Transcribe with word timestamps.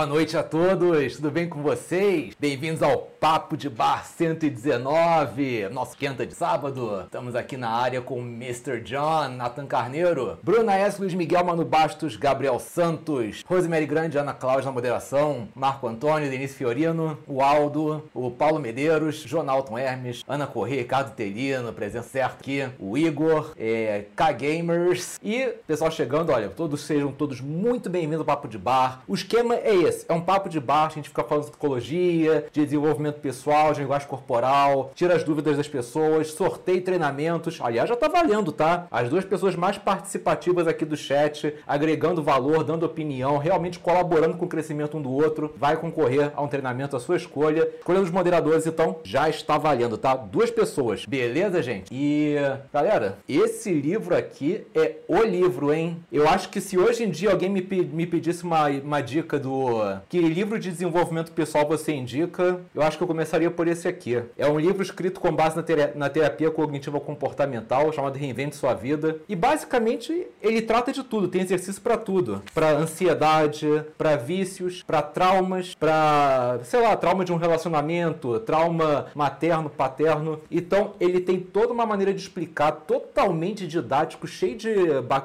Boa 0.00 0.08
noite 0.08 0.34
a 0.34 0.42
todos, 0.42 1.16
tudo 1.16 1.30
bem 1.30 1.46
com 1.46 1.62
vocês? 1.62 2.34
Bem-vindos 2.40 2.82
ao 2.82 3.10
Papo 3.20 3.54
de 3.54 3.68
Bar 3.68 4.06
119, 4.06 5.68
nosso 5.68 5.94
quinta 5.94 6.24
de 6.24 6.32
sábado. 6.34 7.02
Estamos 7.02 7.36
aqui 7.36 7.54
na 7.54 7.68
área 7.68 8.00
com 8.00 8.18
Mr. 8.18 8.80
John, 8.80 9.28
Nathan 9.28 9.66
Carneiro, 9.66 10.38
Bruna 10.42 10.74
S, 10.74 10.98
Luiz 10.98 11.12
Miguel, 11.12 11.44
Mano 11.44 11.66
Bastos, 11.66 12.16
Gabriel 12.16 12.58
Santos, 12.58 13.44
Rosemary 13.46 13.84
Grande, 13.84 14.16
Ana 14.16 14.32
Cláudia 14.32 14.64
na 14.64 14.72
moderação, 14.72 15.48
Marco 15.54 15.86
Antônio, 15.86 16.30
Denise 16.30 16.54
Fiorino, 16.54 17.18
o 17.28 17.42
Aldo, 17.42 18.08
o 18.14 18.30
Paulo 18.30 18.58
Medeiros, 18.58 19.16
Jonalton 19.16 19.76
Hermes, 19.76 20.24
Ana 20.26 20.46
Corrêa, 20.46 20.78
Ricardo 20.78 21.14
Telino, 21.14 21.74
presença 21.74 22.08
certa 22.08 22.36
aqui, 22.40 22.66
o 22.78 22.96
Igor, 22.96 23.52
é, 23.58 24.06
K-Gamers 24.16 25.20
e 25.22 25.46
pessoal 25.66 25.90
chegando, 25.90 26.32
olha, 26.32 26.48
todos 26.48 26.80
sejam 26.80 27.12
todos 27.12 27.42
muito 27.42 27.90
bem-vindos 27.90 28.20
ao 28.20 28.24
Papo 28.24 28.48
de 28.48 28.56
Bar. 28.56 29.02
O 29.06 29.14
esquema 29.14 29.56
é 29.56 29.74
esse, 29.74 29.89
é 30.08 30.12
um 30.12 30.20
papo 30.20 30.48
de 30.48 30.60
bar, 30.60 30.86
a 30.86 30.88
gente 30.88 31.08
fica 31.08 31.22
falando 31.24 31.44
de 31.44 31.50
psicologia, 31.50 32.46
de 32.52 32.64
desenvolvimento 32.64 33.20
pessoal, 33.20 33.72
de 33.72 33.80
linguagem 33.80 34.08
corporal, 34.08 34.92
tira 34.94 35.14
as 35.14 35.24
dúvidas 35.24 35.56
das 35.56 35.68
pessoas, 35.68 36.32
sorteio 36.32 36.82
treinamentos. 36.82 37.58
Aliás, 37.60 37.88
já 37.88 37.96
tá 37.96 38.08
valendo, 38.08 38.52
tá? 38.52 38.86
As 38.90 39.08
duas 39.08 39.24
pessoas 39.24 39.54
mais 39.54 39.78
participativas 39.78 40.66
aqui 40.66 40.84
do 40.84 40.96
chat, 40.96 41.54
agregando 41.66 42.22
valor, 42.22 42.64
dando 42.64 42.84
opinião, 42.84 43.38
realmente 43.38 43.78
colaborando 43.78 44.36
com 44.36 44.44
o 44.44 44.48
crescimento 44.48 44.96
um 44.96 45.02
do 45.02 45.12
outro, 45.12 45.54
vai 45.56 45.76
concorrer 45.76 46.32
a 46.34 46.42
um 46.42 46.48
treinamento 46.48 46.96
à 46.96 47.00
sua 47.00 47.16
escolha. 47.16 47.68
Escolha 47.78 48.00
dos 48.00 48.10
moderadores, 48.10 48.66
então, 48.66 48.96
já 49.04 49.28
está 49.28 49.58
valendo, 49.58 49.96
tá? 49.96 50.14
Duas 50.14 50.50
pessoas. 50.50 51.04
Beleza, 51.06 51.62
gente? 51.62 51.88
E, 51.92 52.36
galera, 52.72 53.18
esse 53.28 53.72
livro 53.72 54.16
aqui 54.16 54.66
é 54.74 54.96
o 55.08 55.22
livro, 55.22 55.72
hein? 55.72 56.02
Eu 56.12 56.28
acho 56.28 56.48
que 56.48 56.60
se 56.60 56.78
hoje 56.78 57.04
em 57.04 57.10
dia 57.10 57.30
alguém 57.30 57.48
me, 57.48 57.62
me 57.62 58.06
pedisse 58.06 58.44
uma, 58.44 58.68
uma 58.68 59.00
dica 59.00 59.38
do 59.38 59.79
que 60.08 60.18
livro 60.20 60.58
de 60.58 60.70
desenvolvimento 60.70 61.32
pessoal 61.32 61.66
você 61.66 61.92
indica, 61.92 62.60
eu 62.74 62.82
acho 62.82 62.96
que 62.96 63.02
eu 63.02 63.08
começaria 63.08 63.50
por 63.50 63.66
esse 63.68 63.86
aqui. 63.88 64.22
É 64.36 64.46
um 64.46 64.58
livro 64.58 64.82
escrito 64.82 65.20
com 65.20 65.32
base 65.32 65.56
na, 65.56 65.62
tera- 65.62 65.92
na 65.94 66.08
terapia 66.08 66.50
cognitiva 66.50 66.98
comportamental, 67.00 67.92
chamado 67.92 68.16
Reinvente 68.16 68.56
Sua 68.56 68.74
Vida. 68.74 69.16
E 69.28 69.36
basicamente 69.36 70.26
ele 70.42 70.62
trata 70.62 70.92
de 70.92 71.02
tudo, 71.04 71.28
tem 71.28 71.42
exercício 71.42 71.80
para 71.80 71.96
tudo, 71.96 72.42
para 72.54 72.70
ansiedade, 72.70 73.82
para 73.96 74.16
vícios, 74.16 74.82
para 74.82 75.02
traumas, 75.02 75.74
para, 75.74 76.58
sei 76.64 76.80
lá, 76.80 76.96
trauma 76.96 77.24
de 77.24 77.32
um 77.32 77.36
relacionamento, 77.36 78.38
trauma 78.40 79.06
materno, 79.14 79.70
paterno. 79.70 80.40
Então 80.50 80.94
ele 81.00 81.20
tem 81.20 81.38
toda 81.40 81.72
uma 81.72 81.86
maneira 81.86 82.12
de 82.12 82.20
explicar, 82.20 82.72
totalmente 82.72 83.66
didático, 83.66 84.26
cheio 84.26 84.56
de 84.56 84.74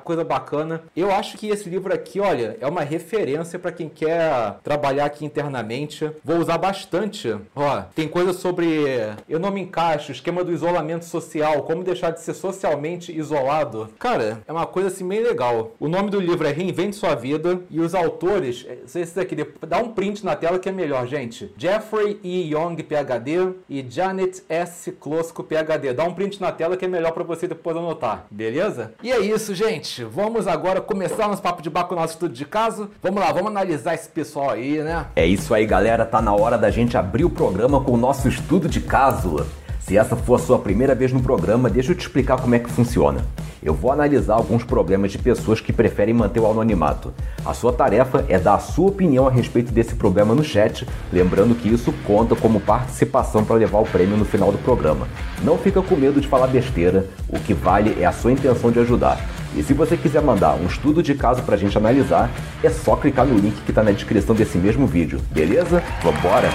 coisa 0.03 0.23
bacana. 0.23 0.81
Eu 0.95 1.11
acho 1.11 1.37
que 1.37 1.47
esse 1.49 1.69
livro 1.69 1.93
aqui, 1.93 2.19
olha, 2.19 2.57
é 2.59 2.67
uma 2.67 2.81
referência 2.81 3.57
para 3.57 3.71
quem 3.71 3.89
quer 3.89 4.44
trabalhar 4.51 5.05
aqui 5.05 5.25
internamente. 5.25 6.09
Vou 6.23 6.37
usar 6.37 6.57
bastante. 6.57 7.35
Ó, 7.55 7.81
tem 7.93 8.07
coisa 8.07 8.33
sobre 8.33 8.85
eu 9.27 9.39
não 9.39 9.51
me 9.51 9.61
encaixo, 9.61 10.11
esquema 10.11 10.43
do 10.43 10.51
isolamento 10.51 11.05
social, 11.05 11.63
como 11.63 11.83
deixar 11.83 12.11
de 12.11 12.21
ser 12.21 12.33
socialmente 12.33 13.15
isolado. 13.15 13.89
Cara, 13.99 14.41
é 14.47 14.51
uma 14.51 14.65
coisa 14.65 14.89
assim 14.89 15.07
bem 15.07 15.21
legal. 15.21 15.71
O 15.79 15.87
nome 15.87 16.09
do 16.09 16.19
livro 16.19 16.47
é 16.47 16.51
Reinvente 16.51 16.95
Sua 16.95 17.15
Vida 17.15 17.61
e 17.69 17.79
os 17.79 17.95
autores, 17.95 18.65
é, 18.67 18.77
esse 18.99 19.15
daqui, 19.15 19.35
dá 19.67 19.77
um 19.79 19.91
print 19.91 20.23
na 20.23 20.35
tela 20.35 20.59
que 20.59 20.69
é 20.69 20.71
melhor, 20.71 21.07
gente. 21.07 21.51
Jeffrey 21.57 22.19
E. 22.23 22.53
Young, 22.53 22.75
PhD 22.75 23.53
e 23.69 23.85
Janet 23.87 24.43
S. 24.49 24.91
Klosko, 24.91 25.43
PhD. 25.43 25.93
Dá 25.93 26.03
um 26.03 26.13
print 26.13 26.39
na 26.41 26.51
tela 26.51 26.77
que 26.77 26.85
é 26.85 26.87
melhor 26.87 27.11
para 27.11 27.23
você 27.23 27.47
depois 27.47 27.75
anotar, 27.75 28.25
beleza? 28.29 28.93
E 29.01 29.11
é 29.11 29.19
isso, 29.19 29.53
gente. 29.53 30.03
Vamos 30.03 30.47
agora 30.47 30.81
começar 30.81 31.27
nosso 31.27 31.41
papo 31.41 31.61
de 31.61 31.69
bar 31.69 31.85
com 31.85 31.95
o 31.95 31.99
nosso 31.99 32.13
estudo 32.13 32.33
de 32.33 32.45
caso. 32.45 32.89
Vamos 33.01 33.19
lá, 33.19 33.31
vamos 33.31 33.47
analisar 33.47 33.93
esse 33.93 34.09
aí, 34.39 34.81
né? 34.81 35.05
É 35.15 35.25
isso 35.25 35.53
aí, 35.53 35.65
galera. 35.65 36.05
Tá 36.05 36.21
na 36.21 36.33
hora 36.33 36.57
da 36.57 36.69
gente 36.69 36.97
abrir 36.97 37.25
o 37.25 37.29
programa 37.29 37.79
com 37.81 37.91
o 37.91 37.97
nosso 37.97 38.27
estudo 38.27 38.67
de 38.67 38.81
caso. 38.81 39.45
Se 39.79 39.95
essa 39.95 40.15
for 40.15 40.35
a 40.35 40.39
sua 40.39 40.57
primeira 40.57 40.95
vez 40.95 41.13
no 41.13 41.21
programa, 41.21 41.69
deixa 41.69 41.91
eu 41.91 41.95
te 41.95 42.01
explicar 42.01 42.41
como 42.41 42.55
é 42.55 42.59
que 42.59 42.71
funciona. 42.71 43.23
Eu 43.61 43.73
vou 43.73 43.91
analisar 43.91 44.33
alguns 44.33 44.63
problemas 44.63 45.11
de 45.11 45.19
pessoas 45.19 45.61
que 45.61 45.71
preferem 45.71 46.13
manter 46.13 46.39
o 46.39 46.49
anonimato. 46.49 47.13
A 47.45 47.53
sua 47.53 47.71
tarefa 47.71 48.25
é 48.27 48.39
dar 48.39 48.55
a 48.55 48.59
sua 48.59 48.87
opinião 48.87 49.27
a 49.27 49.31
respeito 49.31 49.71
desse 49.71 49.93
problema 49.93 50.33
no 50.33 50.43
chat, 50.43 50.87
lembrando 51.13 51.53
que 51.53 51.69
isso 51.69 51.93
conta 52.05 52.35
como 52.35 52.59
participação 52.59 53.45
para 53.45 53.57
levar 53.57 53.79
o 53.79 53.85
prêmio 53.85 54.17
no 54.17 54.25
final 54.25 54.51
do 54.51 54.57
programa. 54.57 55.07
Não 55.43 55.57
fica 55.57 55.81
com 55.83 55.95
medo 55.95 56.19
de 56.19 56.27
falar 56.27 56.47
besteira, 56.47 57.05
o 57.29 57.39
que 57.39 57.53
vale 57.53 57.95
é 57.99 58.05
a 58.05 58.11
sua 58.11 58.31
intenção 58.31 58.71
de 58.71 58.79
ajudar. 58.79 59.19
E 59.55 59.63
se 59.63 59.73
você 59.73 59.95
quiser 59.95 60.21
mandar 60.21 60.55
um 60.55 60.65
estudo 60.65 61.01
de 61.01 61.15
caso 61.15 61.41
pra 61.43 61.55
gente 61.55 61.77
analisar, 61.77 62.29
é 62.61 62.69
só 62.69 62.95
clicar 62.95 63.25
no 63.25 63.37
link 63.37 63.55
que 63.65 63.71
tá 63.71 63.81
na 63.81 63.91
descrição 63.91 64.35
desse 64.35 64.57
mesmo 64.57 64.85
vídeo, 64.85 65.21
beleza? 65.31 65.81
Vambora! 66.03 66.49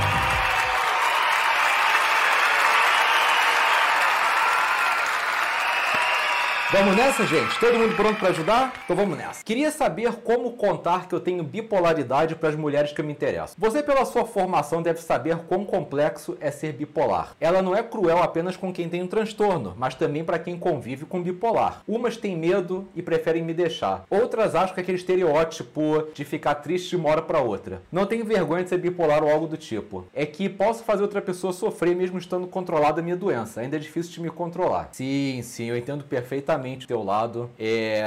Vamos 6.73 6.95
nessa, 6.95 7.27
gente? 7.27 7.59
Todo 7.59 7.77
mundo 7.77 7.97
pronto 7.97 8.21
para 8.21 8.29
ajudar? 8.29 8.73
Então 8.85 8.95
vamos 8.95 9.19
nessa. 9.19 9.43
Queria 9.43 9.73
saber 9.73 10.13
como 10.23 10.53
contar 10.53 11.09
que 11.09 11.15
eu 11.15 11.19
tenho 11.19 11.43
bipolaridade 11.43 12.37
para 12.37 12.49
as 12.49 12.55
mulheres 12.55 12.93
que 12.93 13.01
eu 13.01 13.05
me 13.05 13.11
interesso. 13.11 13.57
Você, 13.59 13.83
pela 13.83 14.05
sua 14.05 14.25
formação, 14.25 14.81
deve 14.81 15.01
saber 15.01 15.37
quão 15.49 15.65
complexo 15.65 16.39
é 16.41 16.49
ser 16.53 16.73
bipolar. 16.73 17.35
Ela 17.41 17.61
não 17.61 17.75
é 17.75 17.83
cruel 17.83 18.23
apenas 18.23 18.57
com 18.57 18.73
quem 18.73 18.89
tem 18.89 19.03
um 19.03 19.09
transtorno, 19.09 19.75
mas 19.77 19.97
também 19.97 20.23
para 20.23 20.39
quem 20.39 20.57
convive 20.57 21.05
com 21.07 21.21
bipolar. 21.21 21.83
Umas 21.89 22.17
têm 22.17 22.37
medo 22.37 22.89
e 22.95 23.03
preferem 23.03 23.43
me 23.43 23.53
deixar. 23.53 24.05
Outras 24.09 24.55
acham 24.55 24.73
que 24.73 24.79
é 24.79 24.83
aquele 24.85 24.99
estereótipo 24.99 26.07
de 26.15 26.25
ficar 26.25 26.55
triste 26.55 26.91
de 26.91 26.97
uma 26.97 27.09
hora 27.11 27.23
para 27.23 27.41
outra. 27.41 27.83
Não 27.91 28.07
tenho 28.07 28.25
vergonha 28.25 28.63
de 28.63 28.69
ser 28.69 28.79
bipolar 28.79 29.25
ou 29.25 29.31
algo 29.31 29.49
do 29.49 29.57
tipo. 29.57 30.07
É 30.15 30.25
que 30.25 30.49
posso 30.49 30.85
fazer 30.85 31.03
outra 31.03 31.21
pessoa 31.21 31.53
sofrer 31.53 31.97
mesmo 31.97 32.17
estando 32.17 32.47
controlada 32.47 33.01
a 33.01 33.03
minha 33.03 33.17
doença. 33.17 33.61
Ainda 33.61 33.75
é 33.75 33.81
difícil 33.81 34.13
de 34.13 34.21
me 34.21 34.31
controlar. 34.31 34.91
Sim, 34.93 35.41
sim, 35.43 35.65
eu 35.65 35.77
entendo 35.77 36.05
perfeitamente 36.05 36.60
o 36.61 36.87
teu 36.87 37.03
lado. 37.03 37.51
É, 37.59 38.03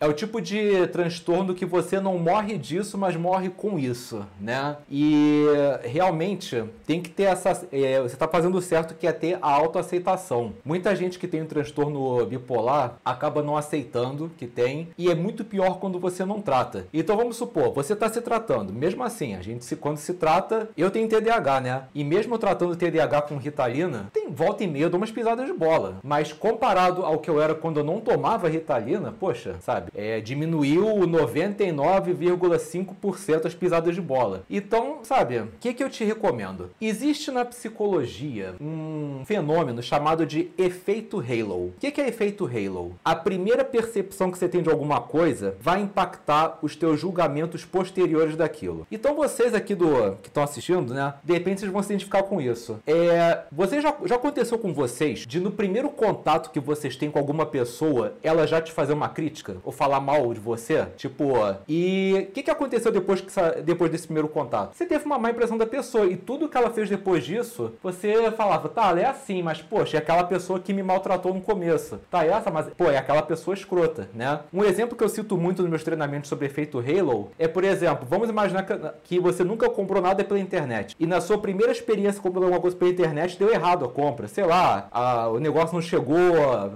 é 0.00 0.06
o 0.06 0.12
tipo 0.12 0.40
de 0.40 0.86
transtorno 0.88 1.54
que 1.54 1.66
você 1.66 2.00
não 2.00 2.18
morre 2.18 2.58
disso, 2.58 2.96
mas 2.98 3.16
morre 3.16 3.50
com 3.50 3.78
isso, 3.78 4.24
né? 4.40 4.76
E 4.90 5.44
realmente 5.82 6.64
tem 6.86 7.00
que 7.00 7.10
ter 7.10 7.24
essa. 7.24 7.66
é, 7.72 8.00
você 8.00 8.16
tá 8.16 8.28
fazendo 8.28 8.60
certo 8.60 8.94
que 8.94 9.06
é 9.06 9.12
ter 9.12 9.38
a 9.40 9.50
autoaceitação. 9.50 10.52
Muita 10.64 10.94
gente 10.94 11.18
que 11.18 11.28
tem 11.28 11.42
um 11.42 11.46
transtorno 11.46 12.24
bipolar 12.26 12.96
acaba 13.04 13.42
não 13.42 13.56
aceitando 13.56 14.30
que 14.36 14.46
tem, 14.46 14.88
e 14.98 15.10
é 15.10 15.14
muito 15.14 15.44
pior 15.44 15.78
quando 15.78 15.98
você 15.98 16.24
não 16.24 16.40
trata. 16.40 16.86
Então 16.92 17.16
vamos 17.16 17.36
supor, 17.36 17.72
você 17.72 17.94
tá 17.94 18.08
se 18.08 18.20
tratando. 18.20 18.72
Mesmo 18.72 19.02
assim, 19.02 19.34
a 19.34 19.42
gente 19.42 19.64
se, 19.64 19.76
quando 19.76 19.98
se 19.98 20.14
trata, 20.14 20.68
eu 20.76 20.90
tenho 20.90 21.08
TDAH, 21.08 21.60
né? 21.60 21.82
E 21.94 22.04
mesmo 22.04 22.38
tratando 22.38 22.76
TDAH 22.76 23.22
com 23.22 23.36
Ritalina, 23.36 24.10
tem 24.12 24.30
volta 24.30 24.64
e 24.64 24.66
meia, 24.66 24.88
dou 24.88 24.98
umas 24.98 25.10
pisadas 25.10 25.46
de 25.46 25.52
bola. 25.52 25.96
Mas 26.02 26.32
comparado 26.32 27.04
ao 27.04 27.18
que 27.18 27.30
eu 27.30 27.40
era 27.40 27.54
quando 27.54 27.78
eu 27.78 27.84
não 27.86 28.00
tomava 28.00 28.48
Ritalina, 28.48 29.12
poxa, 29.12 29.54
sabe? 29.60 29.92
É, 29.94 30.20
diminuiu 30.20 30.86
99,5% 31.06 33.46
as 33.46 33.54
pisadas 33.54 33.94
de 33.94 34.00
bola. 34.00 34.42
Então, 34.50 35.04
sabe, 35.04 35.38
o 35.38 35.48
que, 35.60 35.72
que 35.72 35.84
eu 35.84 35.88
te 35.88 36.04
recomendo? 36.04 36.70
Existe 36.80 37.30
na 37.30 37.44
psicologia 37.44 38.56
um 38.60 39.22
fenômeno 39.24 39.80
chamado 39.82 40.26
de 40.26 40.50
efeito 40.58 41.18
halo. 41.18 41.68
O 41.68 41.74
que, 41.78 41.92
que 41.92 42.00
é 42.00 42.08
efeito 42.08 42.44
halo? 42.44 42.96
A 43.04 43.14
primeira 43.14 43.64
percepção 43.64 44.30
que 44.30 44.38
você 44.38 44.48
tem 44.48 44.62
de 44.62 44.70
alguma 44.70 45.00
coisa 45.00 45.54
vai 45.60 45.80
impactar 45.80 46.58
os 46.62 46.74
teus 46.74 46.98
julgamentos 47.00 47.64
posteriores 47.64 48.36
daquilo. 48.36 48.86
Então 48.90 49.14
vocês 49.14 49.54
aqui 49.54 49.74
do 49.74 50.16
que 50.22 50.28
estão 50.28 50.42
assistindo, 50.42 50.92
né? 50.92 51.14
De 51.22 51.32
repente 51.32 51.60
vocês 51.60 51.70
vão 51.70 51.82
se 51.82 51.92
identificar 51.92 52.24
com 52.24 52.40
isso. 52.40 52.78
É, 52.86 53.42
você 53.52 53.80
já, 53.80 53.94
já 54.04 54.16
aconteceu 54.16 54.58
com 54.58 54.72
vocês 54.72 55.20
de 55.20 55.38
no 55.38 55.50
primeiro 55.50 55.88
contato 55.88 56.50
que 56.50 56.58
vocês 56.58 56.96
têm 56.96 57.10
com 57.10 57.18
alguma 57.18 57.46
pessoa, 57.46 57.75
ela 58.22 58.46
já 58.46 58.60
te 58.60 58.72
fazer 58.72 58.92
uma 58.92 59.08
crítica 59.08 59.56
ou 59.64 59.72
falar 59.72 60.00
mal 60.00 60.32
de 60.32 60.40
você? 60.40 60.86
Tipo, 60.96 61.34
e 61.68 62.26
o 62.28 62.32
que, 62.32 62.42
que 62.42 62.50
aconteceu 62.50 62.92
depois, 62.92 63.20
que, 63.20 63.30
depois 63.62 63.90
desse 63.90 64.06
primeiro 64.06 64.28
contato? 64.28 64.74
Você 64.74 64.86
teve 64.86 65.04
uma 65.04 65.18
má 65.18 65.30
impressão 65.30 65.58
da 65.58 65.66
pessoa 65.66 66.06
e 66.06 66.16
tudo 66.16 66.48
que 66.48 66.56
ela 66.56 66.70
fez 66.70 66.88
depois 66.88 67.24
disso, 67.24 67.72
você 67.82 68.30
falava, 68.32 68.68
tá, 68.68 68.90
ela 68.90 69.00
é 69.00 69.06
assim, 69.06 69.42
mas 69.42 69.60
poxa, 69.60 69.96
é 69.96 70.00
aquela 70.00 70.24
pessoa 70.24 70.60
que 70.60 70.72
me 70.72 70.82
maltratou 70.82 71.34
no 71.34 71.40
começo. 71.40 72.00
Tá, 72.10 72.24
é 72.24 72.28
essa, 72.28 72.50
mas 72.50 72.66
pô, 72.76 72.90
é 72.90 72.98
aquela 72.98 73.22
pessoa 73.22 73.54
escrota, 73.54 74.08
né? 74.14 74.40
Um 74.52 74.64
exemplo 74.64 74.96
que 74.96 75.04
eu 75.04 75.08
cito 75.08 75.36
muito 75.36 75.62
nos 75.62 75.70
meus 75.70 75.84
treinamentos 75.84 76.28
sobre 76.28 76.46
efeito 76.46 76.78
Halo 76.78 77.30
é, 77.38 77.48
por 77.48 77.64
exemplo, 77.64 78.06
vamos 78.08 78.28
imaginar 78.28 78.62
que, 78.62 78.74
que 79.04 79.20
você 79.20 79.44
nunca 79.44 79.68
comprou 79.68 80.02
nada 80.02 80.22
pela 80.24 80.38
internet 80.38 80.94
e 80.98 81.06
na 81.06 81.20
sua 81.20 81.38
primeira 81.38 81.72
experiência 81.72 82.20
comprando 82.20 82.44
alguma 82.44 82.60
coisa 82.60 82.76
pela 82.76 82.90
internet 82.90 83.38
deu 83.38 83.52
errado 83.52 83.84
a 83.84 83.88
compra. 83.88 84.28
Sei 84.28 84.44
lá, 84.44 84.88
a, 84.90 85.28
o 85.28 85.38
negócio 85.38 85.74
não 85.74 85.82
chegou, 85.82 86.16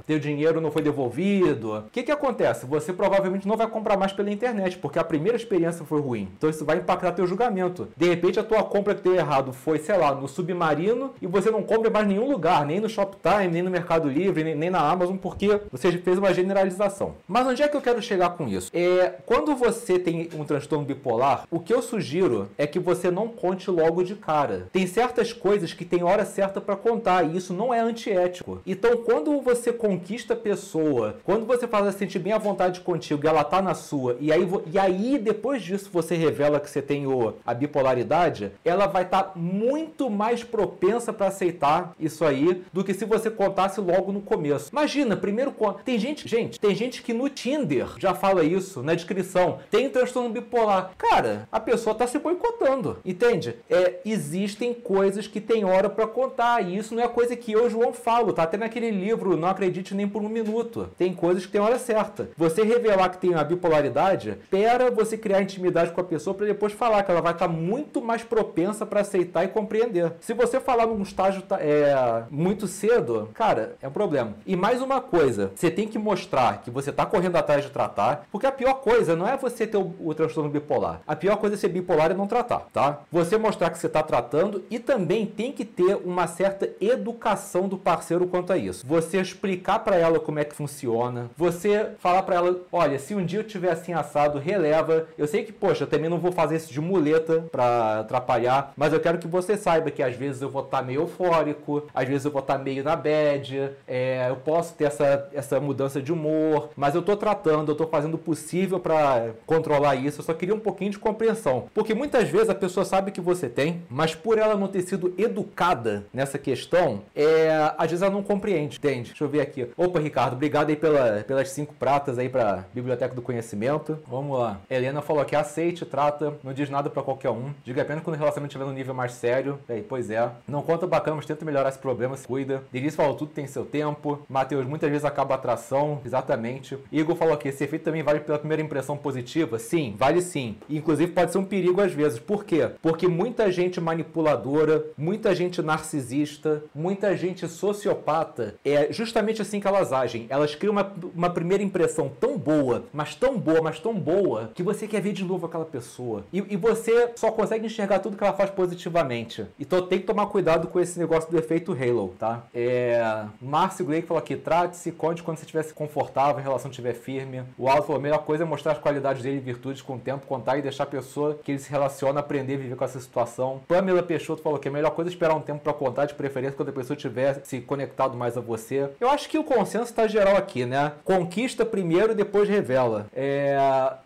teu 0.06 0.18
dinheiro 0.18 0.60
não 0.60 0.70
foi 0.70 0.82
devolvido. 0.90 1.78
O 1.78 1.82
que 1.90 2.02
que 2.02 2.12
acontece? 2.12 2.66
Você 2.66 2.92
provavelmente 2.92 3.46
não 3.46 3.56
vai 3.56 3.66
comprar 3.66 3.96
mais 3.96 4.12
pela 4.12 4.30
internet, 4.30 4.78
porque 4.78 4.98
a 4.98 5.04
primeira 5.04 5.36
experiência 5.36 5.84
foi 5.84 6.00
ruim. 6.00 6.28
Então 6.36 6.50
isso 6.50 6.64
vai 6.64 6.78
impactar 6.78 7.12
teu 7.12 7.26
julgamento. 7.26 7.88
De 7.96 8.08
repente 8.08 8.38
a 8.38 8.44
tua 8.44 8.62
compra 8.62 8.94
que 8.94 9.02
deu 9.02 9.14
errado 9.14 9.52
foi, 9.52 9.78
sei 9.78 9.96
lá, 9.96 10.14
no 10.14 10.28
Submarino 10.28 11.12
e 11.20 11.26
você 11.26 11.50
não 11.50 11.62
compra 11.62 11.90
mais 11.90 12.06
nenhum 12.06 12.30
lugar, 12.30 12.66
nem 12.66 12.80
no 12.80 12.88
Shoptime, 12.88 13.48
nem 13.48 13.62
no 13.62 13.70
Mercado 13.70 14.08
Livre, 14.08 14.44
nem, 14.44 14.54
nem 14.54 14.70
na 14.70 14.80
Amazon, 14.80 15.16
porque 15.16 15.60
você 15.70 15.92
fez 15.92 16.18
uma 16.18 16.34
generalização. 16.34 17.14
Mas 17.26 17.46
onde 17.46 17.62
é 17.62 17.68
que 17.68 17.76
eu 17.76 17.80
quero 17.80 18.02
chegar 18.02 18.30
com 18.30 18.48
isso? 18.48 18.70
É, 18.74 19.14
quando 19.24 19.54
você 19.54 19.98
tem 19.98 20.28
um 20.34 20.44
transtorno 20.44 20.84
bipolar, 20.84 21.44
o 21.50 21.60
que 21.60 21.72
eu 21.72 21.82
sugiro 21.82 22.48
é 22.58 22.66
que 22.66 22.78
você 22.78 23.10
não 23.10 23.28
conte 23.28 23.70
logo 23.70 24.02
de 24.02 24.14
cara. 24.14 24.68
Tem 24.72 24.86
certas 24.86 25.32
coisas 25.32 25.72
que 25.72 25.84
tem 25.84 26.02
hora 26.02 26.24
certa 26.24 26.60
para 26.60 26.76
contar 26.76 27.24
e 27.24 27.36
isso 27.36 27.54
não 27.54 27.72
é 27.72 27.80
antiético. 27.80 28.60
Então, 28.66 28.96
quando 28.98 29.40
você 29.40 29.72
conquista 29.72 30.34
a 30.34 30.36
pessoa, 30.80 31.16
quando 31.24 31.46
você 31.46 31.66
faz 31.66 31.84
ela 31.84 31.92
sentir 31.92 32.18
bem 32.18 32.32
à 32.32 32.38
vontade 32.38 32.80
contigo 32.80 33.24
e 33.24 33.28
ela 33.28 33.44
tá 33.44 33.60
na 33.60 33.74
sua, 33.74 34.16
e 34.20 34.32
aí, 34.32 34.48
e 34.72 34.78
aí 34.78 35.18
depois 35.18 35.62
disso 35.62 35.90
você 35.92 36.14
revela 36.14 36.60
que 36.60 36.70
você 36.70 36.80
tem 36.80 37.06
o, 37.06 37.34
a 37.46 37.52
bipolaridade, 37.52 38.52
ela 38.64 38.86
vai 38.86 39.02
estar 39.02 39.22
tá 39.22 39.32
muito 39.36 40.08
mais 40.08 40.42
propensa 40.42 41.12
para 41.12 41.26
aceitar 41.26 41.94
isso 41.98 42.24
aí 42.24 42.62
do 42.72 42.82
que 42.82 42.94
se 42.94 43.04
você 43.04 43.30
contasse 43.30 43.80
logo 43.80 44.12
no 44.12 44.20
começo. 44.20 44.70
Imagina, 44.72 45.16
primeiro. 45.16 45.50
Tem 45.84 45.98
gente, 45.98 46.28
gente, 46.28 46.60
tem 46.60 46.74
gente 46.74 47.02
que 47.02 47.12
no 47.12 47.28
Tinder 47.28 47.88
já 47.98 48.14
fala 48.14 48.44
isso 48.44 48.82
na 48.82 48.94
descrição. 48.94 49.58
Tem 49.70 49.90
transtorno 49.90 50.30
bipolar. 50.30 50.92
Cara, 50.96 51.48
a 51.50 51.58
pessoa 51.58 51.94
tá 51.94 52.06
se 52.06 52.18
boicotando, 52.18 52.98
entende? 53.04 53.56
É, 53.68 53.98
existem 54.04 54.72
coisas 54.72 55.26
que 55.26 55.40
tem 55.40 55.64
hora 55.64 55.90
para 55.90 56.06
contar 56.06 56.62
e 56.62 56.76
isso 56.76 56.94
não 56.94 57.02
é 57.02 57.08
coisa 57.08 57.36
que 57.36 57.52
eu, 57.52 57.68
João, 57.68 57.92
falo. 57.92 58.32
Tá 58.32 58.44
até 58.44 58.56
naquele 58.56 58.90
livro, 58.90 59.36
não 59.36 59.48
acredite 59.48 59.94
nem 59.94 60.08
por 60.08 60.22
um 60.22 60.28
minuto. 60.28 60.59
Tem 60.96 61.14
coisas 61.14 61.46
que 61.46 61.52
tem 61.52 61.60
hora 61.60 61.78
certa. 61.78 62.30
Você 62.36 62.62
revelar 62.62 63.08
que 63.10 63.18
tem 63.18 63.34
a 63.34 63.44
bipolaridade, 63.44 64.30
espera 64.30 64.90
você 64.90 65.16
criar 65.16 65.42
intimidade 65.42 65.90
com 65.92 66.00
a 66.00 66.04
pessoa 66.04 66.34
para 66.34 66.46
depois 66.46 66.72
falar 66.72 67.02
que 67.02 67.10
ela 67.10 67.20
vai 67.20 67.32
estar 67.32 67.46
tá 67.46 67.52
muito 67.52 68.00
mais 68.00 68.22
propensa 68.22 68.84
para 68.84 69.00
aceitar 69.00 69.44
e 69.44 69.48
compreender. 69.48 70.12
Se 70.20 70.34
você 70.34 70.60
falar 70.60 70.86
num 70.86 71.02
estágio 71.02 71.42
é, 71.58 72.24
muito 72.30 72.66
cedo, 72.66 73.30
cara, 73.34 73.76
é 73.80 73.88
um 73.88 73.92
problema. 73.92 74.34
E 74.46 74.56
mais 74.56 74.82
uma 74.82 75.00
coisa, 75.00 75.50
você 75.54 75.70
tem 75.70 75.88
que 75.88 75.98
mostrar 75.98 76.62
que 76.62 76.70
você 76.70 76.90
está 76.90 77.06
correndo 77.06 77.36
atrás 77.36 77.64
de 77.64 77.70
tratar, 77.70 78.26
porque 78.30 78.46
a 78.46 78.52
pior 78.52 78.74
coisa 78.74 79.16
não 79.16 79.26
é 79.26 79.36
você 79.36 79.66
ter 79.66 79.76
o, 79.76 79.94
o 80.00 80.14
transtorno 80.14 80.50
bipolar. 80.50 81.00
A 81.06 81.16
pior 81.16 81.36
coisa 81.36 81.56
é 81.56 81.58
ser 81.58 81.68
bipolar 81.68 82.10
e 82.10 82.14
não 82.14 82.26
tratar, 82.26 82.66
tá? 82.72 83.00
Você 83.10 83.36
mostrar 83.36 83.70
que 83.70 83.78
você 83.78 83.86
está 83.86 84.02
tratando 84.02 84.62
e 84.70 84.78
também 84.78 85.26
tem 85.26 85.52
que 85.52 85.64
ter 85.64 85.96
uma 85.96 86.26
certa 86.26 86.70
educação 86.80 87.68
do 87.68 87.78
parceiro 87.78 88.26
quanto 88.26 88.52
a 88.52 88.56
isso. 88.56 88.86
Você 88.86 89.20
explicar 89.20 89.80
para 89.80 89.96
ela 89.96 90.20
como 90.20 90.38
é 90.38 90.44
que 90.44 90.49
funciona, 90.54 91.30
você 91.36 91.90
falar 91.98 92.22
para 92.22 92.36
ela, 92.36 92.60
olha, 92.72 92.98
se 92.98 93.14
um 93.14 93.24
dia 93.24 93.40
eu 93.40 93.44
tiver 93.44 93.70
assim 93.70 93.92
assado, 93.92 94.38
releva. 94.38 95.06
Eu 95.16 95.26
sei 95.26 95.44
que, 95.44 95.52
poxa, 95.52 95.84
eu 95.84 95.88
também 95.88 96.10
não 96.10 96.18
vou 96.18 96.32
fazer 96.32 96.56
isso 96.56 96.72
de 96.72 96.80
muleta 96.80 97.44
para 97.50 98.00
atrapalhar, 98.00 98.72
mas 98.76 98.92
eu 98.92 99.00
quero 99.00 99.18
que 99.18 99.28
você 99.28 99.56
saiba 99.56 99.90
que 99.90 100.02
às 100.02 100.14
vezes 100.14 100.42
eu 100.42 100.50
vou 100.50 100.62
estar 100.62 100.78
tá 100.78 100.82
meio 100.82 101.02
eufórico, 101.02 101.86
às 101.94 102.08
vezes 102.08 102.24
eu 102.24 102.30
vou 102.30 102.40
estar 102.40 102.58
tá 102.58 102.64
meio 102.64 102.82
na 102.82 102.96
bad, 102.96 103.70
é, 103.86 104.26
eu 104.28 104.36
posso 104.36 104.74
ter 104.74 104.84
essa, 104.84 105.28
essa 105.32 105.60
mudança 105.60 106.00
de 106.00 106.12
humor, 106.12 106.70
mas 106.76 106.94
eu 106.94 107.02
tô 107.02 107.16
tratando, 107.16 107.72
eu 107.72 107.76
tô 107.76 107.86
fazendo 107.86 108.14
o 108.14 108.18
possível 108.18 108.80
para 108.80 109.30
controlar 109.46 109.94
isso. 109.94 110.20
Eu 110.20 110.24
só 110.24 110.34
queria 110.34 110.54
um 110.54 110.60
pouquinho 110.60 110.90
de 110.90 110.98
compreensão. 110.98 111.68
Porque 111.74 111.94
muitas 111.94 112.28
vezes 112.28 112.48
a 112.48 112.54
pessoa 112.54 112.84
sabe 112.84 113.10
que 113.10 113.20
você 113.20 113.48
tem, 113.48 113.82
mas 113.88 114.14
por 114.14 114.38
ela 114.38 114.56
não 114.56 114.68
ter 114.68 114.82
sido 114.82 115.14
educada 115.18 116.06
nessa 116.12 116.38
questão, 116.38 117.02
é, 117.14 117.72
às 117.76 117.90
vezes 117.90 118.02
ela 118.02 118.12
não 118.12 118.22
compreende, 118.22 118.78
entende? 118.78 119.10
Deixa 119.10 119.24
eu 119.24 119.28
ver 119.28 119.40
aqui. 119.40 119.68
Opa, 119.76 119.98
Ricardo, 119.98 120.36
obrigado 120.40 120.70
aí 120.70 120.76
pela, 120.76 121.22
pelas 121.22 121.50
cinco 121.50 121.74
pratas 121.74 122.18
aí 122.18 122.26
pra 122.26 122.64
Biblioteca 122.72 123.14
do 123.14 123.20
Conhecimento. 123.20 123.98
Vamos 124.08 124.38
lá. 124.38 124.58
Helena 124.70 125.02
falou 125.02 125.22
que 125.26 125.36
aceite, 125.36 125.84
trata, 125.84 126.32
não 126.42 126.54
diz 126.54 126.70
nada 126.70 126.88
para 126.88 127.02
qualquer 127.02 127.28
um. 127.28 127.52
Diga 127.62 127.82
apenas 127.82 128.02
quando 128.02 128.16
o 128.16 128.18
relacionamento 128.18 128.52
estiver 128.52 128.64
no 128.64 128.72
nível 128.72 128.94
mais 128.94 129.12
sério. 129.12 129.58
Aí, 129.68 129.82
pois 129.82 130.08
é. 130.08 130.30
Não 130.48 130.62
conta 130.62 130.86
bacana, 130.86 131.16
mas 131.16 131.26
tenta 131.26 131.44
melhorar 131.44 131.68
esse 131.68 131.78
problema, 131.78 132.16
se 132.16 132.26
cuida. 132.26 132.62
Denise 132.72 132.96
falou 132.96 133.14
tudo 133.16 133.32
tem 133.32 133.46
seu 133.46 133.66
tempo. 133.66 134.24
Matheus, 134.30 134.64
muitas 134.64 134.88
vezes 134.88 135.04
acaba 135.04 135.34
a 135.34 135.36
atração, 135.36 136.00
exatamente. 136.06 136.78
Igor 136.90 137.16
falou 137.16 137.36
que 137.36 137.48
esse 137.48 137.62
efeito 137.62 137.84
também 137.84 138.02
vale 138.02 138.20
pela 138.20 138.38
primeira 138.38 138.62
impressão 138.62 138.96
positiva. 138.96 139.58
Sim, 139.58 139.94
vale 139.98 140.22
sim. 140.22 140.56
Inclusive 140.70 141.12
pode 141.12 141.32
ser 141.32 141.38
um 141.38 141.44
perigo 141.44 141.82
às 141.82 141.92
vezes. 141.92 142.18
Por 142.18 142.44
quê? 142.46 142.70
Porque 142.80 143.06
muita 143.06 143.52
gente 143.52 143.78
manipuladora, 143.78 144.86
muita 144.96 145.34
gente 145.34 145.60
narcisista, 145.60 146.62
muita 146.74 147.14
gente 147.14 147.46
sociopata, 147.46 148.54
é 148.64 148.90
justamente 148.90 149.42
assim 149.42 149.60
que 149.60 149.68
elas 149.68 149.92
agem. 149.92 150.29
Elas 150.30 150.54
criam 150.54 150.72
uma, 150.72 150.92
uma 151.14 151.28
primeira 151.28 151.62
impressão 151.62 152.10
tão 152.20 152.38
boa, 152.38 152.84
mas 152.92 153.14
tão 153.16 153.36
boa, 153.36 153.60
mas 153.60 153.80
tão 153.80 153.92
boa, 153.92 154.50
que 154.54 154.62
você 154.62 154.86
quer 154.86 155.02
ver 155.02 155.12
de 155.12 155.24
novo 155.24 155.46
aquela 155.46 155.64
pessoa. 155.64 156.24
E, 156.32 156.38
e 156.48 156.56
você 156.56 157.10
só 157.16 157.32
consegue 157.32 157.66
enxergar 157.66 157.98
tudo 157.98 158.16
que 158.16 158.22
ela 158.22 158.32
faz 158.32 158.48
positivamente. 158.50 159.44
Então 159.58 159.82
tem 159.82 159.98
que 159.98 160.06
tomar 160.06 160.26
cuidado 160.26 160.68
com 160.68 160.78
esse 160.78 160.98
negócio 160.98 161.30
do 161.30 161.36
efeito 161.36 161.72
Halo, 161.72 162.14
tá? 162.18 162.44
É... 162.54 163.24
Márcio 163.42 163.84
Gleick 163.84 164.06
falou 164.06 164.20
aqui, 164.20 164.36
trate-se, 164.36 164.92
conte 164.92 165.22
quando 165.22 165.38
você 165.38 165.44
estiver 165.44 165.64
confortável, 165.72 166.38
a 166.38 166.40
relação 166.40 166.70
estiver 166.70 166.94
firme. 166.94 167.42
O 167.58 167.68
Aldo 167.68 167.82
falou, 167.82 167.98
a 167.98 168.02
melhor 168.02 168.18
coisa 168.18 168.44
é 168.44 168.46
mostrar 168.46 168.72
as 168.72 168.78
qualidades 168.78 169.22
dele 169.22 169.38
e 169.38 169.40
virtudes 169.40 169.82
com 169.82 169.96
o 169.96 169.98
tempo, 169.98 170.26
contar 170.26 170.58
e 170.58 170.62
deixar 170.62 170.84
a 170.84 170.86
pessoa 170.86 171.38
que 171.42 171.50
ele 171.50 171.58
se 171.58 171.70
relaciona 171.70 172.20
aprender 172.20 172.54
a 172.54 172.58
viver 172.58 172.76
com 172.76 172.84
essa 172.84 173.00
situação. 173.00 173.60
Pamela 173.66 174.02
Peixoto 174.02 174.42
falou 174.42 174.58
que 174.58 174.68
a 174.68 174.70
melhor 174.70 174.90
coisa 174.90 175.10
é 175.10 175.12
esperar 175.12 175.34
um 175.34 175.40
tempo 175.40 175.60
para 175.60 175.72
contar, 175.72 176.06
de 176.06 176.14
preferência 176.14 176.56
quando 176.56 176.68
a 176.68 176.72
pessoa 176.72 176.96
estiver 176.96 177.40
se 177.44 177.60
conectado 177.60 178.16
mais 178.16 178.36
a 178.36 178.40
você. 178.40 178.90
Eu 179.00 179.08
acho 179.10 179.28
que 179.28 179.38
o 179.38 179.44
consenso 179.44 179.84
está 179.84 180.06
geral 180.20 180.36
aqui, 180.36 180.66
né? 180.66 180.92
Conquista 181.04 181.64
primeiro 181.64 182.12
e 182.12 182.14
depois 182.14 182.48
revela. 182.48 183.06
É... 183.14 183.56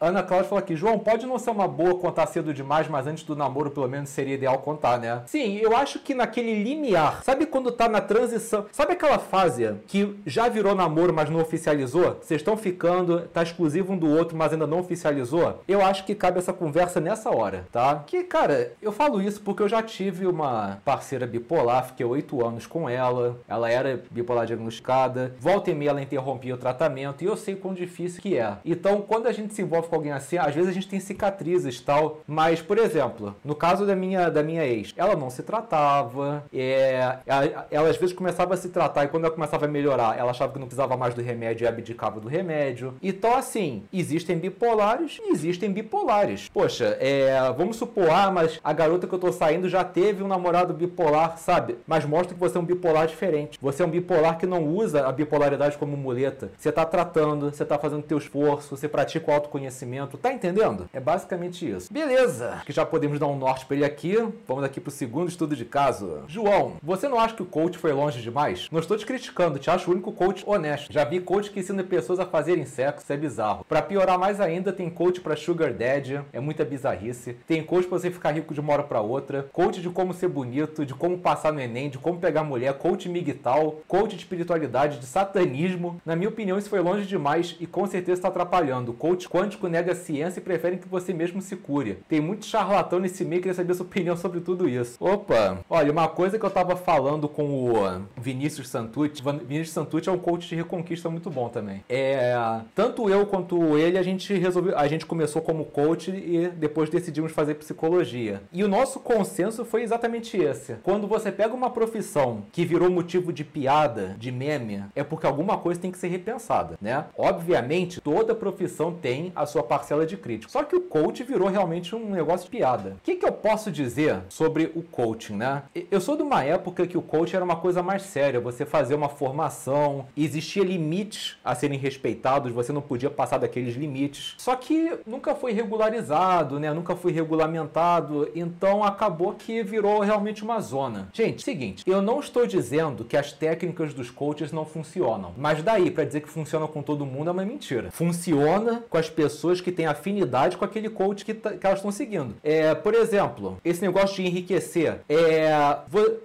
Ana 0.00 0.23
Cláudia 0.23 0.49
falou 0.49 0.62
aqui, 0.62 0.76
João, 0.76 0.99
pode 0.99 1.26
não 1.26 1.38
ser 1.38 1.50
uma 1.50 1.66
boa 1.66 1.97
contar 1.97 2.26
cedo 2.26 2.54
demais, 2.54 2.88
mas 2.88 3.06
antes 3.06 3.25
do 3.25 3.35
namoro 3.35 3.71
pelo 3.71 3.88
menos 3.88 4.11
seria 4.11 4.35
ideal 4.35 4.59
contar, 4.59 4.99
né? 4.99 5.23
Sim, 5.26 5.56
eu 5.56 5.76
acho 5.76 5.99
que 5.99 6.14
naquele 6.14 6.62
limiar, 6.62 7.23
sabe 7.25 7.47
quando 7.47 7.73
tá 7.73 7.88
na 7.88 8.00
transição, 8.00 8.66
sabe 8.71 8.92
aquela 8.92 9.18
fase 9.18 9.75
que 9.87 10.16
já 10.26 10.49
virou 10.49 10.75
namoro, 10.75 11.12
mas 11.12 11.28
não 11.28 11.40
oficializou? 11.40 12.18
Vocês 12.21 12.40
estão 12.40 12.56
ficando, 12.56 13.23
tá 13.33 13.42
exclusivo 13.42 13.92
um 13.92 13.99
do 13.99 14.09
outro, 14.09 14.37
mas 14.37 14.52
ainda 14.52 14.66
não 14.66 14.80
oficializou? 14.80 15.62
Eu 15.66 15.85
acho 15.85 16.04
que 16.04 16.14
cabe 16.14 16.38
essa 16.38 16.52
conversa 16.52 17.00
nessa 17.00 17.30
hora, 17.30 17.66
tá? 17.73 18.02
Que, 18.06 18.23
cara, 18.23 18.73
eu 18.80 18.92
falo 18.92 19.21
isso 19.21 19.40
porque 19.40 19.62
eu 19.62 19.68
já 19.68 19.83
tive 19.83 20.26
uma 20.26 20.80
parceira 20.85 21.26
bipolar, 21.26 21.87
fiquei 21.87 22.06
oito 22.06 22.44
anos 22.47 22.66
com 22.66 22.88
ela, 22.88 23.38
ela 23.49 23.71
era 23.71 24.02
bipolar 24.11 24.47
diagnosticada, 24.47 25.35
volta 25.40 25.71
e 25.71 25.75
meia 25.75 25.90
ela 25.90 26.02
interrompia 26.04 26.54
o 26.54 26.58
tratamento 26.58 27.23
e 27.23 27.26
eu 27.26 27.37
sei 27.37 27.56
quão 27.56 27.75
difícil 27.75 28.23
que 28.23 28.38
é. 28.38 28.56
Então, 28.64 29.00
quando 29.02 29.26
a 29.26 29.32
gente 29.32 29.54
se 29.54 29.62
envolve 29.62 29.88
com 29.88 29.96
alguém 29.96 30.12
assim, 30.12 30.38
às 30.38 30.54
vezes 30.54 30.70
a 30.70 30.73
gente 30.73 30.88
tem 30.88 31.00
cicatrizes 31.00 31.80
tal, 31.80 32.20
mas, 32.26 32.62
por 32.62 32.78
exemplo, 32.78 33.34
no 33.44 33.54
caso 33.54 33.87
da 33.87 33.96
minha, 33.96 34.28
da 34.30 34.42
minha 34.42 34.64
ex, 34.64 34.92
ela 34.96 35.16
não 35.16 35.30
se 35.30 35.42
tratava, 35.42 36.44
é, 36.52 37.18
ela, 37.26 37.66
ela 37.70 37.88
às 37.88 37.96
vezes 37.96 38.14
começava 38.14 38.54
a 38.54 38.56
se 38.56 38.68
tratar 38.68 39.04
e 39.04 39.08
quando 39.08 39.25
ela 39.25 39.34
começava 39.34 39.64
a 39.64 39.68
melhorar, 39.68 40.18
ela 40.18 40.30
achava 40.30 40.52
que 40.52 40.58
não 40.58 40.66
precisava 40.66 40.96
mais 40.96 41.14
do 41.14 41.23
remédio 41.23 41.64
e 41.64 41.68
abdicava 41.68 42.20
do 42.20 42.28
remédio. 42.28 42.94
Então, 43.02 43.34
assim, 43.34 43.84
existem 43.92 44.38
bipolares 44.38 45.18
e 45.23 45.32
existem 45.32 45.73
bipolares. 45.73 46.49
Poxa, 46.49 46.96
é, 47.00 47.52
vamos 47.56 47.76
supor, 47.76 48.11
ah, 48.11 48.30
mas 48.30 48.61
a 48.62 48.73
garota 48.73 49.06
que 49.06 49.14
eu 49.14 49.18
tô 49.18 49.32
saindo 49.32 49.68
já 49.68 49.84
teve 49.84 50.23
um 50.23 50.28
namorado 50.28 50.75
bipolar, 50.75 51.38
sabe? 51.38 51.76
Mas 51.87 52.04
mostra 52.04 52.34
que 52.34 52.40
você 52.40 52.56
é 52.56 52.61
um 52.61 52.64
bipolar 52.64 53.06
diferente. 53.06 53.58
Você 53.61 53.82
é 53.82 53.87
um 53.87 53.90
bipolar 53.90 54.38
que 54.38 54.46
não 54.46 54.64
usa 54.64 55.06
a 55.06 55.12
bipolaridade 55.12 55.78
como 55.78 55.93
como 55.94 56.02
muleta. 56.02 56.50
Você 56.58 56.72
tá 56.72 56.84
tratando, 56.84 57.50
você 57.50 57.64
tá 57.64 57.78
fazendo 57.78 58.02
teu 58.02 58.18
esforço, 58.18 58.76
você 58.76 58.88
pratica 58.88 59.30
o 59.30 59.34
autoconhecimento. 59.34 60.18
Tá 60.18 60.32
entendendo? 60.32 60.88
É 60.92 61.00
basicamente 61.00 61.68
isso. 61.68 61.92
Beleza. 61.92 62.62
Que 62.66 62.72
já 62.72 62.84
podemos 62.84 63.18
dar 63.18 63.28
um 63.28 63.36
norte 63.36 63.64
para 63.64 63.76
ele 63.76 63.84
aqui. 63.84 64.16
Vamos 64.46 64.64
aqui 64.64 64.80
pro 64.80 64.90
segundo 64.90 65.28
estudo 65.28 65.54
de 65.54 65.64
caso. 65.64 66.22
João, 66.26 66.74
você 66.82 67.08
não 67.08 67.18
acha 67.18 67.34
que 67.34 67.42
o 67.42 67.46
coach 67.46 67.78
foi 67.78 67.92
longe 67.92 68.20
demais? 68.20 68.68
Não 68.70 68.80
estou 68.80 68.96
te 68.96 69.06
criticando, 69.06 69.58
te 69.58 69.70
acho 69.70 69.88
o 69.88 69.94
único 69.94 70.12
coach 70.12 70.42
honesto. 70.46 70.92
Já 70.92 71.04
vi 71.04 71.20
coach 71.20 71.50
que 71.50 71.60
ensina 71.60 71.84
pessoas 71.84 72.18
a 72.18 72.26
fazerem 72.26 72.64
sexo, 72.64 73.04
isso 73.04 73.12
é 73.12 73.16
bizarro. 73.16 73.64
Para 73.68 73.82
piorar 73.82 74.18
mais 74.18 74.40
ainda, 74.40 74.72
tem 74.72 74.90
coach 74.90 75.20
para 75.20 75.36
sugar 75.36 75.72
daddy, 75.72 76.20
é 76.32 76.40
muita 76.40 76.64
bizarrice. 76.64 77.34
Tem 77.46 77.62
coach 77.62 77.86
pra 77.86 77.98
você 77.98 78.10
ficar 78.10 78.32
rico 78.32 78.52
de 78.52 78.60
uma 78.60 78.72
hora 78.72 78.82
para 78.82 79.00
outra, 79.00 79.48
coach 79.52 79.80
de 79.80 79.90
como 79.90 80.12
ser 80.12 80.28
bonito, 80.28 80.84
de 80.84 80.94
como 80.94 81.18
passar 81.18 81.52
no 81.52 81.60
ENEM, 81.60 81.90
de 81.90 81.98
como 81.98 82.18
pegar 82.18 82.42
mulher, 82.42 82.74
coach 82.74 83.08
migtal, 83.08 83.80
coach 83.86 84.10
de 84.10 84.22
espiritualidade, 84.22 84.98
de 84.98 85.06
satanismo. 85.06 85.83
Na 86.04 86.16
minha 86.16 86.28
opinião, 86.28 86.58
isso 86.58 86.68
foi 86.68 86.80
longe 86.80 87.06
demais 87.06 87.56
e 87.60 87.66
com 87.66 87.86
certeza 87.86 88.18
está 88.18 88.28
atrapalhando. 88.28 88.92
O 88.92 88.94
coach 88.94 89.28
quântico 89.28 89.68
nega 89.68 89.92
a 89.92 89.96
ciência 89.96 90.40
e 90.40 90.42
prefere 90.42 90.78
que 90.78 90.88
você 90.88 91.12
mesmo 91.12 91.40
se 91.40 91.56
cure. 91.56 91.98
Tem 92.08 92.20
muito 92.20 92.46
charlatão 92.46 92.98
nesse 92.98 93.24
meio, 93.24 93.42
queria 93.42 93.54
saber 93.54 93.74
sua 93.74 93.86
opinião 93.86 94.16
sobre 94.16 94.40
tudo 94.40 94.68
isso. 94.68 94.96
Opa, 95.00 95.58
olha, 95.68 95.92
uma 95.92 96.08
coisa 96.08 96.38
que 96.38 96.44
eu 96.44 96.50
tava 96.50 96.76
falando 96.76 97.28
com 97.28 97.70
o 97.70 98.02
Vinícius 98.16 98.68
Santucci, 98.68 99.22
Vinícius 99.46 99.70
Santucci 99.70 100.08
é 100.08 100.12
um 100.12 100.18
coach 100.18 100.48
de 100.48 100.54
reconquista 100.54 101.10
muito 101.10 101.30
bom 101.30 101.48
também. 101.48 101.84
É, 101.88 102.34
tanto 102.74 103.08
eu 103.08 103.26
quanto 103.26 103.76
ele, 103.76 103.98
a 103.98 104.02
gente 104.02 104.32
resolveu, 104.34 104.76
a 104.78 104.86
gente 104.86 105.06
começou 105.06 105.42
como 105.42 105.64
coach 105.64 106.10
e 106.10 106.48
depois 106.48 106.90
decidimos 106.90 107.32
fazer 107.32 107.54
psicologia. 107.54 108.42
E 108.52 108.62
o 108.62 108.68
nosso 108.68 109.00
consenso 109.00 109.64
foi 109.64 109.82
exatamente 109.82 110.36
esse. 110.36 110.74
Quando 110.82 111.06
você 111.06 111.30
pega 111.32 111.54
uma 111.54 111.70
profissão 111.70 112.44
que 112.52 112.64
virou 112.64 112.90
motivo 112.90 113.32
de 113.32 113.44
piada, 113.44 114.16
de 114.18 114.30
meme, 114.30 114.84
é 114.94 115.02
porque 115.02 115.26
alguma 115.26 115.58
coisa 115.58 115.73
tem 115.78 115.90
que 115.90 115.98
ser 115.98 116.08
repensada, 116.08 116.76
né? 116.80 117.06
Obviamente, 117.16 118.00
toda 118.00 118.34
profissão 118.34 118.92
tem 118.92 119.32
a 119.34 119.46
sua 119.46 119.62
parcela 119.62 120.06
de 120.06 120.16
crítica. 120.16 120.52
Só 120.52 120.62
que 120.62 120.76
o 120.76 120.80
coach 120.80 121.22
virou 121.22 121.48
realmente 121.48 121.94
um 121.94 122.10
negócio 122.10 122.44
de 122.44 122.50
piada. 122.50 122.90
O 122.90 123.02
que, 123.02 123.16
que 123.16 123.26
eu 123.26 123.32
posso 123.32 123.70
dizer 123.70 124.20
sobre 124.28 124.70
o 124.74 124.82
coaching, 124.82 125.36
né? 125.36 125.62
Eu 125.90 126.00
sou 126.00 126.16
de 126.16 126.22
uma 126.22 126.42
época 126.42 126.86
que 126.86 126.98
o 126.98 127.02
coach 127.02 127.34
era 127.34 127.44
uma 127.44 127.56
coisa 127.56 127.82
mais 127.82 128.02
séria, 128.02 128.40
você 128.40 128.64
fazer 128.64 128.94
uma 128.94 129.08
formação, 129.08 130.06
existia 130.16 130.64
limites 130.64 131.36
a 131.44 131.54
serem 131.54 131.78
respeitados, 131.78 132.52
você 132.52 132.72
não 132.72 132.82
podia 132.82 133.10
passar 133.10 133.38
daqueles 133.38 133.74
limites. 133.74 134.34
Só 134.38 134.54
que 134.56 134.98
nunca 135.06 135.34
foi 135.34 135.52
regularizado, 135.52 136.58
né? 136.58 136.72
Nunca 136.72 136.96
foi 136.96 137.12
regulamentado, 137.12 138.30
então 138.34 138.82
acabou 138.84 139.34
que 139.34 139.62
virou 139.62 140.00
realmente 140.00 140.42
uma 140.42 140.60
zona. 140.60 141.08
Gente, 141.12 141.42
seguinte, 141.42 141.84
eu 141.86 142.00
não 142.00 142.20
estou 142.20 142.46
dizendo 142.46 143.04
que 143.04 143.16
as 143.16 143.32
técnicas 143.32 143.94
dos 143.94 144.10
coaches 144.10 144.52
não 144.52 144.64
funcionam, 144.64 145.32
mas 145.36 145.53
daí 145.62 145.90
para 145.90 146.04
dizer 146.04 146.20
que 146.20 146.28
funciona 146.28 146.66
com 146.66 146.82
todo 146.82 147.06
mundo 147.06 147.28
é 147.28 147.32
uma 147.32 147.44
mentira. 147.44 147.90
Funciona 147.90 148.84
com 148.88 148.99
as 148.99 149.08
pessoas 149.08 149.61
que 149.61 149.73
têm 149.73 149.87
afinidade 149.87 150.56
com 150.56 150.64
aquele 150.64 150.88
coach 150.88 151.25
que, 151.25 151.34
que 151.34 151.66
elas 151.66 151.78
estão 151.78 151.92
seguindo. 151.92 152.34
É, 152.42 152.75
por 152.75 152.94
exemplo, 152.94 153.58
esse 153.64 153.82
negócio 153.82 154.16
de 154.16 154.26
enriquecer, 154.26 155.00
é 155.08 155.52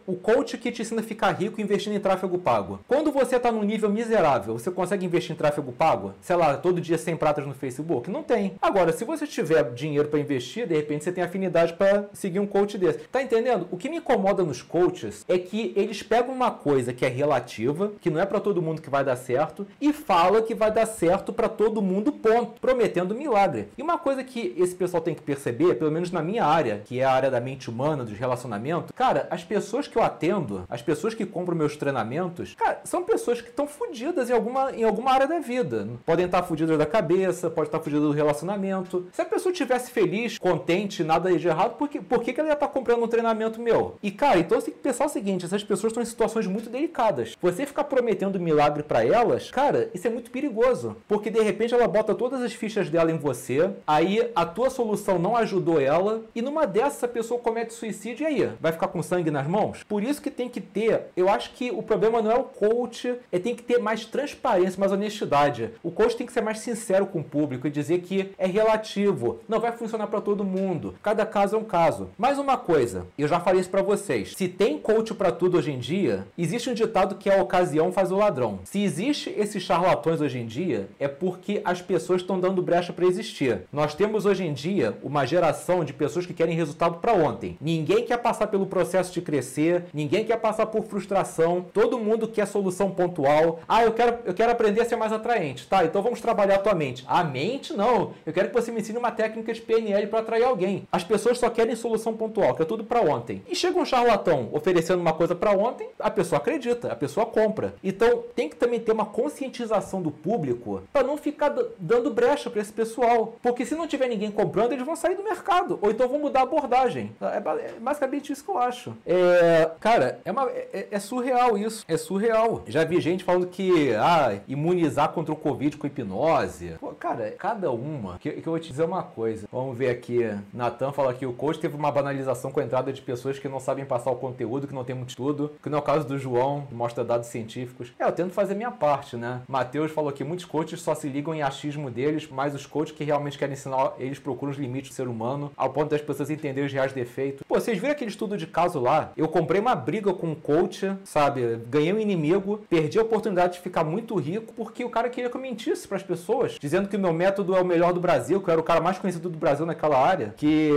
o 0.05 0.15
coach 0.15 0.57
que 0.57 0.71
te 0.71 0.81
ensina 0.81 1.01
a 1.01 1.03
ficar 1.03 1.31
rico 1.31 1.61
investindo 1.61 1.95
em 1.95 1.99
tráfego 1.99 2.37
pago. 2.37 2.79
Quando 2.87 3.11
você 3.11 3.35
está 3.35 3.51
num 3.51 3.63
nível 3.63 3.89
miserável, 3.89 4.57
você 4.57 4.71
consegue 4.71 5.05
investir 5.05 5.33
em 5.33 5.35
tráfego 5.35 5.71
pago? 5.71 6.13
Sei 6.21 6.35
lá, 6.35 6.57
todo 6.57 6.81
dia 6.81 6.97
100 6.97 7.17
pratas 7.17 7.45
no 7.45 7.53
Facebook? 7.53 8.09
Não 8.09 8.23
tem. 8.23 8.55
Agora, 8.61 8.91
se 8.91 9.05
você 9.05 9.27
tiver 9.27 9.71
dinheiro 9.73 10.09
para 10.09 10.19
investir, 10.19 10.67
de 10.67 10.75
repente 10.75 11.03
você 11.03 11.11
tem 11.11 11.23
afinidade 11.23 11.73
para 11.73 12.09
seguir 12.13 12.39
um 12.39 12.47
coach 12.47 12.77
desse. 12.77 12.99
Tá 13.11 13.21
entendendo? 13.21 13.67
O 13.71 13.77
que 13.77 13.89
me 13.89 13.97
incomoda 13.97 14.43
nos 14.43 14.61
coaches 14.61 15.25
é 15.27 15.37
que 15.37 15.73
eles 15.75 16.01
pegam 16.03 16.33
uma 16.33 16.51
coisa 16.51 16.93
que 16.93 17.05
é 17.05 17.09
relativa, 17.09 17.91
que 18.01 18.09
não 18.09 18.19
é 18.19 18.25
para 18.25 18.39
todo 18.39 18.61
mundo 18.61 18.81
que 18.81 18.89
vai 18.89 19.03
dar 19.03 19.15
certo, 19.19 19.67
e 19.79 19.93
fala 19.93 20.41
que 20.41 20.55
vai 20.55 20.71
dar 20.71 20.85
certo 20.85 21.31
para 21.31 21.47
todo 21.47 21.81
mundo, 21.81 22.11
ponto, 22.11 22.59
prometendo 22.59 23.15
milagre. 23.15 23.69
E 23.77 23.81
uma 23.81 23.97
coisa 23.97 24.23
que 24.23 24.53
esse 24.57 24.73
pessoal 24.73 25.01
tem 25.01 25.13
que 25.13 25.21
perceber, 25.21 25.75
pelo 25.75 25.91
menos 25.91 26.11
na 26.11 26.21
minha 26.21 26.45
área, 26.45 26.81
que 26.83 26.99
é 26.99 27.03
a 27.03 27.11
área 27.11 27.31
da 27.31 27.39
mente 27.39 27.69
humana, 27.69 28.03
dos 28.03 28.17
relacionamentos, 28.17 28.91
cara, 28.95 29.27
as 29.29 29.43
pessoas 29.43 29.87
que 29.87 29.97
eu 29.97 30.03
atendo, 30.03 30.65
as 30.69 30.81
pessoas 30.81 31.13
que 31.13 31.25
compram 31.25 31.55
meus 31.55 31.77
treinamentos, 31.77 32.55
cara, 32.55 32.81
são 32.83 33.03
pessoas 33.03 33.41
que 33.41 33.49
estão 33.49 33.67
fodidas 33.67 34.29
em 34.29 34.33
alguma, 34.33 34.71
em 34.71 34.83
alguma 34.83 35.11
área 35.11 35.27
da 35.27 35.39
vida. 35.39 35.87
Podem 36.05 36.25
estar 36.25 36.43
fodidas 36.43 36.77
da 36.77 36.85
cabeça, 36.85 37.49
pode 37.49 37.67
estar 37.67 37.79
fodidas 37.79 38.03
do 38.03 38.11
relacionamento. 38.11 39.07
Se 39.11 39.21
a 39.21 39.25
pessoa 39.25 39.53
tivesse 39.53 39.91
feliz, 39.91 40.37
contente, 40.37 41.03
nada 41.03 41.35
de 41.37 41.47
errado, 41.47 41.77
por 41.77 41.87
que, 41.87 42.01
por 42.01 42.21
que, 42.21 42.33
que 42.33 42.39
ela 42.39 42.49
ia 42.49 42.53
estar 42.53 42.67
comprando 42.67 43.03
um 43.03 43.07
treinamento 43.07 43.61
meu? 43.61 43.97
E, 44.01 44.11
cara, 44.11 44.39
então 44.39 44.59
você 44.59 44.67
tem 44.67 44.75
que 44.75 44.81
pensar 44.81 45.05
o 45.05 45.09
seguinte: 45.09 45.45
essas 45.45 45.63
pessoas 45.63 45.91
estão 45.91 46.03
em 46.03 46.05
situações 46.05 46.47
muito 46.47 46.69
delicadas. 46.69 47.35
Você 47.41 47.65
ficar 47.65 47.83
prometendo 47.85 48.39
milagre 48.39 48.83
para 48.83 49.03
elas, 49.13 49.51
cara, 49.51 49.89
isso 49.93 50.07
é 50.07 50.09
muito 50.09 50.31
perigoso. 50.31 50.95
Porque 51.07 51.29
de 51.29 51.41
repente 51.41 51.73
ela 51.73 51.87
bota 51.87 52.15
todas 52.15 52.41
as 52.41 52.53
fichas 52.53 52.89
dela 52.89 53.11
em 53.11 53.17
você, 53.17 53.69
aí 53.85 54.29
a 54.35 54.45
tua 54.45 54.69
solução 54.69 55.19
não 55.19 55.35
ajudou 55.35 55.79
ela, 55.79 56.21
e 56.35 56.41
numa 56.41 56.65
dessas 56.65 57.03
a 57.03 57.07
pessoa 57.07 57.39
comete 57.39 57.73
suicídio, 57.73 58.23
e 58.23 58.27
aí? 58.27 58.51
Vai 58.59 58.71
ficar 58.71 58.87
com 58.87 59.01
sangue 59.01 59.31
nas 59.31 59.47
mãos? 59.47 59.83
Por 59.83 60.03
isso 60.03 60.21
que 60.21 60.31
tem 60.31 60.49
que 60.49 60.61
ter, 60.61 61.07
eu 61.15 61.29
acho 61.29 61.53
que 61.53 61.71
o 61.71 61.81
problema 61.81 62.21
não 62.21 62.31
é 62.31 62.35
o 62.35 62.43
coach, 62.43 63.15
é 63.31 63.39
tem 63.39 63.55
que 63.55 63.63
ter 63.63 63.79
mais 63.79 64.05
transparência, 64.05 64.79
mais 64.79 64.91
honestidade. 64.91 65.71
O 65.83 65.91
coach 65.91 66.15
tem 66.15 66.27
que 66.27 66.33
ser 66.33 66.41
mais 66.41 66.59
sincero 66.59 67.05
com 67.05 67.19
o 67.19 67.23
público 67.23 67.67
e 67.67 67.71
dizer 67.71 67.99
que 67.99 68.31
é 68.37 68.47
relativo, 68.47 69.39
não 69.47 69.59
vai 69.59 69.71
funcionar 69.71 70.07
para 70.07 70.21
todo 70.21 70.43
mundo. 70.43 70.95
Cada 71.01 71.25
caso 71.25 71.55
é 71.55 71.59
um 71.59 71.63
caso. 71.63 72.09
Mais 72.17 72.37
uma 72.37 72.57
coisa, 72.57 73.05
eu 73.17 73.27
já 73.27 73.39
falei 73.39 73.61
isso 73.61 73.69
para 73.69 73.81
vocês. 73.81 74.33
Se 74.35 74.47
tem 74.47 74.77
coach 74.77 75.13
para 75.13 75.31
tudo 75.31 75.57
hoje 75.57 75.71
em 75.71 75.79
dia, 75.79 76.27
existe 76.37 76.69
um 76.69 76.73
ditado 76.73 77.15
que 77.15 77.29
é 77.29 77.39
a 77.39 77.41
ocasião 77.41 77.91
faz 77.91 78.11
o 78.11 78.17
ladrão. 78.17 78.59
Se 78.63 78.79
existe 78.99 79.33
esses 79.37 79.63
charlatões 79.63 80.19
hoje 80.19 80.39
em 80.39 80.45
dia, 80.45 80.89
é 80.99 81.07
porque 81.07 81.61
as 81.63 81.81
pessoas 81.81 82.21
estão 82.21 82.37
dando 82.37 82.61
brecha 82.61 82.91
para 82.91 83.05
existir. 83.05 83.61
Nós 83.71 83.95
temos 83.95 84.25
hoje 84.25 84.45
em 84.45 84.53
dia 84.53 84.97
uma 85.01 85.25
geração 85.25 85.85
de 85.85 85.93
pessoas 85.93 86.25
que 86.25 86.33
querem 86.33 86.55
resultado 86.55 86.97
para 86.97 87.13
ontem. 87.13 87.57
Ninguém 87.61 88.03
quer 88.05 88.17
passar 88.17 88.47
pelo 88.47 88.65
processo 88.65 89.13
de 89.13 89.21
crescer, 89.21 89.85
ninguém 89.93 90.25
quer 90.25 90.37
passar 90.37 90.65
por 90.65 90.83
frustração, 90.83 91.65
todo 91.73 91.97
mundo 91.97 92.27
quer 92.27 92.45
solução 92.45 92.91
pontual. 92.91 93.61
Ah, 93.67 93.83
eu 93.83 93.93
quero, 93.93 94.17
eu 94.25 94.33
quero 94.33 94.51
aprender 94.51 94.81
a 94.81 94.85
ser 94.85 94.97
mais 94.97 95.13
atraente. 95.13 95.67
Tá, 95.67 95.85
então 95.85 96.01
vamos 96.01 96.19
trabalhar 96.19 96.55
a 96.55 96.59
tua 96.59 96.75
mente. 96.75 97.05
A 97.07 97.23
mente, 97.23 97.73
não. 97.73 98.11
Eu 98.25 98.33
quero 98.33 98.49
que 98.49 98.53
você 98.53 98.71
me 98.71 98.81
ensine 98.81 98.97
uma 98.97 99.11
técnica 99.11 99.53
de 99.53 99.61
PNL 99.61 100.07
para 100.07 100.19
atrair 100.19 100.43
alguém. 100.43 100.87
As 100.91 101.03
pessoas 101.05 101.39
só 101.39 101.49
querem 101.49 101.75
solução 101.75 102.15
pontual, 102.17 102.53
que 102.53 102.63
é 102.63 102.65
tudo 102.65 102.83
para 102.83 103.01
ontem. 103.01 103.41
E 103.47 103.55
chega 103.55 103.79
um 103.79 103.85
charlatão 103.85 104.49
oferecendo 104.51 104.99
uma 104.99 105.13
coisa 105.13 105.35
para 105.35 105.51
ontem, 105.51 105.87
a 105.97 106.11
pessoa 106.11 106.39
acredita, 106.39 106.91
a 106.91 106.95
pessoa 106.95 107.25
compra. 107.25 107.75
Então 107.81 108.23
tem 108.35 108.49
que 108.49 108.55
também 108.55 108.79
ter 108.88 108.88
uma 108.93 109.05
conscientização 109.05 110.01
do 110.01 110.11
público 110.11 110.81
para 110.91 111.05
não 111.05 111.17
ficar 111.17 111.53
dando 111.79 112.11
brecha 112.11 112.49
para 112.49 112.61
esse 112.61 112.71
pessoal. 112.71 113.35
Porque 113.41 113.65
se 113.65 113.75
não 113.75 113.87
tiver 113.87 114.07
ninguém 114.07 114.31
comprando, 114.31 114.71
eles 114.71 114.85
vão 114.85 114.95
sair 114.95 115.15
do 115.15 115.23
mercado. 115.23 115.79
Ou 115.81 115.91
então 115.91 116.07
vão 116.07 116.19
mudar 116.19 116.41
a 116.41 116.43
abordagem. 116.43 117.11
É, 117.21 117.37
é 117.37 117.73
basicamente 117.79 118.31
isso 118.31 118.43
que 118.43 118.51
eu 118.51 118.57
acho. 118.57 118.93
É, 119.05 119.69
cara, 119.79 120.19
é, 120.25 120.31
uma, 120.31 120.49
é, 120.49 120.87
é 120.91 120.99
surreal 120.99 121.57
isso. 121.57 121.83
É 121.87 121.97
surreal. 121.97 122.63
Já 122.67 122.83
vi 122.83 122.99
gente 122.99 123.23
falando 123.23 123.47
que 123.47 123.93
ah, 123.95 124.39
imunizar 124.47 125.09
contra 125.09 125.33
o 125.33 125.37
Covid 125.37 125.77
com 125.77 125.87
hipnose. 125.87 126.75
Pô, 126.79 126.89
cara, 126.89 127.31
cada 127.37 127.71
uma. 127.71 128.17
Que, 128.19 128.31
que 128.31 128.47
eu 128.47 128.51
vou 128.51 128.59
te 128.59 128.69
dizer 128.69 128.83
uma 128.83 129.03
coisa. 129.03 129.47
Vamos 129.51 129.77
ver 129.77 129.89
aqui. 129.89 130.19
Natan 130.53 130.91
fala 130.91 131.13
que 131.13 131.25
o 131.25 131.33
coach 131.33 131.59
teve 131.59 131.75
uma 131.75 131.91
banalização 131.91 132.51
com 132.51 132.59
a 132.59 132.63
entrada 132.63 132.91
de 132.91 133.01
pessoas 133.01 133.39
que 133.39 133.47
não 133.47 133.59
sabem 133.59 133.85
passar 133.85 134.11
o 134.11 134.15
conteúdo, 134.15 134.67
que 134.67 134.73
não 134.73 134.83
tem 134.83 134.95
muito 134.95 135.09
estudo. 135.09 135.51
Que 135.61 135.69
não 135.69 135.77
é 135.77 135.81
o 135.81 135.83
caso 135.83 136.07
do 136.07 136.17
João, 136.17 136.67
mostra 136.71 137.03
dados 137.03 137.27
científicos. 137.27 137.93
É, 137.99 138.03
eu 138.03 138.11
tento 138.11 138.33
fazer 138.33 138.55
minha 138.55 138.71
parte, 138.79 139.17
né? 139.17 139.41
Matheus 139.47 139.91
falou 139.91 140.11
que 140.11 140.23
muitos 140.23 140.45
coaches 140.45 140.81
só 140.81 140.95
se 140.95 141.07
ligam 141.07 141.35
em 141.35 141.41
achismo 141.41 141.91
deles, 141.91 142.27
mas 142.31 142.55
os 142.55 142.65
coaches 142.65 142.95
que 142.95 143.03
realmente 143.03 143.37
querem 143.37 143.53
ensinar, 143.53 143.93
eles 143.99 144.17
procuram 144.17 144.51
os 144.51 144.57
limites 144.57 144.91
do 144.91 144.95
ser 144.95 145.07
humano, 145.07 145.51
ao 145.55 145.69
ponto 145.69 145.89
das 145.89 146.01
pessoas 146.01 146.29
entenderem 146.29 146.65
os 146.65 146.73
reais 146.73 146.93
defeitos. 146.93 147.43
Pô, 147.47 147.59
vocês 147.59 147.77
viram 147.77 147.91
aquele 147.91 148.09
estudo 148.09 148.37
de 148.37 148.47
caso 148.47 148.79
lá? 148.79 149.11
Eu 149.17 149.27
comprei 149.27 149.59
uma 149.59 149.75
briga 149.75 150.13
com 150.13 150.27
um 150.27 150.35
coach, 150.35 150.91
sabe? 151.03 151.57
Ganhei 151.67 151.93
um 151.93 151.99
inimigo, 151.99 152.61
perdi 152.69 152.97
a 152.97 153.01
oportunidade 153.01 153.53
de 153.53 153.59
ficar 153.59 153.83
muito 153.83 154.15
rico 154.15 154.53
porque 154.53 154.83
o 154.83 154.89
cara 154.89 155.09
queria 155.09 155.29
que 155.29 155.35
eu 155.35 155.41
mentisse 155.41 155.87
para 155.87 155.97
as 155.97 156.03
pessoas, 156.03 156.57
dizendo 156.59 156.87
que 156.87 156.95
o 156.95 156.99
meu 156.99 157.13
método 157.13 157.55
é 157.55 157.61
o 157.61 157.65
melhor 157.65 157.93
do 157.93 157.99
Brasil, 157.99 158.41
que 158.41 158.49
eu 158.49 158.51
era 158.53 158.61
o 158.61 158.63
cara 158.63 158.81
mais 158.81 158.97
conhecido 158.97 159.29
do 159.29 159.37
Brasil 159.37 159.65
naquela 159.65 159.97
área, 159.97 160.33
que, 160.37 160.71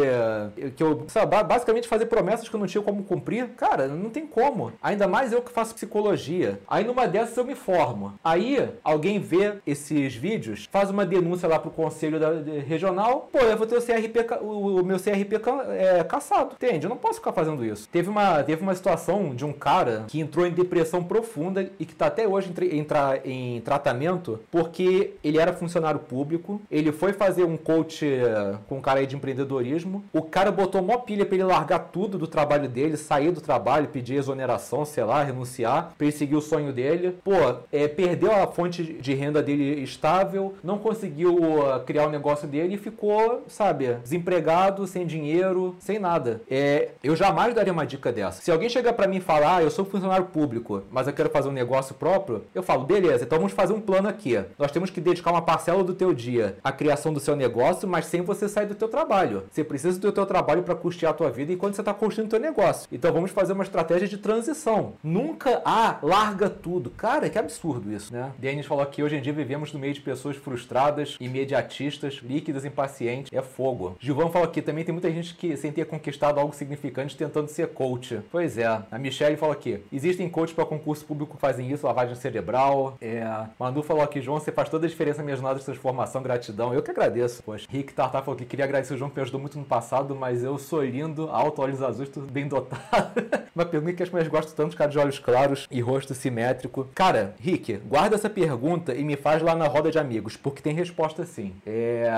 que 0.76 0.82
eu, 0.82 1.04
sabe, 1.08 1.42
basicamente 1.44 1.88
fazer 1.88 2.06
promessas 2.06 2.48
que 2.48 2.54
eu 2.54 2.60
não 2.60 2.66
tinha 2.66 2.82
como 2.82 3.04
cumprir. 3.04 3.48
Cara, 3.56 3.86
não 3.88 4.10
tem 4.10 4.26
como. 4.26 4.72
Ainda 4.82 5.06
mais 5.06 5.32
eu 5.32 5.42
que 5.42 5.52
faço 5.52 5.74
psicologia. 5.74 6.60
Aí 6.66 6.84
numa 6.84 7.06
dessas 7.06 7.36
eu 7.36 7.44
me 7.44 7.54
formo. 7.54 7.91
Aí 8.22 8.68
alguém 8.82 9.18
vê 9.18 9.54
esses 9.66 10.14
vídeos, 10.14 10.68
faz 10.70 10.90
uma 10.90 11.04
denúncia 11.04 11.48
lá 11.48 11.58
pro 11.58 11.70
conselho 11.70 12.18
da, 12.18 12.32
de, 12.34 12.58
regional, 12.58 13.28
pô, 13.32 13.38
eu 13.38 13.56
vou 13.56 13.66
ter 13.66 13.76
o 13.76 13.82
CRP, 13.82 14.26
o, 14.40 14.80
o 14.80 14.84
meu 14.84 14.98
CRP 14.98 15.40
é, 15.70 16.04
caçado. 16.04 16.54
Entende? 16.54 16.86
Eu 16.86 16.90
não 16.90 16.96
posso 16.96 17.18
ficar 17.18 17.32
fazendo 17.32 17.64
isso. 17.64 17.88
Teve 17.88 18.08
uma, 18.08 18.42
teve 18.42 18.62
uma 18.62 18.74
situação 18.74 19.34
de 19.34 19.44
um 19.44 19.52
cara 19.52 20.04
que 20.08 20.20
entrou 20.20 20.46
em 20.46 20.50
depressão 20.50 21.02
profunda 21.02 21.70
e 21.78 21.84
que 21.84 21.94
tá 21.94 22.06
até 22.06 22.26
hoje 22.26 22.52
em, 22.60 22.78
em, 22.78 22.86
em 23.24 23.60
tratamento 23.60 24.40
porque 24.50 25.14
ele 25.22 25.38
era 25.38 25.52
funcionário 25.52 26.00
público, 26.00 26.60
ele 26.70 26.92
foi 26.92 27.12
fazer 27.12 27.44
um 27.44 27.56
coach 27.56 28.06
eh, 28.06 28.54
com 28.68 28.78
um 28.78 28.80
cara 28.80 29.00
aí 29.00 29.06
de 29.06 29.16
empreendedorismo, 29.16 30.04
o 30.12 30.22
cara 30.22 30.50
botou 30.50 30.82
mó 30.82 30.98
pilha 30.98 31.24
pra 31.24 31.34
ele 31.34 31.44
largar 31.44 31.78
tudo 31.92 32.18
do 32.18 32.26
trabalho 32.26 32.68
dele, 32.68 32.96
sair 32.96 33.30
do 33.30 33.40
trabalho, 33.40 33.88
pedir 33.88 34.14
exoneração, 34.14 34.84
sei 34.84 35.04
lá, 35.04 35.22
renunciar, 35.22 35.92
pra 35.96 36.06
ele 36.06 36.16
seguir 36.16 36.36
o 36.36 36.40
sonho 36.40 36.72
dele. 36.72 37.16
Pô, 37.24 37.32
é, 37.72 37.81
é, 37.82 37.88
perdeu 37.88 38.32
a 38.32 38.46
fonte 38.46 38.82
de 38.82 39.14
renda 39.14 39.42
dele 39.42 39.82
estável, 39.82 40.54
não 40.62 40.78
conseguiu 40.78 41.36
uh, 41.36 41.80
criar 41.80 42.06
o 42.06 42.10
negócio 42.10 42.46
dele 42.46 42.74
e 42.74 42.78
ficou, 42.78 43.44
sabe, 43.48 43.94
desempregado, 44.02 44.86
sem 44.86 45.06
dinheiro, 45.06 45.74
sem 45.78 45.98
nada. 45.98 46.40
É, 46.50 46.90
eu 47.02 47.16
jamais 47.16 47.54
daria 47.54 47.72
uma 47.72 47.86
dica 47.86 48.12
dessa. 48.12 48.40
Se 48.42 48.50
alguém 48.50 48.68
chegar 48.68 48.92
para 48.92 49.06
mim 49.06 49.16
e 49.16 49.20
falar, 49.20 49.56
ah, 49.56 49.62
eu 49.62 49.70
sou 49.70 49.84
funcionário 49.84 50.26
público, 50.26 50.82
mas 50.90 51.06
eu 51.06 51.12
quero 51.12 51.30
fazer 51.30 51.48
um 51.48 51.52
negócio 51.52 51.94
próprio, 51.94 52.44
eu 52.54 52.62
falo, 52.62 52.84
beleza, 52.84 53.24
então 53.24 53.38
vamos 53.38 53.52
fazer 53.52 53.72
um 53.72 53.80
plano 53.80 54.08
aqui. 54.08 54.38
Nós 54.58 54.70
temos 54.70 54.90
que 54.90 55.00
dedicar 55.00 55.30
uma 55.30 55.42
parcela 55.42 55.82
do 55.82 55.94
teu 55.94 56.14
dia 56.14 56.56
à 56.62 56.70
criação 56.72 57.12
do 57.12 57.20
seu 57.20 57.34
negócio, 57.34 57.88
mas 57.88 58.06
sem 58.06 58.22
você 58.22 58.48
sair 58.48 58.66
do 58.66 58.74
teu 58.74 58.88
trabalho. 58.88 59.44
Você 59.50 59.64
precisa 59.64 59.98
do 59.98 60.12
teu 60.12 60.26
trabalho 60.26 60.62
para 60.62 60.74
custear 60.74 61.12
a 61.12 61.14
tua 61.14 61.30
vida 61.30 61.52
enquanto 61.52 61.74
você 61.74 61.80
está 61.80 61.92
construindo 61.92 62.28
o 62.28 62.30
teu 62.30 62.40
negócio. 62.40 62.88
Então 62.92 63.12
vamos 63.12 63.30
fazer 63.30 63.52
uma 63.52 63.64
estratégia 63.64 64.08
de 64.08 64.16
transição. 64.16 64.94
Nunca, 65.02 65.60
ah, 65.64 65.98
larga 66.02 66.48
tudo. 66.48 66.90
Cara, 66.90 67.28
que 67.28 67.38
absurdo 67.38 67.61
isso, 67.90 68.12
né? 68.12 68.32
Denis 68.38 68.66
falou 68.66 68.84
que 68.86 69.02
hoje 69.02 69.16
em 69.16 69.22
dia 69.22 69.32
vivemos 69.32 69.72
no 69.72 69.78
meio 69.78 69.94
de 69.94 70.00
pessoas 70.00 70.36
frustradas, 70.36 71.16
imediatistas, 71.20 72.20
líquidas, 72.22 72.64
impacientes. 72.64 73.32
É 73.32 73.42
fogo. 73.42 73.96
Gilvão 74.00 74.30
falou 74.30 74.48
aqui, 74.48 74.60
também 74.60 74.84
tem 74.84 74.92
muita 74.92 75.10
gente 75.10 75.34
que, 75.34 75.56
sem 75.56 75.70
ter 75.72 75.84
conquistado 75.86 76.38
algo 76.38 76.54
significante, 76.54 77.16
tentando 77.16 77.48
ser 77.48 77.68
coach. 77.68 78.20
Pois 78.30 78.58
é. 78.58 78.66
A 78.90 78.98
Michelle 78.98 79.36
falou 79.36 79.52
aqui, 79.52 79.82
existem 79.92 80.28
coaches 80.28 80.54
para 80.54 80.66
concurso 80.66 81.04
público 81.04 81.36
que 81.36 81.40
fazem 81.40 81.70
isso, 81.70 81.86
lavagem 81.86 82.14
cerebral. 82.14 82.96
É... 83.00 83.22
Manu 83.58 83.82
falou 83.82 84.02
aqui, 84.02 84.20
João, 84.20 84.40
você 84.40 84.50
faz 84.50 84.68
toda 84.68 84.86
a 84.86 84.88
diferença 84.88 85.18
na 85.18 85.24
minha 85.24 85.36
jornada 85.36 85.58
de 85.58 85.64
transformação, 85.64 86.22
gratidão. 86.22 86.74
Eu 86.74 86.82
que 86.82 86.90
agradeço, 86.90 87.42
poxa. 87.42 87.66
Rick 87.70 87.92
Tartar 87.92 88.22
falou 88.22 88.36
que 88.36 88.44
queria 88.44 88.64
agradecer 88.64 88.94
o 88.94 88.98
João 88.98 89.10
que 89.10 89.16
me 89.16 89.22
ajudou 89.22 89.40
muito 89.40 89.58
no 89.58 89.64
passado, 89.64 90.14
mas 90.14 90.42
eu 90.42 90.58
sou 90.58 90.84
lindo, 90.84 91.28
alto, 91.30 91.62
olhos 91.62 91.82
azuis, 91.82 92.08
tudo 92.08 92.30
bem 92.30 92.48
dotado. 92.48 93.12
Uma 93.54 93.66
pergunta 93.66 93.92
que 93.92 94.02
as 94.02 94.10
mulheres 94.10 94.30
gostam 94.30 94.54
tanto, 94.54 94.76
cara 94.76 94.90
de 94.90 94.98
olhos 94.98 95.18
claros 95.18 95.66
e 95.70 95.80
rosto 95.80 96.14
simétrico. 96.14 96.88
Cara, 96.94 97.34
Rick, 97.38 97.51
guarda 97.86 98.16
essa 98.16 98.30
pergunta 98.30 98.94
e 98.94 99.04
me 99.04 99.16
faz 99.16 99.42
lá 99.42 99.54
na 99.54 99.66
roda 99.66 99.90
de 99.90 99.98
amigos, 99.98 100.36
porque 100.36 100.62
tem 100.62 100.74
resposta 100.74 101.24
sim. 101.24 101.54
É. 101.66 102.10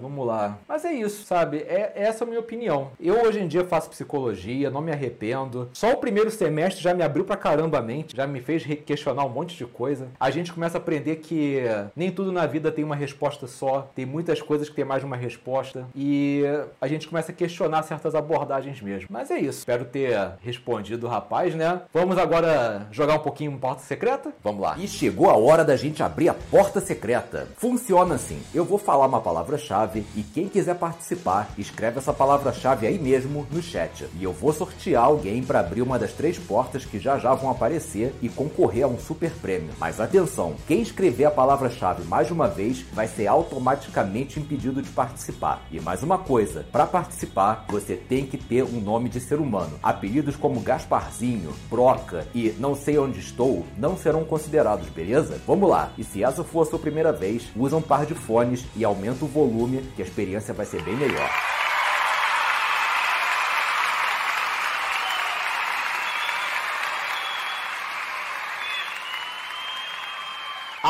Vamos 0.00 0.26
lá. 0.26 0.58
Mas 0.68 0.84
é 0.84 0.92
isso, 0.92 1.24
sabe? 1.24 1.58
É, 1.58 1.92
essa 1.94 2.24
é 2.24 2.26
a 2.26 2.28
minha 2.28 2.40
opinião. 2.40 2.90
Eu 3.00 3.22
hoje 3.22 3.40
em 3.40 3.48
dia 3.48 3.64
faço 3.64 3.90
psicologia, 3.90 4.70
não 4.70 4.80
me 4.80 4.92
arrependo. 4.92 5.68
Só 5.72 5.92
o 5.92 5.96
primeiro 5.96 6.30
semestre 6.30 6.82
já 6.82 6.94
me 6.94 7.02
abriu 7.02 7.24
pra 7.24 7.36
caramba 7.36 7.78
a 7.78 7.82
mente, 7.82 8.16
já 8.16 8.26
me 8.26 8.40
fez 8.40 8.64
questionar 8.84 9.24
um 9.24 9.28
monte 9.28 9.56
de 9.56 9.66
coisa. 9.66 10.08
A 10.18 10.30
gente 10.30 10.52
começa 10.52 10.78
a 10.78 10.80
aprender 10.80 11.16
que 11.16 11.62
nem 11.94 12.10
tudo 12.10 12.32
na 12.32 12.46
vida 12.46 12.70
tem 12.70 12.84
uma 12.84 12.96
resposta 12.96 13.46
só, 13.46 13.90
tem 13.94 14.06
muitas 14.06 14.40
coisas 14.40 14.68
que 14.68 14.74
tem 14.74 14.84
mais 14.84 15.00
de 15.00 15.06
uma 15.06 15.16
resposta. 15.16 15.86
E 15.94 16.42
a 16.80 16.86
gente 16.86 17.08
começa 17.08 17.32
a 17.32 17.34
questionar 17.34 17.82
certas 17.82 18.14
abordagens 18.14 18.80
mesmo. 18.80 19.08
Mas 19.10 19.30
é 19.30 19.38
isso. 19.38 19.58
Espero 19.58 19.84
ter 19.84 20.16
respondido 20.40 21.06
o 21.06 21.10
rapaz, 21.10 21.54
né? 21.54 21.82
Vamos 21.92 22.18
agora 22.18 22.86
jogar 22.90 23.14
um 23.14 23.20
pouquinho 23.20 23.56
porta 23.58 23.82
secreta? 23.82 24.32
Vamos 24.42 24.62
lá. 24.62 24.76
E 24.80 24.88
chegou 24.88 25.28
a 25.28 25.36
hora 25.36 25.62
da 25.62 25.76
gente 25.76 26.02
abrir 26.02 26.30
a 26.30 26.34
porta 26.34 26.80
secreta. 26.80 27.46
Funciona 27.58 28.14
assim: 28.14 28.40
eu 28.54 28.64
vou 28.64 28.78
falar 28.78 29.06
uma 29.06 29.20
palavra-chave 29.20 30.06
e 30.16 30.22
quem 30.22 30.48
quiser 30.48 30.74
participar, 30.76 31.50
escreve 31.58 31.98
essa 31.98 32.14
palavra-chave 32.14 32.86
aí 32.86 32.98
mesmo 32.98 33.46
no 33.50 33.60
chat. 33.60 34.08
E 34.18 34.24
eu 34.24 34.32
vou 34.32 34.54
sortear 34.54 35.04
alguém 35.04 35.42
para 35.42 35.60
abrir 35.60 35.82
uma 35.82 35.98
das 35.98 36.14
três 36.14 36.38
portas 36.38 36.86
que 36.86 36.98
já 36.98 37.18
já 37.18 37.34
vão 37.34 37.50
aparecer 37.50 38.14
e 38.22 38.30
concorrer 38.30 38.84
a 38.84 38.88
um 38.88 38.98
super 38.98 39.30
prêmio. 39.32 39.68
Mas 39.78 40.00
atenção, 40.00 40.54
quem 40.66 40.80
escrever 40.80 41.26
a 41.26 41.30
palavra-chave 41.30 42.04
mais 42.04 42.30
uma 42.30 42.48
vez 42.48 42.80
vai 42.94 43.06
ser 43.06 43.26
automaticamente 43.26 44.40
impedido 44.40 44.80
de 44.80 44.88
participar. 44.88 45.60
E 45.70 45.78
mais 45.78 46.02
uma 46.02 46.16
coisa, 46.16 46.64
para 46.72 46.86
participar, 46.86 47.66
você 47.68 47.96
tem 47.96 48.24
que 48.24 48.38
ter 48.38 48.64
um 48.64 48.80
nome 48.80 49.10
de 49.10 49.20
ser 49.20 49.40
humano. 49.40 49.78
Apelidos 49.82 50.36
como 50.36 50.60
Gasparzinho, 50.60 51.52
Broca 51.68 52.26
e 52.34 52.54
Não 52.58 52.74
sei 52.74 52.98
onde 52.98 53.20
estou 53.20 53.66
não 53.76 53.94
serão 53.94 54.24
considerados, 54.24 54.69
beleza? 54.76 55.40
Vamos 55.46 55.68
lá. 55.68 55.92
E 55.98 56.04
se 56.04 56.22
essa 56.22 56.44
for 56.44 56.62
a 56.62 56.66
sua 56.66 56.78
primeira 56.78 57.12
vez, 57.12 57.48
usa 57.56 57.76
um 57.76 57.82
par 57.82 58.06
de 58.06 58.14
fones 58.14 58.64
e 58.76 58.84
aumenta 58.84 59.24
o 59.24 59.28
volume, 59.28 59.82
que 59.96 60.02
a 60.02 60.04
experiência 60.04 60.54
vai 60.54 60.66
ser 60.66 60.82
bem 60.82 60.96
melhor. 60.96 61.28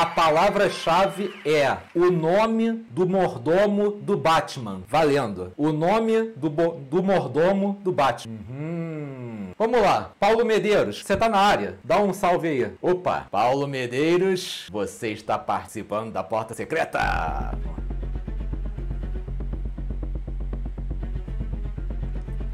A 0.01 0.07
palavra-chave 0.07 1.31
é 1.45 1.77
o 1.95 2.11
nome 2.11 2.87
do 2.91 3.07
mordomo 3.07 3.91
do 3.91 4.17
Batman. 4.17 4.81
Valendo. 4.89 5.53
O 5.59 5.73
nome 5.73 6.33
do, 6.37 6.49
do 6.49 7.03
mordomo 7.03 7.79
do 7.85 7.93
Batman. 7.93 8.39
Uhum. 8.49 9.51
Vamos 9.59 9.83
lá. 9.83 10.13
Paulo 10.19 10.43
Medeiros, 10.43 11.03
você 11.05 11.15
tá 11.19 11.29
na 11.29 11.37
área. 11.37 11.77
Dá 11.85 12.01
um 12.01 12.15
salve 12.15 12.49
aí. 12.49 12.73
Opa. 12.81 13.27
Paulo 13.31 13.67
Medeiros, 13.67 14.69
você 14.73 15.09
está 15.09 15.39
participando 15.39 16.11
da 16.11 16.25
porta 16.25 16.55
secreta. 16.55 16.99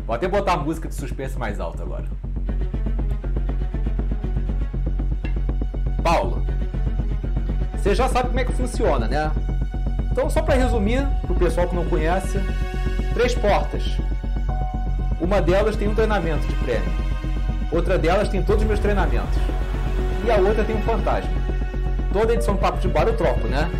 Vou 0.04 0.16
até 0.16 0.26
botar 0.26 0.54
a 0.54 0.56
música 0.56 0.88
de 0.88 0.96
suspense 0.96 1.38
mais 1.38 1.60
alta 1.60 1.84
agora. 1.84 2.08
Paulo, 6.02 6.55
você 7.86 7.94
já 7.94 8.08
sabe 8.08 8.30
como 8.30 8.40
é 8.40 8.44
que 8.44 8.52
funciona, 8.52 9.06
né? 9.06 9.30
Então, 10.10 10.28
só 10.28 10.42
para 10.42 10.56
resumir, 10.56 11.06
para 11.22 11.32
o 11.32 11.36
pessoal 11.36 11.68
que 11.68 11.76
não 11.76 11.84
conhece, 11.84 12.40
três 13.14 13.32
portas. 13.32 13.96
Uma 15.20 15.40
delas 15.40 15.76
tem 15.76 15.86
um 15.86 15.94
treinamento 15.94 16.44
de 16.48 16.54
prêmio. 16.56 16.90
Outra 17.70 17.96
delas 17.96 18.28
tem 18.28 18.42
todos 18.42 18.62
os 18.62 18.66
meus 18.66 18.80
treinamentos. 18.80 19.38
E 20.24 20.30
a 20.32 20.36
outra 20.36 20.64
tem 20.64 20.74
um 20.74 20.82
fantasma. 20.82 21.30
Toda 22.12 22.34
edição 22.34 22.54
do 22.54 22.60
Papo 22.60 22.80
de 22.80 22.88
Bar 22.88 23.06
eu 23.06 23.16
troco, 23.16 23.46
né? 23.46 23.70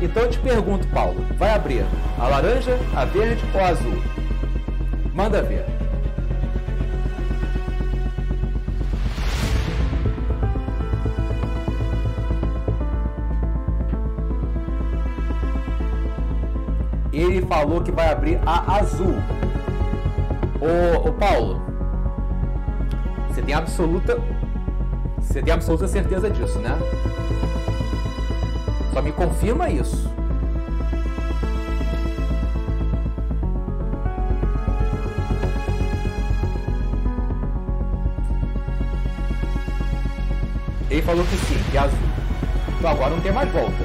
Então 0.00 0.22
eu 0.22 0.30
te 0.30 0.38
pergunto, 0.38 0.88
Paulo, 0.88 1.22
vai 1.36 1.52
abrir 1.52 1.84
a 2.18 2.28
laranja, 2.28 2.78
a 2.96 3.04
verde 3.04 3.44
ou 3.52 3.60
a 3.60 3.68
azul? 3.68 4.02
Manda 5.12 5.42
ver. 5.42 5.66
Vai 18.00 18.12
abrir 18.12 18.40
a 18.46 18.76
azul. 18.76 19.14
Ô, 20.58 21.08
ô 21.08 21.12
Paulo, 21.12 21.60
você 23.28 23.42
tem 23.42 23.54
absoluta. 23.54 24.18
Você 25.18 25.42
tem 25.42 25.52
absoluta 25.52 25.86
certeza 25.86 26.30
disso, 26.30 26.58
né? 26.60 26.76
Só 28.92 29.02
me 29.02 29.12
confirma 29.12 29.68
isso. 29.68 30.10
Ele 40.90 41.02
falou 41.02 41.24
que 41.24 41.36
sim, 41.36 41.62
que 41.70 41.76
é 41.76 41.80
azul. 41.80 41.98
Então 42.78 42.90
agora 42.90 43.10
não 43.10 43.20
tem 43.20 43.30
mais 43.30 43.52
volta. 43.52 43.84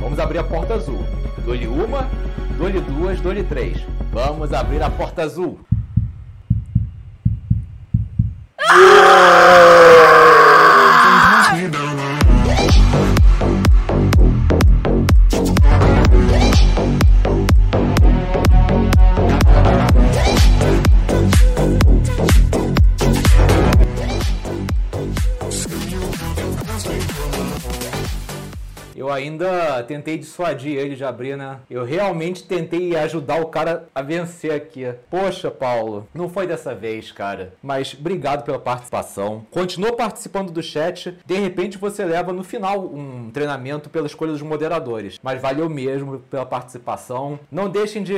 Vamos 0.00 0.18
abrir 0.18 0.38
a 0.38 0.44
porta 0.44 0.74
azul. 0.74 1.04
Dou-lhe 1.44 1.68
uma, 1.68 2.08
dou-lhe 2.60 2.80
duas, 2.82 3.18
dou-lhe 3.22 3.42
três. 3.42 3.78
Vamos 4.12 4.52
abrir 4.52 4.82
a 4.82 4.90
porta 4.90 5.22
azul. 5.22 5.58
Tentei 29.90 30.16
dissuadir 30.16 30.78
ele 30.78 30.94
de 30.94 31.02
abrir, 31.02 31.36
né? 31.36 31.58
Eu 31.68 31.84
realmente 31.84 32.44
tentei 32.44 32.96
ajudar 32.96 33.40
o 33.40 33.46
cara 33.46 33.88
a 33.92 34.00
vencer 34.00 34.52
aqui. 34.52 34.86
Poxa, 35.10 35.50
Paulo, 35.50 36.06
não 36.14 36.28
foi 36.28 36.46
dessa 36.46 36.72
vez, 36.72 37.10
cara. 37.10 37.54
Mas 37.60 37.96
obrigado 37.98 38.44
pela 38.44 38.60
participação. 38.60 39.44
Continua 39.50 39.92
participando 39.92 40.52
do 40.52 40.62
chat. 40.62 41.18
De 41.26 41.34
repente 41.34 41.76
você 41.76 42.04
leva 42.04 42.32
no 42.32 42.44
final 42.44 42.84
um 42.84 43.32
treinamento 43.32 43.90
pela 43.90 44.06
escolha 44.06 44.30
dos 44.30 44.42
moderadores. 44.42 45.18
Mas 45.20 45.42
valeu 45.42 45.68
mesmo 45.68 46.20
pela 46.30 46.46
participação. 46.46 47.40
Não 47.50 47.68
deixem 47.68 48.04
de 48.04 48.14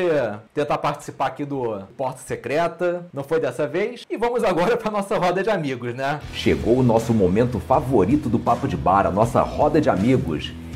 tentar 0.53 0.77
participar 0.77 1.29
aqui 1.29 1.47
do 1.47 1.81
Porta 1.97 2.21
Secreta. 2.21 3.07
Não 3.15 3.25
foi 3.25 3.41
dessa 3.41 3.67
vez. 3.67 4.05
E 4.11 4.19
vamos 4.19 4.45
agora 4.45 4.77
para 4.77 4.91
nossa 4.91 5.17
roda 5.17 5.43
de 5.43 5.49
amigos, 5.49 5.95
né? 5.95 6.21
Chegou 6.35 6.77
o 6.77 6.83
nosso 6.83 7.15
momento 7.15 7.59
favorito 7.59 8.29
do 8.29 8.39
Papo 8.39 8.69
de 8.69 8.77
Bar, 8.77 9.07
a 9.07 9.11
nossa 9.11 9.41
roda 9.41 9.81
de 9.81 9.89
amigos. 9.89 10.53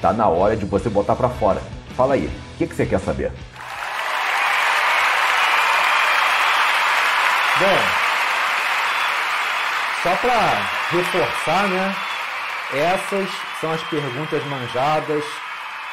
tá 0.00 0.12
na 0.12 0.28
hora 0.28 0.56
de 0.56 0.64
você 0.64 0.88
botar 0.88 1.14
para 1.14 1.28
fora. 1.28 1.60
Fala 1.96 2.14
aí, 2.14 2.26
o 2.26 2.58
que, 2.58 2.66
que 2.66 2.74
você 2.74 2.86
quer 2.86 3.00
saber? 3.00 3.32
Bom, 7.58 7.78
só 10.02 10.16
para 10.16 10.62
reforçar, 10.90 11.68
né? 11.68 11.94
Essas 12.72 13.28
são 13.60 13.70
as 13.72 13.82
perguntas 13.84 14.42
manjadas 14.46 15.24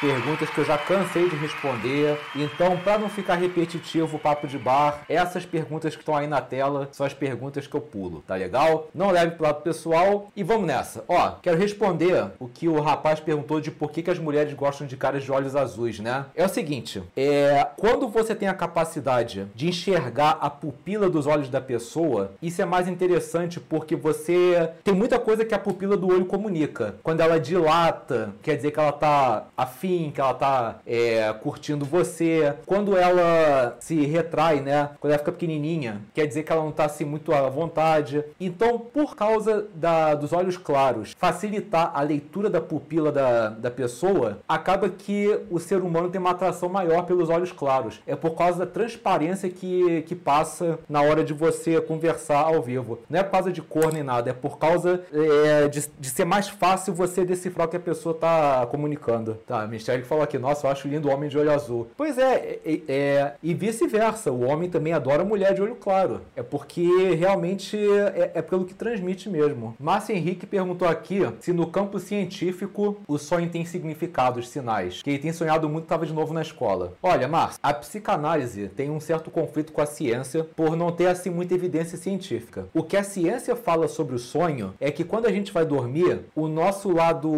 perguntas 0.00 0.48
que 0.50 0.58
eu 0.58 0.64
já 0.64 0.78
cansei 0.78 1.28
de 1.28 1.36
responder. 1.36 2.18
Então, 2.34 2.76
para 2.78 2.98
não 2.98 3.08
ficar 3.08 3.34
repetitivo 3.34 4.16
o 4.16 4.20
papo 4.20 4.46
de 4.46 4.58
bar, 4.58 5.02
essas 5.08 5.44
perguntas 5.44 5.94
que 5.94 6.02
estão 6.02 6.16
aí 6.16 6.26
na 6.26 6.40
tela 6.40 6.88
são 6.92 7.06
as 7.06 7.14
perguntas 7.14 7.66
que 7.66 7.74
eu 7.74 7.80
pulo, 7.80 8.22
tá 8.26 8.34
legal? 8.34 8.88
Não 8.94 9.10
leve 9.10 9.32
pro 9.32 9.44
lado 9.44 9.62
pessoal 9.62 10.30
e 10.36 10.42
vamos 10.42 10.66
nessa. 10.66 11.04
Ó, 11.08 11.32
quero 11.42 11.58
responder 11.58 12.30
o 12.38 12.48
que 12.48 12.68
o 12.68 12.80
rapaz 12.80 13.18
perguntou 13.20 13.60
de 13.60 13.70
por 13.70 13.90
que, 13.90 14.02
que 14.02 14.10
as 14.10 14.18
mulheres 14.18 14.54
gostam 14.54 14.86
de 14.86 14.96
caras 14.96 15.24
de 15.24 15.32
olhos 15.32 15.56
azuis, 15.56 15.98
né? 15.98 16.26
É 16.34 16.44
o 16.44 16.48
seguinte, 16.48 17.02
é, 17.16 17.66
quando 17.76 18.08
você 18.08 18.34
tem 18.34 18.48
a 18.48 18.54
capacidade 18.54 19.46
de 19.54 19.68
enxergar 19.68 20.38
a 20.40 20.48
pupila 20.48 21.10
dos 21.10 21.26
olhos 21.26 21.48
da 21.48 21.60
pessoa, 21.60 22.32
isso 22.40 22.62
é 22.62 22.64
mais 22.64 22.88
interessante 22.88 23.58
porque 23.58 23.96
você 23.96 24.70
tem 24.84 24.94
muita 24.94 25.18
coisa 25.18 25.44
que 25.44 25.54
a 25.54 25.58
pupila 25.58 25.96
do 25.96 26.08
olho 26.08 26.26
comunica. 26.26 26.96
Quando 27.02 27.20
ela 27.20 27.40
dilata, 27.40 28.32
quer 28.42 28.56
dizer 28.56 28.70
que 28.70 28.78
ela 28.78 28.92
tá 28.92 29.46
afim 29.56 29.87
afim, 29.88 30.10
que 30.10 30.20
ela 30.20 30.34
tá 30.34 30.76
é, 30.86 31.32
curtindo 31.40 31.84
você. 31.84 32.54
Quando 32.66 32.96
ela 32.96 33.76
se 33.80 34.04
retrai, 34.04 34.60
né? 34.60 34.90
Quando 35.00 35.12
ela 35.12 35.18
fica 35.18 35.32
pequenininha, 35.32 36.02
quer 36.14 36.26
dizer 36.26 36.42
que 36.42 36.52
ela 36.52 36.62
não 36.62 36.72
tá 36.72 36.84
assim 36.84 37.04
muito 37.04 37.32
à 37.32 37.48
vontade. 37.48 38.24
Então, 38.38 38.78
por 38.78 39.16
causa 39.16 39.66
da, 39.74 40.14
dos 40.14 40.32
olhos 40.32 40.56
claros, 40.56 41.14
facilitar 41.18 41.92
a 41.94 42.02
leitura 42.02 42.50
da 42.50 42.60
pupila 42.60 43.10
da, 43.10 43.48
da 43.48 43.70
pessoa, 43.70 44.38
acaba 44.46 44.88
que 44.88 45.40
o 45.50 45.58
ser 45.58 45.80
humano 45.80 46.10
tem 46.10 46.20
uma 46.20 46.30
atração 46.30 46.68
maior 46.68 47.04
pelos 47.04 47.30
olhos 47.30 47.52
claros. 47.52 48.00
É 48.06 48.14
por 48.14 48.32
causa 48.32 48.60
da 48.60 48.66
transparência 48.66 49.48
que, 49.48 50.02
que 50.02 50.14
passa 50.14 50.78
na 50.88 51.00
hora 51.00 51.24
de 51.24 51.32
você 51.32 51.80
conversar 51.80 52.40
ao 52.40 52.62
vivo. 52.62 53.00
Não 53.08 53.20
é 53.20 53.22
por 53.22 53.32
causa 53.32 53.52
de 53.52 53.62
cor 53.62 53.92
nem 53.92 54.02
nada, 54.02 54.30
é 54.30 54.32
por 54.32 54.58
causa 54.58 55.02
é, 55.12 55.68
de, 55.68 55.88
de 55.98 56.10
ser 56.10 56.24
mais 56.24 56.48
fácil 56.48 56.92
você 56.92 57.24
decifrar 57.24 57.66
o 57.66 57.70
que 57.70 57.76
a 57.76 57.80
pessoa 57.80 58.14
tá 58.14 58.66
comunicando. 58.66 59.38
Tá, 59.46 59.66
me 59.78 59.82
Michelle 59.88 60.02
falou 60.02 60.24
aqui, 60.24 60.38
nossa, 60.38 60.66
eu 60.66 60.70
acho 60.70 60.88
lindo 60.88 61.08
o 61.08 61.12
homem 61.12 61.30
de 61.30 61.38
olho 61.38 61.52
azul. 61.52 61.88
Pois 61.96 62.18
é, 62.18 62.58
é, 62.64 62.80
é 62.88 63.34
e 63.42 63.54
vice-versa, 63.54 64.32
o 64.32 64.44
homem 64.44 64.68
também 64.68 64.92
adora 64.92 65.24
mulher 65.24 65.54
de 65.54 65.62
olho 65.62 65.76
claro. 65.76 66.20
É 66.34 66.42
porque 66.42 67.14
realmente 67.14 67.76
é, 67.76 68.32
é 68.34 68.42
pelo 68.42 68.64
que 68.64 68.74
transmite 68.74 69.28
mesmo. 69.28 69.76
Márcio 69.78 70.14
Henrique 70.14 70.46
perguntou 70.46 70.88
aqui 70.88 71.20
se 71.40 71.52
no 71.52 71.66
campo 71.66 71.98
científico 71.98 72.98
o 73.06 73.18
sonho 73.18 73.48
tem 73.48 73.64
significados, 73.64 74.48
sinais. 74.48 75.02
Que 75.02 75.10
ele 75.10 75.18
tem 75.18 75.32
sonhado 75.32 75.68
muito 75.68 75.84
estava 75.84 76.04
de 76.04 76.12
novo 76.12 76.34
na 76.34 76.42
escola. 76.42 76.94
Olha, 77.02 77.28
Márcio, 77.28 77.60
a 77.62 77.72
psicanálise 77.72 78.68
tem 78.68 78.90
um 78.90 79.00
certo 79.00 79.30
conflito 79.30 79.72
com 79.72 79.80
a 79.80 79.86
ciência 79.86 80.44
por 80.56 80.76
não 80.76 80.90
ter 80.90 81.06
assim 81.06 81.30
muita 81.30 81.54
evidência 81.54 81.96
científica. 81.96 82.66
O 82.74 82.82
que 82.82 82.96
a 82.96 83.04
ciência 83.04 83.54
fala 83.54 83.86
sobre 83.86 84.16
o 84.16 84.18
sonho 84.18 84.74
é 84.80 84.90
que 84.90 85.04
quando 85.04 85.26
a 85.26 85.32
gente 85.32 85.52
vai 85.52 85.64
dormir, 85.64 86.22
o 86.34 86.48
nosso 86.48 86.90
lado 86.90 87.32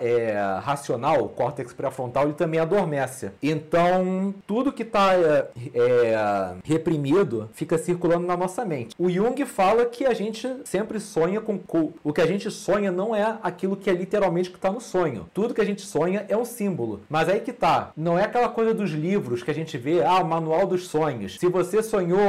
é, 0.00 0.58
racional, 0.62 1.28
córtex 1.44 1.74
pré-frontal 1.74 2.24
ele 2.24 2.32
também 2.32 2.58
adormece. 2.58 3.30
Então, 3.42 4.34
tudo 4.46 4.72
que 4.72 4.82
está 4.82 5.14
é, 5.14 5.48
é, 5.74 6.54
reprimido 6.64 7.50
fica 7.52 7.76
circulando 7.76 8.26
na 8.26 8.36
nossa 8.36 8.64
mente. 8.64 8.94
O 8.98 9.10
Jung 9.10 9.44
fala 9.44 9.84
que 9.84 10.06
a 10.06 10.14
gente 10.14 10.48
sempre 10.64 10.98
sonha 10.98 11.40
com. 11.40 11.60
O 12.02 12.12
que 12.12 12.20
a 12.22 12.26
gente 12.26 12.50
sonha 12.50 12.90
não 12.90 13.14
é 13.14 13.38
aquilo 13.42 13.76
que 13.76 13.90
é 13.90 13.92
literalmente 13.92 14.48
que 14.48 14.56
está 14.56 14.72
no 14.72 14.80
sonho. 14.80 15.28
Tudo 15.34 15.52
que 15.52 15.60
a 15.60 15.64
gente 15.66 15.82
sonha 15.82 16.24
é 16.28 16.36
um 16.36 16.44
símbolo. 16.44 17.02
Mas 17.10 17.28
aí 17.28 17.40
que 17.40 17.52
tá. 17.52 17.90
Não 17.94 18.18
é 18.18 18.24
aquela 18.24 18.48
coisa 18.48 18.72
dos 18.72 18.90
livros 18.90 19.42
que 19.42 19.50
a 19.50 19.54
gente 19.54 19.76
vê, 19.76 20.02
ah, 20.02 20.20
o 20.20 20.26
manual 20.26 20.66
dos 20.66 20.88
sonhos. 20.88 21.36
Se 21.38 21.48
você 21.48 21.82
sonhou 21.82 22.20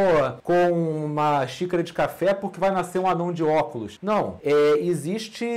com 0.43 0.71
uma 1.05 1.47
xícara 1.47 1.81
de 1.81 1.93
café, 1.93 2.33
porque 2.33 2.59
vai 2.59 2.71
nascer 2.71 2.99
um 2.99 3.07
anão 3.07 3.31
de 3.31 3.43
óculos. 3.43 3.97
Não. 4.01 4.39
É, 4.43 4.79
existe. 4.79 5.47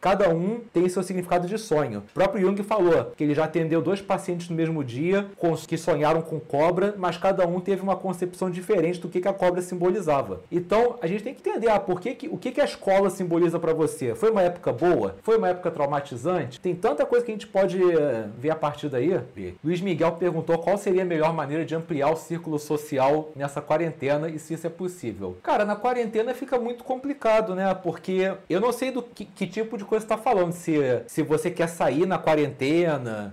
Cada 0.00 0.28
um 0.28 0.60
tem 0.72 0.88
seu 0.88 1.02
significado 1.02 1.48
de 1.48 1.56
sonho. 1.56 2.00
O 2.10 2.14
próprio 2.14 2.42
Jung 2.42 2.62
falou 2.62 2.81
falou 2.82 3.12
que 3.16 3.24
ele 3.24 3.34
já 3.34 3.44
atendeu 3.44 3.80
dois 3.80 4.00
pacientes 4.00 4.48
no 4.48 4.56
mesmo 4.56 4.82
dia 4.82 5.26
que 5.66 5.76
sonharam 5.76 6.22
com 6.22 6.40
cobra, 6.40 6.94
mas 6.96 7.16
cada 7.16 7.46
um 7.46 7.60
teve 7.60 7.82
uma 7.82 7.96
concepção 7.96 8.50
diferente 8.50 8.98
do 9.00 9.08
que, 9.08 9.20
que 9.20 9.28
a 9.28 9.32
cobra 9.32 9.60
simbolizava. 9.60 10.40
Então, 10.50 10.96
a 11.00 11.06
gente 11.06 11.22
tem 11.22 11.34
que 11.34 11.48
entender 11.48 11.68
ah, 11.68 11.78
por 11.78 12.00
que 12.00 12.14
que, 12.14 12.28
o 12.28 12.36
que, 12.36 12.50
que 12.50 12.60
a 12.60 12.64
escola 12.64 13.10
simboliza 13.10 13.58
para 13.58 13.72
você. 13.72 14.14
Foi 14.14 14.30
uma 14.30 14.42
época 14.42 14.72
boa? 14.72 15.16
Foi 15.22 15.36
uma 15.36 15.48
época 15.48 15.70
traumatizante? 15.70 16.60
Tem 16.60 16.74
tanta 16.74 17.04
coisa 17.04 17.24
que 17.24 17.30
a 17.30 17.34
gente 17.34 17.46
pode 17.46 17.82
uh, 17.82 18.30
ver 18.38 18.50
a 18.50 18.56
partir 18.56 18.88
daí. 18.88 19.20
Luiz 19.62 19.80
Miguel 19.80 20.12
perguntou 20.12 20.58
qual 20.58 20.78
seria 20.78 21.02
a 21.02 21.04
melhor 21.04 21.32
maneira 21.34 21.64
de 21.64 21.74
ampliar 21.74 22.10
o 22.10 22.16
círculo 22.16 22.58
social 22.58 23.30
nessa 23.36 23.60
quarentena 23.60 24.28
e 24.28 24.38
se 24.38 24.54
isso 24.54 24.66
é 24.66 24.70
possível. 24.70 25.36
Cara, 25.42 25.64
na 25.64 25.76
quarentena 25.76 26.34
fica 26.34 26.58
muito 26.58 26.84
complicado, 26.84 27.54
né? 27.54 27.74
Porque 27.74 28.32
eu 28.48 28.60
não 28.60 28.72
sei 28.72 28.90
do 28.90 29.02
que, 29.02 29.24
que 29.24 29.46
tipo 29.46 29.76
de 29.76 29.84
coisa 29.84 30.04
está 30.04 30.16
falando. 30.16 30.52
Se, 30.52 31.02
se 31.06 31.22
você 31.22 31.50
quer 31.50 31.68
sair 31.68 32.06
na 32.06 32.18
quarentena 32.18 32.71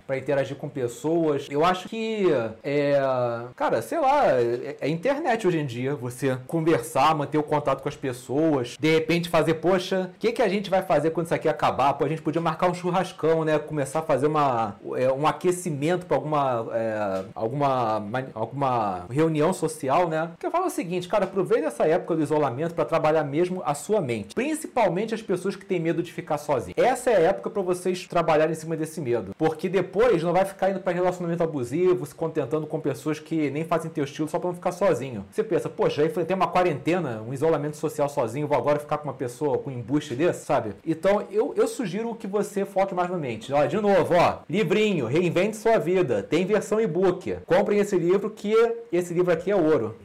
para 0.05 0.17
interagir 0.17 0.55
com 0.57 0.69
pessoas. 0.69 1.47
Eu 1.49 1.65
acho 1.65 1.87
que 1.87 2.27
é, 2.63 2.99
cara, 3.55 3.81
sei 3.81 3.99
lá, 3.99 4.27
é, 4.27 4.77
é, 4.81 4.89
internet 4.89 5.47
hoje 5.47 5.59
em 5.59 5.65
dia, 5.65 5.95
você 5.95 6.37
conversar, 6.47 7.15
manter 7.15 7.37
o 7.37 7.43
contato 7.43 7.81
com 7.81 7.89
as 7.89 7.95
pessoas, 7.95 8.75
de 8.79 8.91
repente 8.91 9.29
fazer, 9.29 9.55
poxa, 9.55 10.11
o 10.15 10.19
que, 10.19 10.31
que 10.31 10.41
a 10.41 10.47
gente 10.47 10.69
vai 10.69 10.81
fazer 10.81 11.11
quando 11.11 11.25
isso 11.25 11.35
aqui 11.35 11.47
acabar? 11.47 11.93
Pô, 11.93 12.05
a 12.05 12.07
gente 12.07 12.21
podia 12.21 12.41
marcar 12.41 12.69
um 12.69 12.73
churrascão, 12.73 13.43
né? 13.43 13.57
Começar 13.59 13.99
a 13.99 14.01
fazer 14.01 14.27
uma, 14.27 14.75
é, 14.95 15.11
um 15.11 15.27
aquecimento 15.27 16.05
para 16.05 16.17
alguma, 16.17 16.67
é, 16.73 17.23
alguma, 17.35 18.03
alguma 18.33 19.05
reunião 19.09 19.53
social, 19.53 20.07
né? 20.07 20.31
Que 20.39 20.45
eu 20.45 20.51
falo 20.51 20.67
o 20.67 20.69
seguinte, 20.69 21.07
cara, 21.07 21.25
aproveita 21.25 21.67
essa 21.67 21.85
época 21.85 22.15
do 22.15 22.21
isolamento 22.21 22.73
para 22.73 22.85
trabalhar 22.85 23.23
mesmo 23.23 23.61
a 23.65 23.73
sua 23.73 24.01
mente, 24.01 24.35
principalmente 24.35 25.13
as 25.13 25.21
pessoas 25.21 25.55
que 25.55 25.65
têm 25.65 25.79
medo 25.79 26.01
de 26.01 26.11
ficar 26.11 26.37
sozinhas. 26.37 26.75
Essa 26.77 27.11
é 27.11 27.15
a 27.15 27.29
época 27.29 27.49
para 27.49 27.61
vocês 27.61 28.07
trabalharem 28.07 28.51
em 28.51 28.55
cima 28.55 28.75
desse 28.75 29.01
medo. 29.01 29.18
Porque 29.37 29.69
depois 29.69 30.23
não 30.23 30.33
vai 30.33 30.45
ficar 30.45 30.69
indo 30.69 30.79
para 30.79 30.93
relacionamento 30.93 31.43
abusivo, 31.43 32.05
se 32.05 32.15
contentando 32.15 32.67
com 32.67 32.79
pessoas 32.79 33.19
que 33.19 33.49
nem 33.49 33.63
fazem 33.63 33.91
teu 33.91 34.03
estilo 34.03 34.27
só 34.27 34.39
para 34.39 34.49
não 34.49 34.55
ficar 34.55 34.71
sozinho. 34.71 35.25
Você 35.31 35.43
pensa, 35.43 35.69
poxa, 35.69 36.01
aí 36.01 36.09
tem 36.09 36.35
uma 36.35 36.47
quarentena, 36.47 37.21
um 37.21 37.33
isolamento 37.33 37.77
social 37.77 38.09
sozinho, 38.09 38.47
vou 38.47 38.57
agora 38.57 38.79
ficar 38.79 38.97
com 38.97 39.05
uma 39.05 39.13
pessoa 39.13 39.57
com 39.57 39.69
um 39.69 39.73
embuste 39.73 40.15
desse, 40.15 40.45
sabe? 40.45 40.73
Então 40.85 41.23
eu, 41.31 41.53
eu 41.55 41.67
sugiro 41.67 42.15
que 42.15 42.27
você 42.27 42.65
foque 42.65 42.93
mais 42.93 43.09
na 43.09 43.17
mente. 43.17 43.51
Olha, 43.51 43.67
de 43.67 43.79
novo, 43.79 44.15
ó, 44.15 44.39
livrinho, 44.49 45.05
reinvente 45.05 45.57
sua 45.57 45.77
vida. 45.77 46.23
Tem 46.23 46.45
versão 46.45 46.79
e-book. 46.79 47.37
Comprem 47.45 47.79
esse 47.79 47.97
livro 47.97 48.29
que 48.29 48.53
esse 48.91 49.13
livro 49.13 49.31
aqui 49.31 49.51
é 49.51 49.55
ouro. 49.55 49.95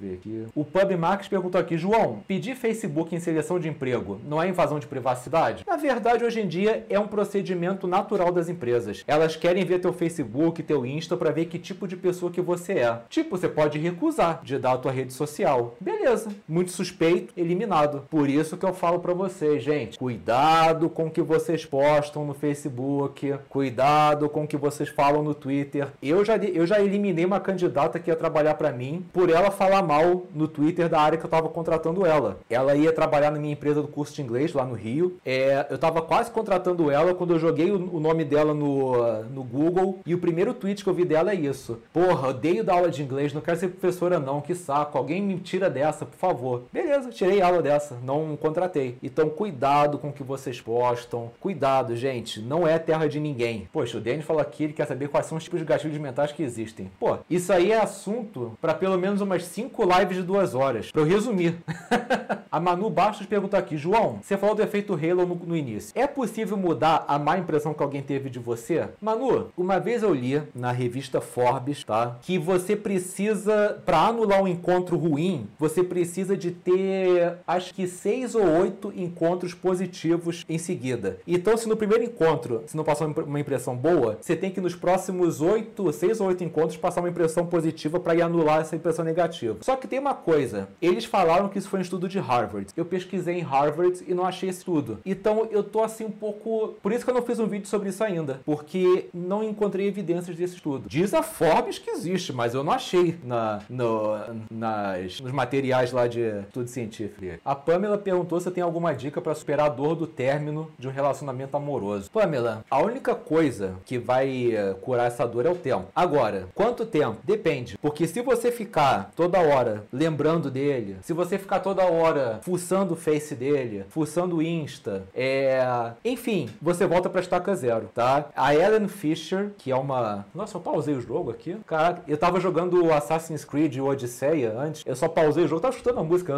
O 0.55 0.65
Pub 0.65 0.97
Max 0.97 1.29
perguntou 1.29 1.61
aqui, 1.61 1.77
João, 1.77 2.21
pedir 2.27 2.55
Facebook 2.55 3.15
em 3.15 3.21
seleção 3.21 3.59
de 3.59 3.69
emprego 3.69 4.21
não 4.27 4.43
é 4.43 4.49
invasão 4.49 4.79
de 4.79 4.87
privacidade? 4.87 5.65
Na 5.67 5.77
verdade, 5.77 6.25
hoje 6.25 6.41
em 6.41 6.49
dia 6.49 6.85
é 6.89 6.99
um 6.99 7.07
procedimento 7.07 7.87
natural 7.87 8.33
das 8.33 8.49
empresas 8.49 9.04
elas 9.07 9.37
querem 9.37 9.65
ver 9.65 9.81
teu 9.81 9.93
Facebook, 9.93 10.63
teu 10.63 10.85
Insta 10.85 11.17
para 11.17 11.31
ver 11.31 11.47
que 11.47 11.59
tipo 11.59 11.87
de 11.87 11.97
pessoa 11.97 12.33
que 12.33 12.41
você 12.41 12.75
é. 12.75 12.99
Tipo, 13.09 13.37
você 13.37 13.49
pode 13.49 13.79
recusar 13.79 14.41
de 14.43 14.59
dar 14.59 14.73
a 14.73 14.79
tua 14.79 14.93
rede 14.93 15.13
social. 15.13 15.75
Beleza. 15.81 16.31
Muito 16.49 16.71
suspeito, 16.71 17.33
eliminado. 17.37 18.05
Por 18.11 18.29
isso 18.29 18.57
que 18.57 18.65
eu 18.65 18.73
falo 18.73 19.01
para 19.01 19.13
vocês, 19.13 19.63
gente, 19.63 19.99
cuidado 19.99 20.89
com 20.89 21.07
o 21.07 21.11
que 21.11 21.23
vocês 21.23 21.65
postam 21.65 22.25
no 22.25 22.35
Facebook, 22.35 23.35
cuidado 23.49 24.29
com 24.29 24.45
o 24.45 24.47
que 24.47 24.57
vocês 24.57 24.89
falam 24.89 25.23
no 25.23 25.35
Twitter. 25.35 25.89
Eu 26.03 26.25
já 26.25 26.37
eu 26.37 26.67
já 26.67 26.81
eliminei 26.81 27.25
uma 27.25 27.41
candidata 27.41 27.99
que 27.99 28.11
ia 28.11 28.17
trabalhar 28.17 28.55
para 28.55 28.73
mim 28.73 29.05
por 29.13 29.31
ela 29.31 29.51
falar 29.51 29.83
mal 29.83 30.27
no 30.35 30.49
Twitter 30.49 30.89
da 30.89 31.01
área 31.01 31.19
que 31.19 31.25
eu 31.25 31.31
tava 31.31 31.49
contratando 31.49 32.07
ela. 32.07 32.39
Ela 32.49 32.75
ia 32.75 32.93
trabalhar 32.93 33.31
na 33.31 33.39
minha 33.39 33.53
empresa 33.53 33.81
do 33.81 33.89
curso 33.89 34.15
de 34.15 34.23
inglês 34.23 34.53
lá 34.53 34.65
no 34.65 34.75
Rio. 34.75 35.17
É, 35.25 35.67
eu 35.71 35.79
tava 35.79 36.03
quase 36.03 36.31
contratando 36.31 36.91
ela 36.91 37.15
quando 37.15 37.35
eu 37.35 37.39
joguei 37.39 37.71
o, 37.71 37.97
o 37.97 38.01
nome 38.01 38.25
dela 38.25 38.53
no 38.53 38.94
no, 39.31 39.43
Google 39.43 40.01
e 40.07 40.15
o 40.15 40.19
primeiro 40.19 40.55
tweet 40.55 40.83
que 40.83 40.89
eu 40.89 40.95
vi 40.95 41.05
dela 41.05 41.33
é 41.33 41.35
isso. 41.35 41.81
Porra, 41.93 42.29
odeio 42.29 42.65
dar 42.65 42.75
aula 42.75 42.91
de 42.91 43.03
inglês, 43.03 43.33
não 43.33 43.41
quero 43.41 43.59
ser 43.59 43.69
professora 43.69 44.19
não, 44.19 44.41
que 44.41 44.55
saco. 44.55 44.99
Alguém 44.99 45.23
me 45.23 45.39
tira 45.39 45.71
dessa, 45.71 46.07
por 46.07 46.17
favor. 46.17 46.65
Beleza, 46.73 47.11
tirei 47.11 47.41
aula 47.41 47.63
dessa, 47.63 47.97
não 48.03 48.37
contratei. 48.37 48.97
Então 49.03 49.29
cuidado 49.29 49.99
com 49.99 50.09
o 50.09 50.13
que 50.13 50.23
vocês 50.23 50.61
postam. 50.61 51.31
Cuidado, 51.41 51.97
gente, 51.97 52.41
não 52.41 52.67
é 52.67 52.79
terra 52.79 53.07
de 53.07 53.21
ninguém. 53.21 53.69
Poxa, 53.73 53.99
o 53.99 54.01
Danny 54.01 54.23
falou 54.23 54.43
aqui, 54.43 54.65
ele 54.65 54.73
quer 54.73 54.87
saber 54.87 55.09
quais 55.09 55.27
são 55.27 55.39
os 55.39 55.45
tipos 55.45 55.61
de 55.61 55.67
gatilhos 55.67 55.99
mentais 55.99 56.33
que 56.33 56.43
existem. 56.43 56.91
Pô, 56.99 57.19
isso 57.29 57.53
aí 57.53 57.73
é 57.73 57.81
assunto 57.81 58.57
para 58.61 58.75
pelo 58.75 58.99
menos 58.99 59.21
umas 59.21 59.45
5 59.45 59.83
lives 59.85 60.17
de 60.17 60.23
duas 60.23 60.55
horas. 60.55 60.91
Pra 60.91 61.03
eu 61.03 61.07
resumir. 61.07 61.57
a 62.51 62.61
Manu 62.61 62.91
Bastos 62.91 63.27
pergunta 63.27 63.59
aqui, 63.59 63.77
João, 63.77 64.19
você 64.23 64.37
falou 64.37 64.55
do 64.55 64.63
efeito 64.63 64.95
Halo 64.95 65.27
no, 65.27 65.35
no 65.35 65.57
início. 65.57 65.93
É 65.95 66.07
possível 66.07 66.57
mudar 66.57 67.05
a 67.07 67.19
má 67.19 67.39
impressão 67.39 67.75
que 67.75 67.83
alguém 67.83 68.03
teve 68.03 68.31
de 68.31 68.39
você? 68.39 68.84
Manu, 69.01 69.49
uma 69.57 69.79
vez 69.79 70.03
eu 70.03 70.15
li 70.15 70.43
na 70.55 70.73
revista 70.73 71.21
Forbes, 71.21 71.85
tá? 71.85 72.19
Que 72.23 72.39
você 72.39 72.77
precisa, 72.77 73.83
para 73.85 74.07
anular 74.07 74.43
um 74.43 74.49
encontro 74.49 74.97
ruim, 74.97 75.47
você 75.59 75.83
precisa 75.83 76.37
de 76.37 76.51
ter, 76.51 77.39
acho 77.47 77.75
que 77.75 77.87
seis 77.87 78.35
ou 78.35 78.47
oito 78.47 78.93
encontros 78.97 79.55
positivos 79.55 80.45
em 80.49 80.59
seguida. 80.59 81.19
Então, 81.27 81.57
se 81.57 81.69
no 81.69 81.77
primeiro 81.77 82.05
encontro, 82.05 82.63
se 82.67 82.77
não 82.77 82.85
passou 82.85 83.07
uma 83.07 83.41
impressão 83.41 83.77
boa, 83.77 84.19
você 84.21 84.37
tem 84.37 84.51
que 84.51 84.61
nos 84.61 84.75
próximos 84.75 85.41
oito, 85.41 85.93
seis 85.93 86.21
ou 86.21 86.29
oito 86.29 86.45
encontros 86.45 86.77
passar 86.77 87.01
uma 87.01 87.09
impressão 87.09 87.47
positiva 87.47 88.01
para 88.01 88.15
ir 88.15 88.23
anular 88.23 88.61
essa 88.61 88.77
impressão 88.77 89.05
negativa. 89.05 89.59
Só 89.61 89.77
que 89.77 89.87
tem 89.87 89.99
uma 89.99 90.15
coisa, 90.15 90.69
eles 90.81 91.05
falaram 91.05 91.49
que 91.49 91.59
isso 91.59 91.69
foi 91.69 91.79
um 91.79 91.83
estudo 91.83 92.09
de 92.09 92.19
Harvard. 92.19 92.69
Eu 92.77 92.85
pesquisei 92.85 93.39
em 93.39 93.43
Harvard 93.43 94.05
e 94.07 94.15
não 94.15 94.25
achei 94.25 94.49
esse 94.49 94.59
estudo. 94.59 94.99
Então, 95.05 95.49
eu 95.51 95.63
tô 95.63 95.83
assim 95.83 96.05
um 96.05 96.11
pouco, 96.11 96.75
por 96.83 96.93
isso 96.93 97.05
que 97.05 97.11
eu 97.11 97.15
não 97.15 97.23
fiz 97.23 97.39
um 97.39 97.47
vídeo 97.47 97.67
sobre 97.67 97.89
isso 97.89 98.03
ainda, 98.03 98.41
porque 98.45 98.74
não 99.13 99.43
encontrei 99.43 99.87
evidências 99.87 100.37
desse 100.37 100.55
estudo. 100.55 100.89
Diz 100.89 101.15
a 101.15 101.23
Forbes 101.23 101.79
que 101.79 101.91
existe, 101.91 102.33
mas 102.33 102.55
eu 102.55 102.65
não 102.65 102.73
achei 102.73 103.19
na, 103.25 103.61
no, 103.69 104.15
nas, 104.51 105.21
nos 105.21 105.33
materiais 105.33 105.93
lá 105.93 106.07
de 106.07 106.21
estudo 106.21 106.69
científico. 106.69 107.15
A 107.45 107.55
Pamela 107.55 107.99
perguntou 107.99 108.41
se 108.41 108.51
tem 108.51 108.63
alguma 108.63 108.95
dica 108.95 109.21
para 109.21 109.35
superar 109.35 109.67
a 109.67 109.69
dor 109.69 109.95
do 109.95 110.07
término 110.07 110.71
de 110.79 110.89
um 110.89 110.91
relacionamento 110.91 111.57
amoroso. 111.57 112.11
Pamela, 112.11 112.65
a 112.71 112.83
única 112.83 113.15
coisa 113.15 113.77
que 113.85 113.99
vai 113.99 114.55
eh, 114.55 114.75
curar 114.81 115.07
essa 115.07 115.27
dor 115.27 115.47
é 115.47 115.51
o 115.51 115.55
tempo. 115.55 115.87
Agora, 115.95 116.49
quanto 116.55 116.87
tempo? 116.87 117.19
Depende. 117.25 117.79
Porque 117.81 118.07
se 118.07 118.21
você 118.21 118.51
ficar 118.51 119.13
toda 119.15 119.41
hora 119.41 119.85
lembrando 119.93 120.51
dele, 120.51 120.97
se 121.03 121.13
você 121.13 121.39
ficar 121.39 121.61
toda 121.61 121.85
hora 121.85 122.41
fuçando 122.43 122.95
o 122.95 122.97
face 122.97 123.35
dele, 123.35 123.85
fuçando 123.89 124.37
o 124.37 124.43
Insta, 124.43 125.05
é... 125.15 125.63
enfim, 126.05 126.49
você 126.61 126.87
volta 126.87 127.09
pra 127.09 127.21
estaca 127.21 127.55
zero, 127.55 127.91
tá? 127.95 128.27
A 128.35 128.55
Ellen 128.65 128.89
Fisher, 128.89 129.53
que 129.59 129.71
é 129.71 129.77
uma. 129.77 130.27
Nossa, 130.35 130.57
eu 130.57 130.61
pausei 130.61 130.95
o 130.95 131.01
jogo 131.01 131.31
aqui. 131.31 131.57
Caraca, 131.67 132.03
eu 132.07 132.17
tava 132.17 132.41
jogando 132.41 132.93
Assassin's 132.93 133.45
Creed 133.45 133.79
Odisseia 133.79 134.55
antes. 134.59 134.83
Eu 134.87 134.97
só 134.97 135.09
pausei 135.09 135.45
o 135.45 135.49
jogo, 135.49 135.61
tava 135.61 135.75
escutando 135.75 136.01
a 136.01 136.05
música. 136.05 136.35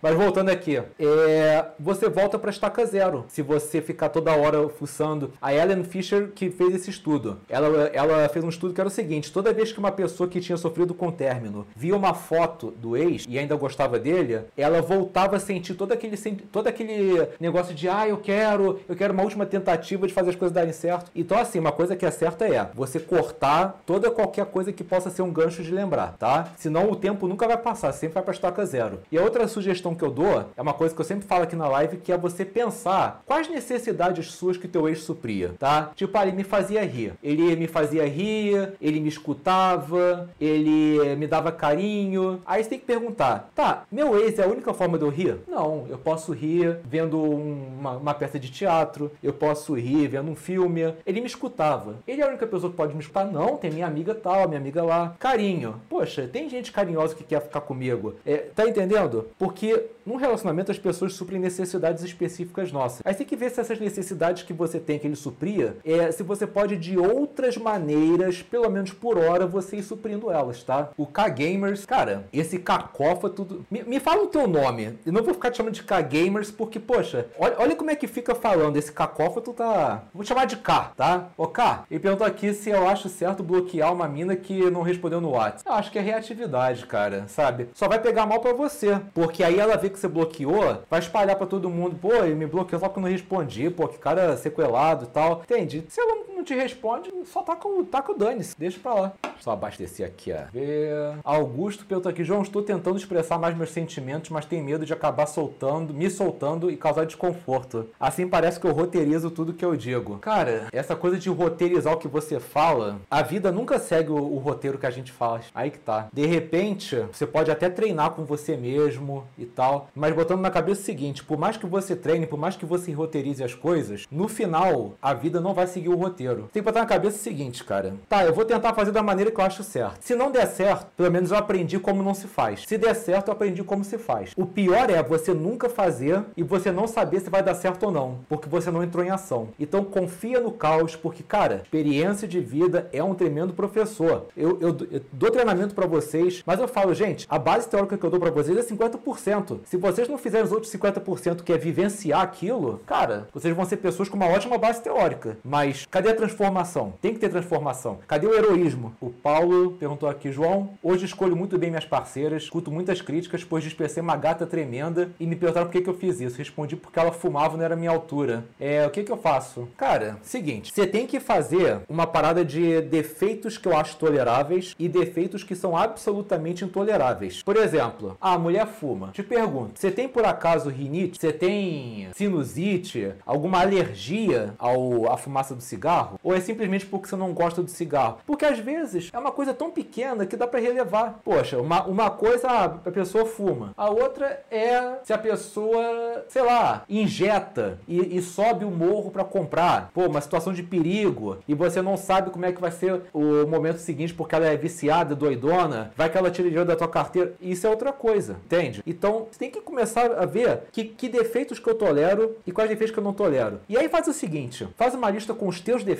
Mas 0.00 0.14
voltando 0.14 0.50
aqui, 0.50 0.76
é... 0.98 1.66
você 1.78 2.08
volta 2.08 2.38
pra 2.38 2.50
estaca 2.50 2.84
zero. 2.86 3.24
Se 3.28 3.42
você 3.42 3.80
ficar 3.80 4.08
toda 4.08 4.36
hora 4.36 4.68
fuçando. 4.68 5.32
A 5.40 5.52
Ellen 5.52 5.84
Fisher 5.84 6.30
que 6.34 6.50
fez 6.50 6.74
esse 6.74 6.90
estudo. 6.90 7.38
Ela, 7.48 7.88
ela 7.88 8.28
fez 8.28 8.44
um 8.44 8.48
estudo 8.48 8.74
que 8.74 8.80
era 8.80 8.88
o 8.88 8.92
seguinte: 8.92 9.32
toda 9.32 9.52
vez 9.52 9.72
que 9.72 9.78
uma 9.78 9.92
pessoa 9.92 10.28
que 10.28 10.40
tinha 10.40 10.56
sofrido 10.56 10.94
com 10.94 11.10
término 11.10 11.66
via 11.74 11.96
uma 11.96 12.14
foto 12.14 12.70
do 12.70 12.96
ex 12.96 13.24
e 13.28 13.38
ainda 13.38 13.56
gostava 13.56 13.98
dele, 13.98 14.42
ela 14.56 14.80
voltava 14.80 15.36
a 15.36 15.40
sentir 15.40 15.74
todo 15.74 15.92
aquele, 15.92 16.16
todo 16.52 16.66
aquele 16.66 17.28
negócio 17.40 17.74
de 17.74 17.88
ah, 17.88 18.08
eu 18.08 18.18
quero, 18.18 18.80
eu 18.88 18.96
quero 18.96 19.12
uma 19.12 19.22
última 19.22 19.46
tentativa 19.46 20.06
de 20.06 20.12
fazer 20.12 20.30
as 20.30 20.36
coisas 20.36 20.54
darem 20.54 20.72
certo. 20.72 21.07
Então, 21.14 21.38
assim, 21.38 21.58
uma 21.58 21.72
coisa 21.72 21.96
que 21.96 22.06
é 22.06 22.10
certa 22.10 22.46
é 22.46 22.70
você 22.74 22.98
cortar 23.00 23.80
toda 23.86 24.10
qualquer 24.10 24.46
coisa 24.46 24.72
que 24.72 24.84
possa 24.84 25.10
ser 25.10 25.22
um 25.22 25.32
gancho 25.32 25.62
de 25.62 25.70
lembrar, 25.70 26.16
tá? 26.18 26.48
Senão 26.56 26.90
o 26.90 26.96
tempo 26.96 27.26
nunca 27.26 27.46
vai 27.46 27.56
passar, 27.56 27.92
sempre 27.92 28.14
vai 28.14 28.22
pra 28.22 28.32
estaca 28.34 28.64
zero. 28.64 29.00
E 29.10 29.18
a 29.18 29.22
outra 29.22 29.46
sugestão 29.48 29.94
que 29.94 30.04
eu 30.04 30.10
dou 30.10 30.46
é 30.56 30.62
uma 30.62 30.74
coisa 30.74 30.94
que 30.94 31.00
eu 31.00 31.04
sempre 31.04 31.26
falo 31.26 31.44
aqui 31.44 31.56
na 31.56 31.68
live, 31.68 31.98
que 31.98 32.12
é 32.12 32.18
você 32.18 32.44
pensar 32.44 33.22
quais 33.26 33.48
necessidades 33.48 34.32
suas 34.32 34.56
que 34.56 34.68
teu 34.68 34.88
ex 34.88 35.02
supria, 35.02 35.54
tá? 35.58 35.90
Tipo, 35.94 36.16
ah, 36.18 36.26
ele 36.26 36.36
me 36.36 36.44
fazia 36.44 36.84
rir. 36.84 37.14
Ele 37.22 37.56
me 37.56 37.66
fazia 37.66 38.06
rir, 38.06 38.74
ele 38.80 39.00
me 39.00 39.08
escutava, 39.08 40.28
ele 40.40 41.16
me 41.16 41.26
dava 41.26 41.52
carinho. 41.52 42.40
Aí 42.46 42.62
você 42.62 42.70
tem 42.70 42.78
que 42.78 42.86
perguntar, 42.86 43.50
tá, 43.54 43.84
meu 43.90 44.18
ex 44.18 44.38
é 44.38 44.44
a 44.44 44.48
única 44.48 44.72
forma 44.74 44.98
de 44.98 45.04
eu 45.04 45.10
rir? 45.10 45.38
Não, 45.46 45.86
eu 45.88 45.98
posso 45.98 46.32
rir 46.32 46.78
vendo 46.84 47.20
uma, 47.20 47.92
uma 47.92 48.14
peça 48.14 48.38
de 48.38 48.50
teatro, 48.50 49.10
eu 49.22 49.32
posso 49.32 49.74
rir 49.74 50.08
vendo 50.08 50.30
um 50.30 50.36
filme. 50.36 50.94
Ele 51.06 51.20
me 51.20 51.26
escutava. 51.26 51.96
Ele 52.06 52.22
é 52.22 52.24
a 52.24 52.28
única 52.28 52.46
pessoa 52.46 52.70
que 52.70 52.76
pode 52.76 52.94
me 52.94 53.00
escutar? 53.00 53.24
Não, 53.24 53.56
tem 53.56 53.70
minha 53.70 53.86
amiga 53.86 54.14
tal, 54.14 54.48
minha 54.48 54.60
amiga 54.60 54.82
lá. 54.82 55.14
Carinho. 55.18 55.80
Poxa, 55.88 56.28
tem 56.30 56.48
gente 56.48 56.72
carinhosa 56.72 57.14
que 57.14 57.24
quer 57.24 57.40
ficar 57.40 57.60
comigo. 57.60 58.14
É, 58.24 58.36
tá 58.54 58.68
entendendo? 58.68 59.28
Porque 59.38 59.86
num 60.08 60.16
relacionamento 60.16 60.70
as 60.70 60.78
pessoas 60.78 61.12
suprem 61.12 61.38
necessidades 61.38 62.02
específicas 62.02 62.72
nossas. 62.72 63.02
Aí 63.04 63.14
tem 63.14 63.26
que 63.26 63.36
ver 63.36 63.50
se 63.50 63.60
essas 63.60 63.78
necessidades 63.78 64.42
que 64.42 64.52
você 64.52 64.80
tem, 64.80 64.98
que 64.98 65.06
ele 65.06 65.16
supria, 65.16 65.76
é, 65.84 66.10
se 66.10 66.22
você 66.22 66.46
pode 66.46 66.76
de 66.76 66.98
outras 66.98 67.56
maneiras, 67.56 68.42
pelo 68.42 68.70
menos 68.70 68.92
por 68.92 69.18
hora, 69.18 69.46
você 69.46 69.76
ir 69.76 69.82
suprindo 69.82 70.30
elas, 70.30 70.62
tá? 70.62 70.90
O 70.96 71.06
K-Gamers, 71.06 71.84
cara, 71.84 72.26
esse 72.32 72.58
cacófato. 72.58 73.66
Me, 73.70 73.82
me 73.82 74.00
fala 74.00 74.22
o 74.22 74.28
teu 74.28 74.46
nome. 74.46 74.98
Eu 75.04 75.12
não 75.12 75.22
vou 75.22 75.34
ficar 75.34 75.50
te 75.50 75.58
chamando 75.58 75.74
de 75.74 75.82
K-Gamers 75.82 76.50
porque, 76.50 76.80
poxa, 76.80 77.26
olha, 77.38 77.56
olha 77.58 77.76
como 77.76 77.90
é 77.90 77.96
que 77.96 78.06
fica 78.06 78.34
falando. 78.34 78.76
Esse 78.76 78.92
cacófato 78.92 79.52
tá. 79.52 80.04
Vou 80.14 80.24
chamar 80.24 80.46
de 80.46 80.56
K, 80.56 80.87
tá? 80.96 81.28
Ô 81.36 81.46
K, 81.46 81.84
ele 81.90 82.00
perguntou 82.00 82.26
aqui 82.26 82.52
se 82.52 82.70
eu 82.70 82.88
acho 82.88 83.08
certo 83.08 83.42
bloquear 83.42 83.92
uma 83.92 84.08
mina 84.08 84.36
que 84.36 84.70
não 84.70 84.82
respondeu 84.82 85.20
no 85.20 85.30
WhatsApp. 85.30 85.68
Eu 85.68 85.72
acho 85.72 85.90
que 85.90 85.98
é 85.98 86.02
reatividade, 86.02 86.86
cara, 86.86 87.24
sabe? 87.28 87.68
Só 87.74 87.88
vai 87.88 87.98
pegar 87.98 88.26
mal 88.26 88.40
para 88.40 88.52
você. 88.52 89.00
Porque 89.14 89.42
aí 89.42 89.58
ela 89.58 89.76
vê 89.76 89.90
que 89.90 89.98
você 89.98 90.08
bloqueou, 90.08 90.82
vai 90.88 91.00
espalhar 91.00 91.36
para 91.36 91.46
todo 91.46 91.70
mundo. 91.70 91.96
Pô, 92.00 92.12
ele 92.14 92.34
me 92.34 92.46
bloqueou 92.46 92.80
só 92.80 92.88
porque 92.88 93.00
eu 93.00 93.02
não 93.02 93.10
respondi. 93.10 93.70
Pô, 93.70 93.88
que 93.88 93.98
cara 93.98 94.36
sequelado 94.36 95.04
e 95.04 95.08
tal. 95.08 95.42
Entende? 95.44 95.84
Se 95.88 96.00
ela 96.00 96.24
não 96.34 96.37
te 96.48 96.54
responde, 96.54 97.10
só 97.26 97.42
tá 97.42 97.54
com, 97.54 97.84
tá 97.84 98.00
com 98.00 98.12
o 98.12 98.16
dane-se. 98.16 98.58
Deixa 98.58 98.78
pra 98.80 98.94
lá. 98.94 99.12
Só 99.38 99.52
abastecer 99.52 100.06
aqui, 100.06 100.32
ó. 100.32 100.50
Ver. 100.50 101.18
Augusto 101.22 101.84
pergunta 101.84 102.08
aqui, 102.08 102.24
João, 102.24 102.42
estou 102.42 102.62
tentando 102.62 102.96
expressar 102.96 103.38
mais 103.38 103.56
meus 103.56 103.70
sentimentos, 103.70 104.30
mas 104.30 104.46
tenho 104.46 104.64
medo 104.64 104.86
de 104.86 104.92
acabar 104.92 105.26
soltando, 105.26 105.92
me 105.92 106.10
soltando 106.10 106.70
e 106.70 106.76
causar 106.76 107.04
desconforto. 107.04 107.86
Assim 108.00 108.26
parece 108.26 108.58
que 108.58 108.66
eu 108.66 108.72
roteirizo 108.72 109.30
tudo 109.30 109.52
que 109.52 109.64
eu 109.64 109.76
digo. 109.76 110.18
Cara, 110.18 110.68
essa 110.72 110.96
coisa 110.96 111.18
de 111.18 111.28
roteirizar 111.28 111.92
o 111.92 111.98
que 111.98 112.08
você 112.08 112.40
fala, 112.40 112.98
a 113.10 113.22
vida 113.22 113.52
nunca 113.52 113.78
segue 113.78 114.10
o, 114.10 114.16
o 114.16 114.38
roteiro 114.38 114.78
que 114.78 114.86
a 114.86 114.90
gente 114.90 115.12
faz. 115.12 115.46
Aí 115.54 115.70
que 115.70 115.78
tá. 115.78 116.08
De 116.12 116.24
repente, 116.24 116.96
você 117.12 117.26
pode 117.26 117.50
até 117.50 117.68
treinar 117.68 118.12
com 118.12 118.24
você 118.24 118.56
mesmo 118.56 119.24
e 119.36 119.44
tal, 119.44 119.88
mas 119.94 120.14
botando 120.14 120.40
na 120.40 120.50
cabeça 120.50 120.80
o 120.80 120.84
seguinte: 120.84 121.22
por 121.22 121.38
mais 121.38 121.56
que 121.56 121.66
você 121.66 121.94
treine, 121.94 122.26
por 122.26 122.38
mais 122.38 122.56
que 122.56 122.64
você 122.64 122.90
roteirize 122.92 123.44
as 123.44 123.54
coisas, 123.54 124.06
no 124.10 124.28
final, 124.28 124.94
a 125.02 125.12
vida 125.12 125.40
não 125.40 125.52
vai 125.52 125.66
seguir 125.66 125.90
o 125.90 125.96
roteiro. 125.96 126.37
Tem 126.44 126.62
que 126.62 126.66
botar 126.66 126.80
na 126.80 126.86
cabeça 126.86 127.16
o 127.16 127.20
seguinte, 127.20 127.64
cara. 127.64 127.94
Tá, 128.08 128.24
eu 128.24 128.32
vou 128.32 128.44
tentar 128.44 128.74
fazer 128.74 128.92
da 128.92 129.02
maneira 129.02 129.30
que 129.30 129.40
eu 129.40 129.44
acho 129.44 129.62
certo. 129.62 129.98
Se 130.00 130.14
não 130.14 130.30
der 130.30 130.46
certo, 130.46 130.86
pelo 130.96 131.10
menos 131.10 131.30
eu 131.30 131.36
aprendi 131.36 131.78
como 131.78 132.02
não 132.02 132.14
se 132.14 132.26
faz. 132.26 132.64
Se 132.66 132.78
der 132.78 132.94
certo, 132.94 133.28
eu 133.28 133.32
aprendi 133.32 133.62
como 133.62 133.84
se 133.84 133.98
faz. 133.98 134.32
O 134.36 134.46
pior 134.46 134.90
é 134.90 135.02
você 135.02 135.32
nunca 135.34 135.68
fazer 135.68 136.22
e 136.36 136.42
você 136.42 136.70
não 136.70 136.86
saber 136.86 137.20
se 137.20 137.30
vai 137.30 137.42
dar 137.42 137.54
certo 137.54 137.84
ou 137.84 137.92
não, 137.92 138.18
porque 138.28 138.48
você 138.48 138.70
não 138.70 138.82
entrou 138.82 139.04
em 139.04 139.10
ação. 139.10 139.48
Então 139.58 139.84
confia 139.84 140.40
no 140.40 140.52
caos, 140.52 140.96
porque, 140.96 141.22
cara, 141.22 141.62
experiência 141.64 142.26
de 142.26 142.40
vida 142.40 142.88
é 142.92 143.02
um 143.02 143.14
tremendo 143.14 143.52
professor. 143.52 144.26
Eu, 144.36 144.58
eu, 144.60 144.76
eu 144.90 145.00
dou 145.12 145.30
treinamento 145.30 145.74
para 145.74 145.86
vocês, 145.86 146.42
mas 146.46 146.60
eu 146.60 146.68
falo, 146.68 146.94
gente, 146.94 147.26
a 147.28 147.38
base 147.38 147.68
teórica 147.68 147.96
que 147.96 148.04
eu 148.04 148.10
dou 148.10 148.20
para 148.20 148.30
vocês 148.30 148.56
é 148.56 148.62
50%. 148.62 149.60
Se 149.64 149.76
vocês 149.76 150.08
não 150.08 150.18
fizerem 150.18 150.44
os 150.44 150.52
outros 150.52 150.72
50% 150.72 151.42
que 151.42 151.52
é 151.52 151.58
vivenciar 151.58 152.20
aquilo, 152.20 152.80
cara, 152.86 153.28
vocês 153.32 153.54
vão 153.54 153.64
ser 153.64 153.78
pessoas 153.78 154.08
com 154.08 154.16
uma 154.16 154.28
ótima 154.28 154.58
base 154.58 154.82
teórica. 154.82 155.38
Mas 155.44 155.86
cadê 155.90 156.10
a 156.10 156.14
transformação? 156.18 156.92
Tem 157.00 157.14
que 157.14 157.20
ter 157.20 157.28
transformação. 157.28 158.00
Cadê 158.06 158.26
o 158.26 158.34
heroísmo? 158.34 158.92
O 159.00 159.08
Paulo 159.08 159.72
perguntou 159.78 160.08
aqui, 160.08 160.32
João, 160.32 160.70
hoje 160.82 161.04
escolho 161.04 161.36
muito 161.36 161.56
bem 161.56 161.70
minhas 161.70 161.84
parceiras, 161.84 162.42
escuto 162.42 162.70
muitas 162.70 163.00
críticas, 163.00 163.44
pois 163.44 163.62
dispensei 163.62 164.02
uma 164.02 164.16
gata 164.16 164.44
tremenda 164.44 165.10
e 165.20 165.26
me 165.26 165.36
perguntaram 165.36 165.66
por 165.66 165.72
que, 165.72 165.80
que 165.80 165.88
eu 165.88 165.94
fiz 165.94 166.20
isso. 166.20 166.36
Respondi 166.36 166.74
porque 166.76 166.98
ela 166.98 167.12
fumava 167.12 167.56
não 167.56 167.64
era 167.64 167.76
minha 167.76 167.90
altura. 167.90 168.44
É, 168.58 168.84
o 168.86 168.90
que 168.90 169.04
que 169.04 169.12
eu 169.12 169.16
faço? 169.16 169.68
Cara, 169.76 170.18
seguinte, 170.22 170.72
você 170.72 170.86
tem 170.86 171.06
que 171.06 171.20
fazer 171.20 171.80
uma 171.88 172.06
parada 172.06 172.44
de 172.44 172.80
defeitos 172.82 173.56
que 173.56 173.68
eu 173.68 173.76
acho 173.76 173.96
toleráveis 173.96 174.74
e 174.78 174.88
defeitos 174.88 175.44
que 175.44 175.54
são 175.54 175.76
absolutamente 175.76 176.64
intoleráveis. 176.64 177.42
Por 177.42 177.56
exemplo, 177.56 178.16
a 178.20 178.36
mulher 178.36 178.66
fuma. 178.66 179.10
Te 179.12 179.22
pergunto, 179.22 179.78
você 179.78 179.90
tem 179.90 180.08
por 180.08 180.24
acaso 180.24 180.68
rinite? 180.68 181.18
Você 181.18 181.32
tem 181.32 182.08
sinusite? 182.14 183.12
Alguma 183.24 183.60
alergia 183.60 184.54
ao, 184.58 185.12
à 185.12 185.16
fumaça 185.16 185.54
do 185.54 185.62
cigarro? 185.62 186.07
Ou 186.22 186.34
é 186.34 186.40
simplesmente 186.40 186.86
porque 186.86 187.08
você 187.08 187.16
não 187.16 187.32
gosta 187.32 187.62
do 187.62 187.70
cigarro? 187.70 188.18
Porque 188.26 188.44
às 188.44 188.58
vezes. 188.58 189.10
É 189.12 189.18
uma 189.18 189.32
coisa 189.32 189.54
tão 189.54 189.70
pequena 189.70 190.26
que 190.26 190.36
dá 190.36 190.46
para 190.46 190.60
relevar. 190.60 191.20
Poxa, 191.24 191.58
uma, 191.58 191.84
uma 191.84 192.10
coisa, 192.10 192.48
a 192.48 192.68
pessoa 192.90 193.26
fuma. 193.26 193.72
A 193.76 193.90
outra 193.90 194.42
é 194.50 194.98
se 195.04 195.12
a 195.12 195.18
pessoa, 195.18 196.24
sei 196.28 196.42
lá, 196.42 196.84
injeta 196.88 197.78
e, 197.86 198.16
e 198.16 198.22
sobe 198.22 198.64
o 198.64 198.70
morro 198.70 199.10
para 199.10 199.24
comprar. 199.24 199.90
Pô, 199.92 200.06
uma 200.06 200.20
situação 200.20 200.52
de 200.52 200.62
perigo 200.62 201.38
e 201.46 201.54
você 201.54 201.82
não 201.82 201.96
sabe 201.96 202.30
como 202.30 202.46
é 202.46 202.52
que 202.52 202.60
vai 202.60 202.70
ser 202.70 203.02
o 203.12 203.46
momento 203.46 203.78
seguinte 203.78 204.14
porque 204.14 204.34
ela 204.34 204.46
é 204.46 204.56
viciada, 204.56 205.14
doidona, 205.14 205.92
vai 205.96 206.10
que 206.10 206.16
ela 206.18 206.30
tira 206.30 206.48
dinheiro 206.48 206.68
da 206.68 206.76
tua 206.76 206.88
carteira. 206.88 207.34
Isso 207.40 207.66
é 207.66 207.70
outra 207.70 207.92
coisa, 207.92 208.36
entende? 208.44 208.82
Então, 208.86 209.26
você 209.30 209.38
tem 209.38 209.50
que 209.50 209.60
começar 209.60 210.12
a 210.12 210.26
ver 210.26 210.62
que, 210.72 210.84
que 210.84 211.08
defeitos 211.08 211.58
que 211.58 211.68
eu 211.68 211.74
tolero 211.74 212.36
e 212.46 212.52
quais 212.52 212.68
defeitos 212.68 212.92
que 212.92 212.98
eu 212.98 213.04
não 213.04 213.12
tolero. 213.12 213.60
E 213.68 213.76
aí 213.76 213.88
faz 213.88 214.06
o 214.08 214.12
seguinte, 214.12 214.68
faz 214.76 214.94
uma 214.94 215.10
lista 215.10 215.34
com 215.34 215.48
os 215.48 215.60
teus 215.60 215.84
defeitos, 215.84 215.97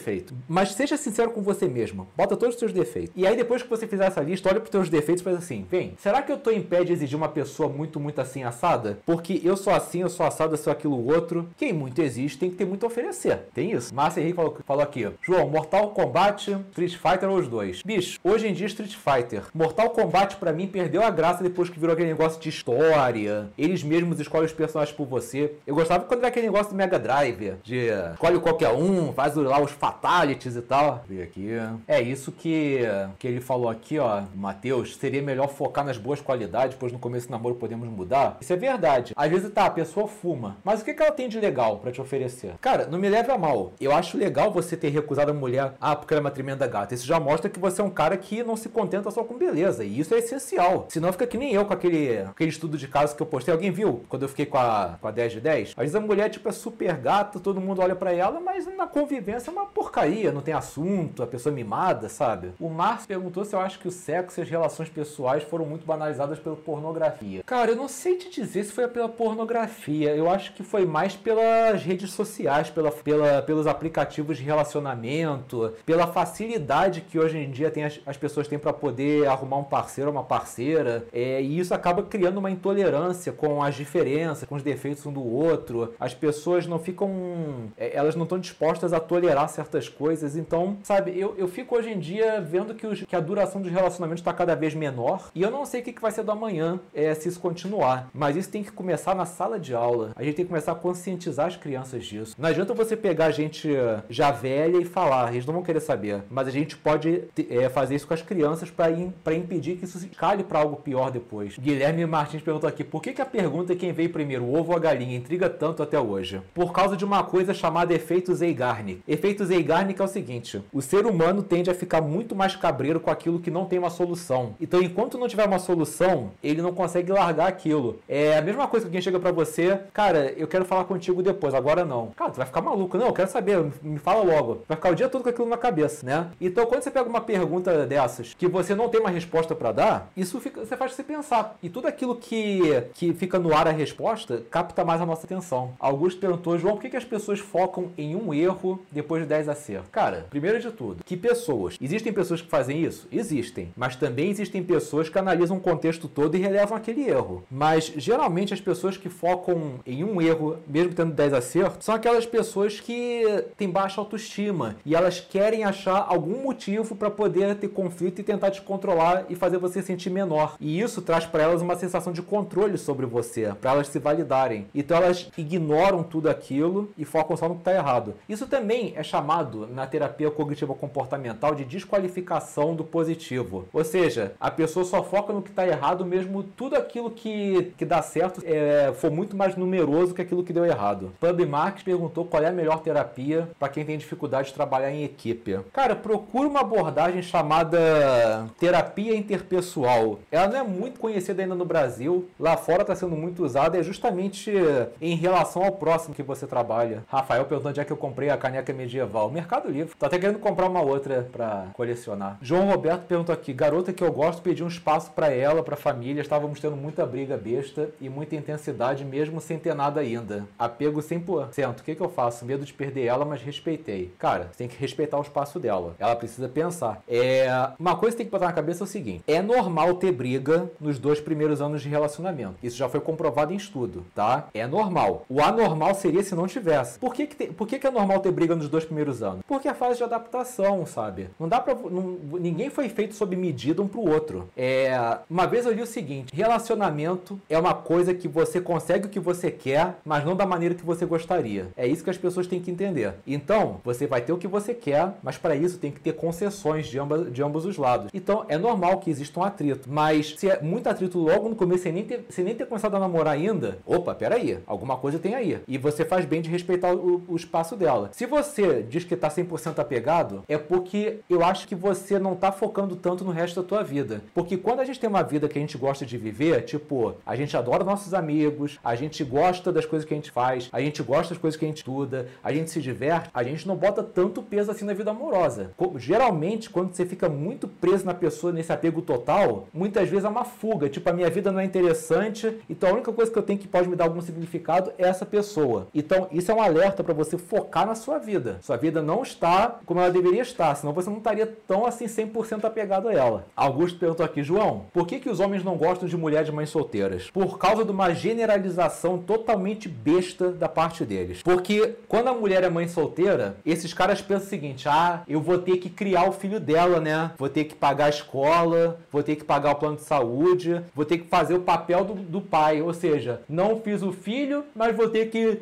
mas 0.48 0.72
seja 0.72 0.96
sincero 0.96 1.30
com 1.30 1.42
você 1.42 1.66
mesmo. 1.68 2.08
Bota 2.16 2.36
todos 2.36 2.54
os 2.54 2.60
teus 2.60 2.72
defeitos. 2.72 3.12
E 3.16 3.26
aí 3.26 3.36
depois 3.36 3.62
que 3.62 3.68
você 3.68 3.86
fizer 3.86 4.06
essa 4.06 4.20
lista, 4.20 4.48
olha 4.48 4.60
pros 4.60 4.70
teus 4.70 4.88
defeitos 4.88 5.20
e 5.20 5.24
faz 5.24 5.36
assim, 5.36 5.66
vem, 5.70 5.94
será 5.98 6.22
que 6.22 6.30
eu 6.30 6.38
tô 6.38 6.50
em 6.50 6.62
pé 6.62 6.84
de 6.84 6.92
exigir 6.92 7.16
uma 7.16 7.28
pessoa 7.28 7.68
muito, 7.68 7.98
muito 8.00 8.20
assim 8.20 8.42
assada? 8.42 8.98
Porque 9.04 9.40
eu 9.44 9.56
sou 9.56 9.72
assim, 9.72 10.02
eu 10.02 10.08
sou 10.08 10.24
assado, 10.24 10.54
eu 10.54 10.58
sou 10.58 10.72
aquilo 10.72 11.06
outro. 11.06 11.48
Quem 11.56 11.72
muito 11.72 12.00
existe 12.00 12.38
tem 12.38 12.50
que 12.50 12.56
ter 12.56 12.64
muito 12.64 12.84
a 12.84 12.86
oferecer. 12.86 13.40
Tem 13.54 13.72
isso. 13.72 13.94
Márcia 13.94 14.20
Henrique 14.20 14.36
falou, 14.36 14.56
falou 14.64 14.82
aqui, 14.82 15.08
João, 15.22 15.48
Mortal 15.48 15.90
Kombat, 15.90 16.56
Street 16.70 16.96
Fighter 16.96 17.28
ou 17.28 17.38
os 17.38 17.48
dois? 17.48 17.82
Bicho, 17.82 18.18
hoje 18.22 18.46
em 18.46 18.52
dia 18.52 18.66
Street 18.66 18.94
Fighter. 18.94 19.44
Mortal 19.54 19.90
Kombat 19.90 20.36
para 20.36 20.52
mim 20.52 20.66
perdeu 20.66 21.02
a 21.02 21.10
graça 21.10 21.42
depois 21.42 21.68
que 21.68 21.78
virou 21.78 21.92
aquele 21.92 22.08
negócio 22.08 22.40
de 22.40 22.48
história. 22.48 23.48
Eles 23.56 23.82
mesmos 23.82 24.20
escolhem 24.20 24.46
os 24.46 24.52
personagens 24.52 24.96
por 24.96 25.06
você. 25.06 25.52
Eu 25.66 25.74
gostava 25.74 26.04
quando 26.04 26.20
era 26.20 26.28
aquele 26.28 26.46
negócio 26.46 26.70
do 26.70 26.76
Mega 26.76 26.98
Drive, 26.98 27.54
de 27.62 27.88
escolhe 28.12 28.38
qualquer 28.40 28.70
um, 28.70 29.12
faz 29.12 29.34
lá 29.34 29.60
os 29.60 29.72
fatalities 29.88 30.56
e 30.56 30.62
tal. 30.62 31.04
Vê 31.08 31.22
aqui. 31.22 31.48
É 31.86 32.00
isso 32.00 32.30
que, 32.30 32.80
que 33.18 33.26
ele 33.26 33.40
falou 33.40 33.68
aqui, 33.68 33.98
ó, 33.98 34.22
Matheus. 34.34 34.96
Seria 34.96 35.22
melhor 35.22 35.48
focar 35.48 35.84
nas 35.84 35.96
boas 35.96 36.20
qualidades, 36.20 36.76
pois 36.78 36.92
no 36.92 36.98
começo 36.98 37.28
do 37.28 37.30
namoro 37.30 37.54
podemos 37.54 37.88
mudar. 37.88 38.36
Isso 38.40 38.52
é 38.52 38.56
verdade. 38.56 39.14
Às 39.16 39.30
vezes 39.30 39.50
tá, 39.50 39.66
a 39.66 39.70
pessoa 39.70 40.06
fuma. 40.06 40.56
Mas 40.62 40.80
o 40.80 40.84
que, 40.84 40.92
que 40.92 41.02
ela 41.02 41.12
tem 41.12 41.28
de 41.28 41.40
legal 41.40 41.78
para 41.78 41.90
te 41.90 42.00
oferecer? 42.00 42.54
Cara, 42.60 42.86
não 42.86 42.98
me 42.98 43.08
leve 43.08 43.30
a 43.30 43.38
mal. 43.38 43.72
Eu 43.80 43.92
acho 43.92 44.18
legal 44.18 44.50
você 44.50 44.76
ter 44.76 44.88
recusado 44.88 45.30
a 45.30 45.34
mulher, 45.34 45.74
ah, 45.80 45.96
porque 45.96 46.12
ela 46.12 46.20
é 46.20 46.24
uma 46.24 46.30
tremenda 46.30 46.66
gata. 46.66 46.94
Isso 46.94 47.06
já 47.06 47.18
mostra 47.18 47.48
que 47.48 47.58
você 47.58 47.80
é 47.80 47.84
um 47.84 47.90
cara 47.90 48.16
que 48.16 48.42
não 48.42 48.56
se 48.56 48.68
contenta 48.68 49.10
só 49.10 49.24
com 49.24 49.38
beleza. 49.38 49.84
E 49.84 49.98
isso 49.98 50.14
é 50.14 50.18
essencial. 50.18 50.86
Senão 50.88 51.12
fica 51.12 51.26
que 51.26 51.38
nem 51.38 51.52
eu 51.52 51.64
com 51.64 51.72
aquele, 51.72 52.18
aquele 52.18 52.50
estudo 52.50 52.76
de 52.76 52.88
caso 52.88 53.16
que 53.16 53.22
eu 53.22 53.26
postei. 53.26 53.52
Alguém 53.52 53.70
viu? 53.70 54.04
Quando 54.08 54.22
eu 54.22 54.28
fiquei 54.28 54.46
com 54.46 54.58
a, 54.58 54.98
com 55.00 55.08
a 55.08 55.10
10 55.10 55.32
de 55.32 55.40
10? 55.40 55.70
Às 55.70 55.74
vezes 55.76 55.94
a 55.94 56.00
mulher, 56.00 56.28
tipo, 56.28 56.48
é 56.48 56.52
super 56.52 56.96
gata, 56.96 57.40
todo 57.40 57.60
mundo 57.60 57.80
olha 57.80 57.96
para 57.96 58.12
ela, 58.12 58.40
mas 58.40 58.66
na 58.76 58.86
convivência 58.86 59.50
é 59.50 59.52
uma 59.52 59.66
porcaria. 59.78 60.32
Não 60.32 60.40
tem 60.40 60.52
assunto, 60.52 61.22
a 61.22 61.26
pessoa 61.26 61.52
é 61.52 61.54
mimada, 61.54 62.08
sabe? 62.08 62.52
O 62.58 62.68
Márcio 62.68 63.06
perguntou 63.06 63.44
se 63.44 63.54
eu 63.54 63.60
acho 63.60 63.78
que 63.78 63.86
o 63.86 63.92
sexo 63.92 64.40
e 64.40 64.42
as 64.42 64.50
relações 64.50 64.88
pessoais 64.88 65.44
foram 65.44 65.64
muito 65.64 65.86
banalizadas 65.86 66.38
pela 66.40 66.56
pornografia. 66.56 67.42
Cara, 67.46 67.70
eu 67.70 67.76
não 67.76 67.88
sei 67.88 68.16
te 68.16 68.28
dizer 68.28 68.64
se 68.64 68.72
foi 68.72 68.88
pela 68.88 69.08
pornografia. 69.08 70.14
Eu 70.16 70.28
acho 70.28 70.52
que 70.52 70.64
foi 70.64 70.84
mais 70.84 71.14
pelas 71.14 71.82
redes 71.82 72.12
sociais, 72.12 72.68
pela, 72.70 72.90
pela, 72.90 73.42
pelos 73.42 73.66
aplicativos 73.66 74.38
de 74.38 74.42
relacionamento, 74.42 75.72
pela 75.86 76.08
facilidade 76.08 77.02
que 77.02 77.18
hoje 77.18 77.38
em 77.38 77.50
dia 77.50 77.70
tem 77.70 77.84
as, 77.84 78.00
as 78.04 78.16
pessoas 78.16 78.48
têm 78.48 78.58
para 78.58 78.72
poder 78.72 79.28
arrumar 79.28 79.58
um 79.58 79.64
parceiro 79.64 80.10
ou 80.10 80.16
uma 80.16 80.24
parceira. 80.24 81.06
É, 81.12 81.40
e 81.40 81.58
isso 81.58 81.72
acaba 81.72 82.02
criando 82.02 82.38
uma 82.38 82.50
intolerância 82.50 83.32
com 83.32 83.62
as 83.62 83.76
diferenças, 83.76 84.48
com 84.48 84.56
os 84.56 84.62
defeitos 84.62 85.06
um 85.06 85.12
do 85.12 85.24
outro. 85.24 85.94
As 86.00 86.14
pessoas 86.14 86.66
não 86.66 86.78
ficam. 86.80 87.70
É, 87.76 87.96
elas 87.96 88.16
não 88.16 88.24
estão 88.24 88.38
dispostas 88.38 88.92
a 88.92 88.98
tolerar 88.98 89.48
certas 89.48 89.67
coisas. 89.88 90.36
Então, 90.36 90.78
sabe, 90.82 91.18
eu, 91.18 91.34
eu 91.36 91.48
fico 91.48 91.76
hoje 91.76 91.90
em 91.90 91.98
dia 91.98 92.40
vendo 92.40 92.74
que, 92.74 92.86
os, 92.86 93.02
que 93.02 93.16
a 93.16 93.20
duração 93.20 93.60
dos 93.60 93.70
relacionamentos 93.70 94.20
está 94.20 94.32
cada 94.32 94.54
vez 94.54 94.74
menor. 94.74 95.30
E 95.34 95.42
eu 95.42 95.50
não 95.50 95.64
sei 95.66 95.80
o 95.80 95.84
que, 95.84 95.92
que 95.92 96.00
vai 96.00 96.10
ser 96.10 96.22
do 96.22 96.32
amanhã 96.32 96.80
é, 96.94 97.12
se 97.14 97.28
isso 97.28 97.40
continuar. 97.40 98.08
Mas 98.14 98.36
isso 98.36 98.50
tem 98.50 98.62
que 98.62 98.72
começar 98.72 99.14
na 99.14 99.26
sala 99.26 99.58
de 99.58 99.74
aula. 99.74 100.12
A 100.16 100.22
gente 100.22 100.36
tem 100.36 100.44
que 100.44 100.50
começar 100.50 100.72
a 100.72 100.76
conscientizar 100.76 101.46
as 101.46 101.56
crianças 101.56 102.04
disso. 102.06 102.34
Não 102.38 102.48
adianta 102.48 102.72
você 102.72 102.96
pegar 102.96 103.26
a 103.26 103.30
gente 103.30 103.68
já 104.08 104.30
velha 104.30 104.78
e 104.78 104.84
falar, 104.84 105.32
eles 105.32 105.44
não 105.44 105.54
vão 105.54 105.62
querer 105.62 105.80
saber. 105.80 106.22
Mas 106.30 106.48
a 106.48 106.50
gente 106.50 106.76
pode 106.76 107.24
é, 107.48 107.68
fazer 107.68 107.94
isso 107.94 108.06
com 108.06 108.14
as 108.14 108.22
crianças 108.22 108.70
para 108.70 109.34
impedir 109.34 109.76
que 109.76 109.84
isso 109.84 110.08
cale 110.16 110.44
para 110.44 110.58
algo 110.58 110.76
pior 110.76 111.10
depois. 111.10 111.58
Guilherme 111.58 112.06
Martins 112.06 112.42
perguntou 112.42 112.68
aqui: 112.68 112.84
por 112.84 113.02
que, 113.02 113.12
que 113.12 113.22
a 113.22 113.26
pergunta 113.26 113.72
é 113.72 113.76
quem 113.76 113.92
veio 113.92 114.10
primeiro, 114.10 114.44
o 114.44 114.58
ovo 114.58 114.72
ou 114.72 114.76
a 114.76 114.80
galinha, 114.80 115.16
intriga 115.16 115.48
tanto 115.48 115.82
até 115.82 115.98
hoje? 115.98 116.40
Por 116.54 116.72
causa 116.72 116.96
de 116.96 117.04
uma 117.04 117.22
coisa 117.22 117.52
chamada 117.52 117.94
efeito 117.94 118.34
Zeigarnik. 118.34 119.02
Efeito 119.06 119.44
Zeigarnik 119.44 119.57
é 120.02 120.04
o 120.04 120.08
seguinte: 120.08 120.62
o 120.72 120.80
ser 120.80 121.06
humano 121.06 121.42
tende 121.42 121.70
a 121.70 121.74
ficar 121.74 122.00
muito 122.00 122.34
mais 122.34 122.54
cabreiro 122.56 123.00
com 123.00 123.10
aquilo 123.10 123.40
que 123.40 123.50
não 123.50 123.64
tem 123.64 123.78
uma 123.78 123.90
solução. 123.90 124.54
Então, 124.60 124.82
enquanto 124.82 125.18
não 125.18 125.28
tiver 125.28 125.46
uma 125.46 125.58
solução, 125.58 126.30
ele 126.42 126.62
não 126.62 126.72
consegue 126.72 127.12
largar 127.12 127.48
aquilo. 127.48 128.00
É 128.08 128.36
a 128.36 128.42
mesma 128.42 128.66
coisa 128.66 128.84
que 128.84 128.88
alguém 128.88 129.00
chega 129.00 129.18
para 129.18 129.32
você, 129.32 129.80
cara, 129.92 130.32
eu 130.36 130.46
quero 130.46 130.64
falar 130.64 130.84
contigo 130.84 131.22
depois, 131.22 131.54
agora 131.54 131.84
não. 131.84 132.08
Cara, 132.16 132.30
tu 132.30 132.36
vai 132.36 132.46
ficar 132.46 132.60
maluco. 132.60 132.96
Não, 132.96 133.06
eu 133.06 133.12
quero 133.12 133.30
saber, 133.30 133.64
me 133.82 133.98
fala 133.98 134.22
logo. 134.22 134.62
Vai 134.68 134.76
ficar 134.76 134.90
o 134.90 134.94
dia 134.94 135.08
todo 135.08 135.22
com 135.22 135.28
aquilo 135.28 135.48
na 135.48 135.56
cabeça, 135.56 136.04
né? 136.04 136.28
Então, 136.40 136.66
quando 136.66 136.82
você 136.82 136.90
pega 136.90 137.08
uma 137.08 137.20
pergunta 137.20 137.86
dessas 137.86 138.34
que 138.34 138.46
você 138.46 138.74
não 138.74 138.88
tem 138.88 139.00
uma 139.00 139.10
resposta 139.10 139.54
para 139.54 139.72
dar, 139.72 140.12
isso 140.16 140.40
fica, 140.40 140.64
você 140.64 140.76
faz 140.76 140.94
você 140.94 141.02
pensar. 141.02 141.56
E 141.62 141.68
tudo 141.68 141.86
aquilo 141.86 142.14
que, 142.14 142.84
que 142.94 143.12
fica 143.12 143.38
no 143.38 143.54
ar 143.54 143.66
a 143.68 143.72
resposta 143.72 144.42
capta 144.50 144.84
mais 144.84 145.00
a 145.00 145.06
nossa 145.06 145.26
atenção. 145.26 145.72
Augusto 145.78 146.20
perguntou, 146.20 146.58
João, 146.58 146.74
por 146.74 146.82
que, 146.82 146.90
que 146.90 146.96
as 146.96 147.04
pessoas 147.04 147.38
focam 147.38 147.90
em 147.96 148.14
um 148.14 148.32
erro 148.32 148.80
depois 148.90 149.22
de 149.22 149.28
10 149.28 149.47
acertos? 149.48 149.90
Cara, 149.90 150.26
primeiro 150.30 150.60
de 150.60 150.70
tudo, 150.70 151.02
que 151.04 151.16
pessoas? 151.16 151.76
Existem 151.80 152.12
pessoas 152.12 152.40
que 152.40 152.48
fazem 152.48 152.82
isso? 152.82 153.08
Existem. 153.10 153.72
Mas 153.76 153.96
também 153.96 154.30
existem 154.30 154.62
pessoas 154.62 155.08
que 155.08 155.18
analisam 155.18 155.56
o 155.56 155.60
contexto 155.60 156.08
todo 156.08 156.36
e 156.36 156.40
relevam 156.40 156.76
aquele 156.76 157.08
erro. 157.08 157.44
Mas 157.50 157.92
geralmente 157.96 158.54
as 158.54 158.60
pessoas 158.60 158.96
que 158.96 159.08
focam 159.08 159.80
em 159.86 160.04
um 160.04 160.20
erro, 160.20 160.58
mesmo 160.66 160.94
tendo 160.94 161.12
10 161.12 161.32
acertos, 161.32 161.84
são 161.84 161.94
aquelas 161.94 162.26
pessoas 162.26 162.80
que 162.80 163.24
têm 163.56 163.70
baixa 163.70 164.00
autoestima 164.00 164.76
e 164.84 164.94
elas 164.94 165.20
querem 165.20 165.64
achar 165.64 166.06
algum 166.08 166.42
motivo 166.42 166.94
para 166.94 167.10
poder 167.10 167.54
ter 167.56 167.68
conflito 167.68 168.20
e 168.20 168.24
tentar 168.24 168.50
te 168.50 168.62
controlar 168.62 169.26
e 169.28 169.34
fazer 169.34 169.58
você 169.58 169.82
sentir 169.82 170.10
menor. 170.10 170.56
E 170.60 170.80
isso 170.80 171.02
traz 171.02 171.24
para 171.26 171.42
elas 171.42 171.62
uma 171.62 171.76
sensação 171.76 172.12
de 172.12 172.22
controle 172.22 172.76
sobre 172.76 173.06
você, 173.06 173.52
para 173.60 173.72
elas 173.72 173.88
se 173.88 173.98
validarem. 173.98 174.66
Então 174.74 174.96
elas 174.96 175.30
ignoram 175.36 176.02
tudo 176.02 176.28
aquilo 176.28 176.90
e 176.96 177.04
focam 177.04 177.36
só 177.36 177.48
no 177.48 177.54
que 177.54 177.60
está 177.60 177.74
errado. 177.74 178.14
Isso 178.28 178.46
também 178.46 178.92
é 178.96 179.02
chamado 179.02 179.27
na 179.70 179.86
terapia 179.86 180.30
cognitiva 180.30 180.74
comportamental 180.74 181.54
de 181.54 181.64
desqualificação 181.64 182.74
do 182.74 182.84
positivo. 182.84 183.66
Ou 183.72 183.84
seja, 183.84 184.32
a 184.40 184.50
pessoa 184.50 184.84
só 184.84 185.02
foca 185.02 185.32
no 185.32 185.42
que 185.42 185.50
está 185.50 185.66
errado, 185.66 186.04
mesmo 186.04 186.42
tudo 186.42 186.76
aquilo 186.76 187.10
que, 187.10 187.72
que 187.76 187.84
dá 187.84 188.00
certo 188.02 188.40
é, 188.44 188.92
for 188.94 189.10
muito 189.10 189.36
mais 189.36 189.56
numeroso 189.56 190.14
que 190.14 190.22
aquilo 190.22 190.42
que 190.42 190.52
deu 190.52 190.64
errado. 190.64 191.12
Pub 191.20 191.46
Marx 191.46 191.82
perguntou 191.82 192.24
qual 192.24 192.42
é 192.42 192.48
a 192.48 192.52
melhor 192.52 192.80
terapia 192.80 193.48
para 193.58 193.68
quem 193.68 193.84
tem 193.84 193.98
dificuldade 193.98 194.48
de 194.48 194.54
trabalhar 194.54 194.90
em 194.90 195.04
equipe. 195.04 195.58
Cara, 195.72 195.94
procura 195.94 196.48
uma 196.48 196.60
abordagem 196.60 197.22
chamada 197.22 198.48
terapia 198.58 199.16
interpessoal. 199.16 200.18
Ela 200.30 200.48
não 200.48 200.56
é 200.58 200.62
muito 200.62 201.00
conhecida 201.00 201.42
ainda 201.42 201.54
no 201.54 201.64
Brasil. 201.64 202.28
Lá 202.38 202.56
fora 202.56 202.82
está 202.82 202.94
sendo 202.94 203.16
muito 203.16 203.44
usada. 203.44 203.78
É 203.78 203.82
justamente 203.82 204.52
em 205.00 205.16
relação 205.16 205.64
ao 205.64 205.72
próximo 205.72 206.14
que 206.14 206.22
você 206.22 206.46
trabalha. 206.46 207.04
Rafael 207.08 207.44
perguntou 207.44 207.70
onde 207.70 207.80
é 207.80 207.84
que 207.84 207.92
eu 207.92 207.96
comprei 207.96 208.30
a 208.30 208.36
caneca 208.36 208.72
medieval. 208.72 209.17
Mercado 209.30 209.68
Livre. 209.68 209.94
Tô 209.98 210.06
até 210.06 210.18
querendo 210.18 210.38
comprar 210.38 210.68
uma 210.68 210.80
outra 210.80 211.28
para 211.32 211.66
colecionar. 211.72 212.38
João 212.40 212.68
Roberto 212.68 213.06
perguntou 213.06 213.32
aqui: 213.32 213.52
garota 213.52 213.92
que 213.92 214.04
eu 214.04 214.12
gosto 214.12 214.42
pediu 214.42 214.66
um 214.66 214.68
espaço 214.68 215.10
para 215.10 215.32
ela, 215.32 215.62
para 215.62 215.76
família. 215.76 216.20
Estávamos 216.20 216.60
tendo 216.60 216.76
muita 216.76 217.04
briga 217.04 217.36
besta 217.36 217.90
e 218.00 218.08
muita 218.08 218.36
intensidade, 218.36 219.04
mesmo 219.04 219.40
sem 219.40 219.58
ter 219.58 219.74
nada 219.74 220.00
ainda. 220.00 220.46
Apego 220.58 221.00
100%. 221.00 221.80
O 221.80 221.82
que, 221.82 221.94
que 221.94 222.02
eu 222.02 222.08
faço? 222.08 222.44
Medo 222.44 222.64
de 222.64 222.72
perder 222.72 223.06
ela, 223.06 223.24
mas 223.24 223.42
respeitei. 223.42 224.12
Cara, 224.18 224.50
você 224.52 224.58
tem 224.58 224.68
que 224.68 224.78
respeitar 224.78 225.18
o 225.18 225.22
espaço 225.22 225.58
dela. 225.58 225.94
Ela 225.98 226.14
precisa 226.14 226.48
pensar. 226.48 227.02
É... 227.08 227.48
Uma 227.78 227.96
coisa 227.96 228.14
que 228.14 228.18
tem 228.18 228.26
que 228.26 228.32
botar 228.32 228.46
na 228.46 228.52
cabeça 228.52 228.82
é 228.82 228.86
o 228.86 228.88
seguinte: 228.88 229.24
é 229.26 229.40
normal 229.40 229.94
ter 229.94 230.12
briga 230.12 230.70
nos 230.80 230.98
dois 230.98 231.20
primeiros 231.20 231.60
anos 231.60 231.82
de 231.82 231.88
relacionamento. 231.88 232.56
Isso 232.62 232.76
já 232.76 232.88
foi 232.88 233.00
comprovado 233.00 233.52
em 233.52 233.56
estudo, 233.56 234.04
tá? 234.14 234.48
É 234.52 234.66
normal. 234.66 235.24
O 235.28 235.40
anormal 235.40 235.94
seria 235.94 236.22
se 236.22 236.34
não 236.34 236.46
tivesse. 236.46 236.98
Por 236.98 237.14
que, 237.14 237.26
que, 237.26 237.36
te... 237.36 237.46
Por 237.52 237.66
que, 237.66 237.78
que 237.78 237.86
é 237.86 237.90
normal 237.90 238.20
ter 238.20 238.30
briga 238.30 238.54
nos 238.54 238.68
dois 238.68 238.84
primeiros 238.84 239.07
anos? 239.22 239.40
Porque 239.46 239.68
é 239.68 239.70
a 239.70 239.74
fase 239.74 239.98
de 239.98 240.04
adaptação, 240.04 240.84
sabe? 240.86 241.30
Não 241.38 241.48
dá 241.48 241.60
pra. 241.60 241.74
Não... 241.74 242.18
Ninguém 242.38 242.70
foi 242.70 242.88
feito 242.88 243.14
sob 243.14 243.34
medida 243.36 243.82
um 243.82 243.88
pro 243.88 244.00
outro. 244.00 244.48
É... 244.56 245.18
Uma 245.28 245.46
vez 245.46 245.66
eu 245.66 245.72
li 245.72 245.82
o 245.82 245.86
seguinte: 245.86 246.34
relacionamento 246.34 247.40
é 247.48 247.58
uma 247.58 247.74
coisa 247.74 248.14
que 248.14 248.28
você 248.28 248.60
consegue 248.60 249.06
o 249.06 249.10
que 249.10 249.20
você 249.20 249.50
quer, 249.50 249.98
mas 250.04 250.24
não 250.24 250.36
da 250.36 250.46
maneira 250.46 250.74
que 250.74 250.84
você 250.84 251.04
gostaria. 251.04 251.68
É 251.76 251.86
isso 251.86 252.04
que 252.04 252.10
as 252.10 252.18
pessoas 252.18 252.46
têm 252.46 252.60
que 252.60 252.70
entender. 252.70 253.14
Então, 253.26 253.80
você 253.84 254.06
vai 254.06 254.20
ter 254.20 254.32
o 254.32 254.38
que 254.38 254.48
você 254.48 254.74
quer, 254.74 255.14
mas 255.22 255.36
para 255.36 255.56
isso 255.56 255.78
tem 255.78 255.90
que 255.90 256.00
ter 256.00 256.12
concessões 256.12 256.86
de, 256.86 256.98
amba, 256.98 257.24
de 257.24 257.42
ambos 257.42 257.64
os 257.64 257.76
lados. 257.76 258.10
Então, 258.12 258.44
é 258.48 258.58
normal 258.58 258.98
que 258.98 259.10
exista 259.10 259.40
um 259.40 259.42
atrito. 259.42 259.88
Mas 259.90 260.34
se 260.38 260.48
é 260.48 260.60
muito 260.60 260.88
atrito 260.88 261.18
logo 261.18 261.48
no 261.48 261.56
começo, 261.56 261.84
sem 261.84 261.92
nem 261.92 262.04
ter, 262.04 262.24
sem 262.28 262.44
nem 262.44 262.54
ter 262.54 262.66
começado 262.66 262.94
a 262.94 262.98
namorar 262.98 263.34
ainda, 263.34 263.78
opa, 263.86 264.14
peraí, 264.14 264.58
alguma 264.66 264.96
coisa 264.96 265.18
tem 265.18 265.34
aí. 265.34 265.60
E 265.66 265.78
você 265.78 266.04
faz 266.04 266.24
bem 266.24 266.40
de 266.40 266.50
respeitar 266.50 266.92
o, 266.94 267.22
o 267.28 267.36
espaço 267.36 267.76
dela. 267.76 268.10
Se 268.12 268.26
você 268.26 268.82
diz 268.98 269.04
que 269.04 269.16
tá 269.16 269.28
100% 269.28 269.78
apegado, 269.78 270.42
é 270.48 270.58
porque 270.58 271.20
eu 271.28 271.44
acho 271.44 271.66
que 271.66 271.74
você 271.74 272.18
não 272.18 272.34
tá 272.34 272.52
focando 272.52 272.96
tanto 272.96 273.24
no 273.24 273.30
resto 273.30 273.62
da 273.62 273.68
tua 273.68 273.82
vida. 273.82 274.22
Porque 274.34 274.56
quando 274.56 274.80
a 274.80 274.84
gente 274.84 275.00
tem 275.00 275.08
uma 275.08 275.22
vida 275.22 275.48
que 275.48 275.58
a 275.58 275.60
gente 275.60 275.78
gosta 275.78 276.04
de 276.04 276.18
viver, 276.18 276.62
tipo, 276.62 277.14
a 277.24 277.36
gente 277.36 277.56
adora 277.56 277.84
nossos 277.84 278.12
amigos, 278.12 278.78
a 278.84 278.94
gente 278.94 279.22
gosta 279.24 279.72
das 279.72 279.86
coisas 279.86 280.06
que 280.06 280.14
a 280.14 280.16
gente 280.16 280.30
faz, 280.30 280.68
a 280.72 280.80
gente 280.80 281.02
gosta 281.02 281.34
das 281.34 281.40
coisas 281.40 281.58
que 281.58 281.64
a 281.64 281.68
gente 281.68 281.78
estuda, 281.78 282.28
a 282.42 282.52
gente 282.52 282.70
se 282.70 282.80
diverte, 282.80 283.30
a 283.32 283.42
gente 283.42 283.66
não 283.66 283.76
bota 283.76 284.02
tanto 284.02 284.42
peso 284.42 284.70
assim 284.70 284.84
na 284.84 284.92
vida 284.92 285.10
amorosa. 285.10 285.70
Geralmente, 285.96 286.70
quando 286.70 286.94
você 286.94 287.06
fica 287.06 287.28
muito 287.28 287.68
preso 287.68 288.04
na 288.04 288.14
pessoa 288.14 288.52
nesse 288.52 288.72
apego 288.72 289.02
total, 289.02 289.68
muitas 289.72 290.08
vezes 290.08 290.24
é 290.24 290.28
uma 290.28 290.44
fuga. 290.44 290.88
Tipo, 290.88 291.10
a 291.10 291.12
minha 291.12 291.30
vida 291.30 291.52
não 291.52 291.60
é 291.60 291.64
interessante, 291.64 292.58
então 292.68 292.90
a 292.90 292.92
única 292.92 293.12
coisa 293.12 293.30
que 293.30 293.38
eu 293.38 293.42
tenho 293.42 293.58
que 293.58 293.68
pode 293.68 293.88
me 293.88 293.96
dar 293.96 294.04
algum 294.04 294.20
significado 294.20 294.92
é 294.98 295.08
essa 295.08 295.24
pessoa. 295.24 295.86
Então, 295.94 296.28
isso 296.32 296.50
é 296.50 296.54
um 296.54 296.62
alerta 296.62 297.04
para 297.04 297.14
você 297.14 297.36
focar 297.38 297.86
na 297.86 297.94
sua 297.94 298.18
vida. 298.18 298.58
Sua 298.62 298.76
vida 298.76 298.87
não 298.90 299.22
está 299.22 299.78
como 299.86 300.00
ela 300.00 300.10
deveria 300.10 300.42
estar, 300.42 300.74
senão 300.74 300.92
você 300.92 301.08
não 301.10 301.18
estaria 301.18 301.46
tão 301.66 301.86
assim 301.86 302.06
100% 302.06 302.64
apegado 302.64 303.08
a 303.08 303.12
ela. 303.12 303.46
Augusto 303.56 303.98
perguntou 303.98 304.24
aqui, 304.24 304.42
João, 304.42 304.86
por 304.92 305.06
que, 305.06 305.18
que 305.18 305.30
os 305.30 305.40
homens 305.40 305.64
não 305.64 305.76
gostam 305.76 306.08
de 306.08 306.16
mulheres 306.16 306.50
mães 306.50 306.70
solteiras? 306.70 307.30
Por 307.30 307.58
causa 307.58 307.84
de 307.84 307.90
uma 307.90 308.12
generalização 308.14 309.18
totalmente 309.18 309.88
besta 309.88 310.50
da 310.50 310.68
parte 310.68 311.04
deles. 311.04 311.42
Porque 311.42 311.94
quando 312.08 312.28
a 312.28 312.34
mulher 312.34 312.62
é 312.64 312.70
mãe 312.70 312.88
solteira, 312.88 313.56
esses 313.64 313.92
caras 313.92 314.20
pensam 314.20 314.46
o 314.46 314.50
seguinte: 314.50 314.88
ah, 314.88 315.22
eu 315.28 315.40
vou 315.40 315.58
ter 315.58 315.78
que 315.78 315.90
criar 315.90 316.28
o 316.28 316.32
filho 316.32 316.60
dela, 316.60 317.00
né? 317.00 317.32
Vou 317.38 317.48
ter 317.48 317.64
que 317.64 317.74
pagar 317.74 318.06
a 318.06 318.10
escola, 318.10 319.00
vou 319.10 319.22
ter 319.22 319.36
que 319.36 319.44
pagar 319.44 319.72
o 319.72 319.76
plano 319.76 319.96
de 319.96 320.02
saúde, 320.02 320.80
vou 320.94 321.04
ter 321.04 321.18
que 321.18 321.28
fazer 321.28 321.54
o 321.54 321.60
papel 321.60 322.04
do, 322.04 322.14
do 322.14 322.40
pai. 322.40 322.82
Ou 322.82 322.92
seja, 322.92 323.42
não 323.48 323.80
fiz 323.80 324.02
o 324.02 324.12
filho, 324.12 324.64
mas 324.74 324.96
vou 324.96 325.08
ter 325.08 325.30
que. 325.30 325.60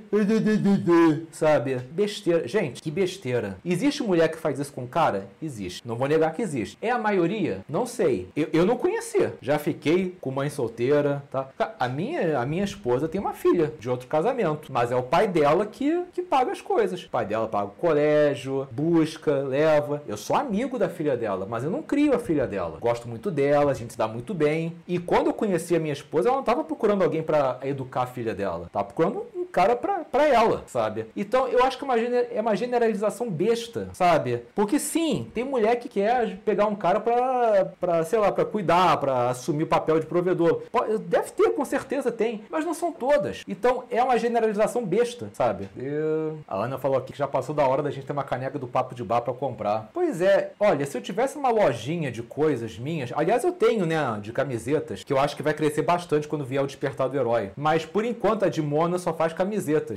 Sabe? 1.32 1.76
Besteira. 1.90 2.46
Gente, 2.46 2.82
que 2.82 2.90
besteira. 2.90 3.15
Existe 3.64 4.02
mulher 4.02 4.28
que 4.28 4.38
faz 4.38 4.58
isso 4.58 4.72
com 4.72 4.86
cara? 4.86 5.28
Existe. 5.40 5.86
Não 5.86 5.96
vou 5.96 6.08
negar 6.08 6.32
que 6.34 6.42
existe. 6.42 6.78
É 6.80 6.90
a 6.90 6.98
maioria? 6.98 7.64
Não 7.68 7.86
sei. 7.86 8.28
Eu, 8.36 8.48
eu 8.52 8.66
não 8.66 8.76
conhecia. 8.76 9.34
Já 9.40 9.58
fiquei 9.58 10.16
com 10.20 10.30
mãe 10.30 10.50
solteira, 10.50 11.22
tá? 11.30 11.48
A 11.78 11.88
minha, 11.88 12.38
a 12.38 12.46
minha 12.46 12.64
esposa 12.64 13.08
tem 13.08 13.20
uma 13.20 13.32
filha 13.32 13.72
de 13.78 13.88
outro 13.88 14.06
casamento, 14.06 14.72
mas 14.72 14.90
é 14.90 14.96
o 14.96 15.02
pai 15.02 15.28
dela 15.28 15.66
que, 15.66 16.02
que 16.12 16.22
paga 16.22 16.52
as 16.52 16.60
coisas. 16.60 17.02
O 17.04 17.10
pai 17.10 17.26
dela 17.26 17.48
paga 17.48 17.66
o 17.66 17.70
colégio, 17.70 18.68
busca, 18.70 19.32
leva. 19.32 20.02
Eu 20.06 20.16
sou 20.16 20.36
amigo 20.36 20.78
da 20.78 20.88
filha 20.88 21.16
dela, 21.16 21.46
mas 21.48 21.64
eu 21.64 21.70
não 21.70 21.82
crio 21.82 22.14
a 22.14 22.18
filha 22.18 22.46
dela. 22.46 22.78
Gosto 22.80 23.08
muito 23.08 23.30
dela, 23.30 23.70
a 23.70 23.74
gente 23.74 23.92
se 23.92 23.98
dá 23.98 24.08
muito 24.08 24.34
bem. 24.34 24.76
E 24.86 24.98
quando 24.98 25.28
eu 25.28 25.34
conheci 25.34 25.74
a 25.74 25.80
minha 25.80 25.92
esposa, 25.92 26.28
ela 26.28 26.36
não 26.36 26.42
estava 26.42 26.64
procurando 26.64 27.02
alguém 27.02 27.22
para 27.22 27.58
educar 27.62 28.02
a 28.02 28.06
filha 28.06 28.34
dela. 28.34 28.68
Tava 28.72 28.86
procurando 28.86 29.26
cara 29.56 29.74
pra 29.74 30.26
ela, 30.26 30.64
sabe? 30.66 31.06
Então 31.16 31.48
eu 31.48 31.64
acho 31.64 31.78
que 31.78 31.84
é 31.84 31.86
uma, 31.86 31.98
é 31.98 32.40
uma 32.42 32.54
generalização 32.54 33.30
besta, 33.30 33.88
sabe? 33.94 34.42
Porque 34.54 34.78
sim, 34.78 35.30
tem 35.32 35.44
mulher 35.44 35.76
que 35.76 35.88
quer 35.88 36.36
pegar 36.44 36.66
um 36.66 36.76
cara 36.76 37.00
pra, 37.00 37.72
pra 37.80 38.04
sei 38.04 38.18
lá, 38.18 38.30
pra 38.30 38.44
cuidar, 38.44 38.98
pra 38.98 39.30
assumir 39.30 39.62
o 39.62 39.66
papel 39.66 39.98
de 39.98 40.04
provedor. 40.04 40.64
Deve 41.08 41.30
ter, 41.30 41.50
com 41.52 41.64
certeza 41.64 42.12
tem, 42.12 42.44
mas 42.50 42.66
não 42.66 42.74
são 42.74 42.92
todas. 42.92 43.42
Então 43.48 43.84
é 43.90 44.02
uma 44.02 44.18
generalização 44.18 44.84
besta, 44.84 45.30
sabe? 45.32 45.70
A 46.46 46.56
Ana 46.56 46.76
falou 46.76 46.98
aqui 46.98 47.14
que 47.14 47.18
já 47.18 47.26
passou 47.26 47.54
da 47.54 47.66
hora 47.66 47.82
da 47.82 47.90
gente 47.90 48.06
ter 48.06 48.12
uma 48.12 48.24
caneca 48.24 48.58
do 48.58 48.66
Papo 48.66 48.94
de 48.94 49.02
Bar 49.02 49.22
pra 49.22 49.32
comprar. 49.32 49.88
Pois 49.94 50.20
é, 50.20 50.52
olha, 50.60 50.84
se 50.84 50.98
eu 50.98 51.00
tivesse 51.00 51.38
uma 51.38 51.48
lojinha 51.48 52.12
de 52.12 52.22
coisas 52.22 52.78
minhas, 52.78 53.10
aliás 53.16 53.42
eu 53.42 53.52
tenho, 53.52 53.86
né, 53.86 53.96
de 54.20 54.32
camisetas, 54.32 55.02
que 55.02 55.12
eu 55.14 55.18
acho 55.18 55.34
que 55.34 55.42
vai 55.42 55.54
crescer 55.54 55.80
bastante 55.80 56.28
quando 56.28 56.44
vier 56.44 56.62
o 56.62 56.66
Despertar 56.66 57.08
do 57.08 57.16
Herói. 57.16 57.52
Mas 57.56 57.86
por 57.86 58.04
enquanto 58.04 58.44
a 58.44 58.50
de 58.50 58.60
Mona 58.60 58.98
só 58.98 59.14
faz 59.14 59.32
camisetas. 59.32 59.45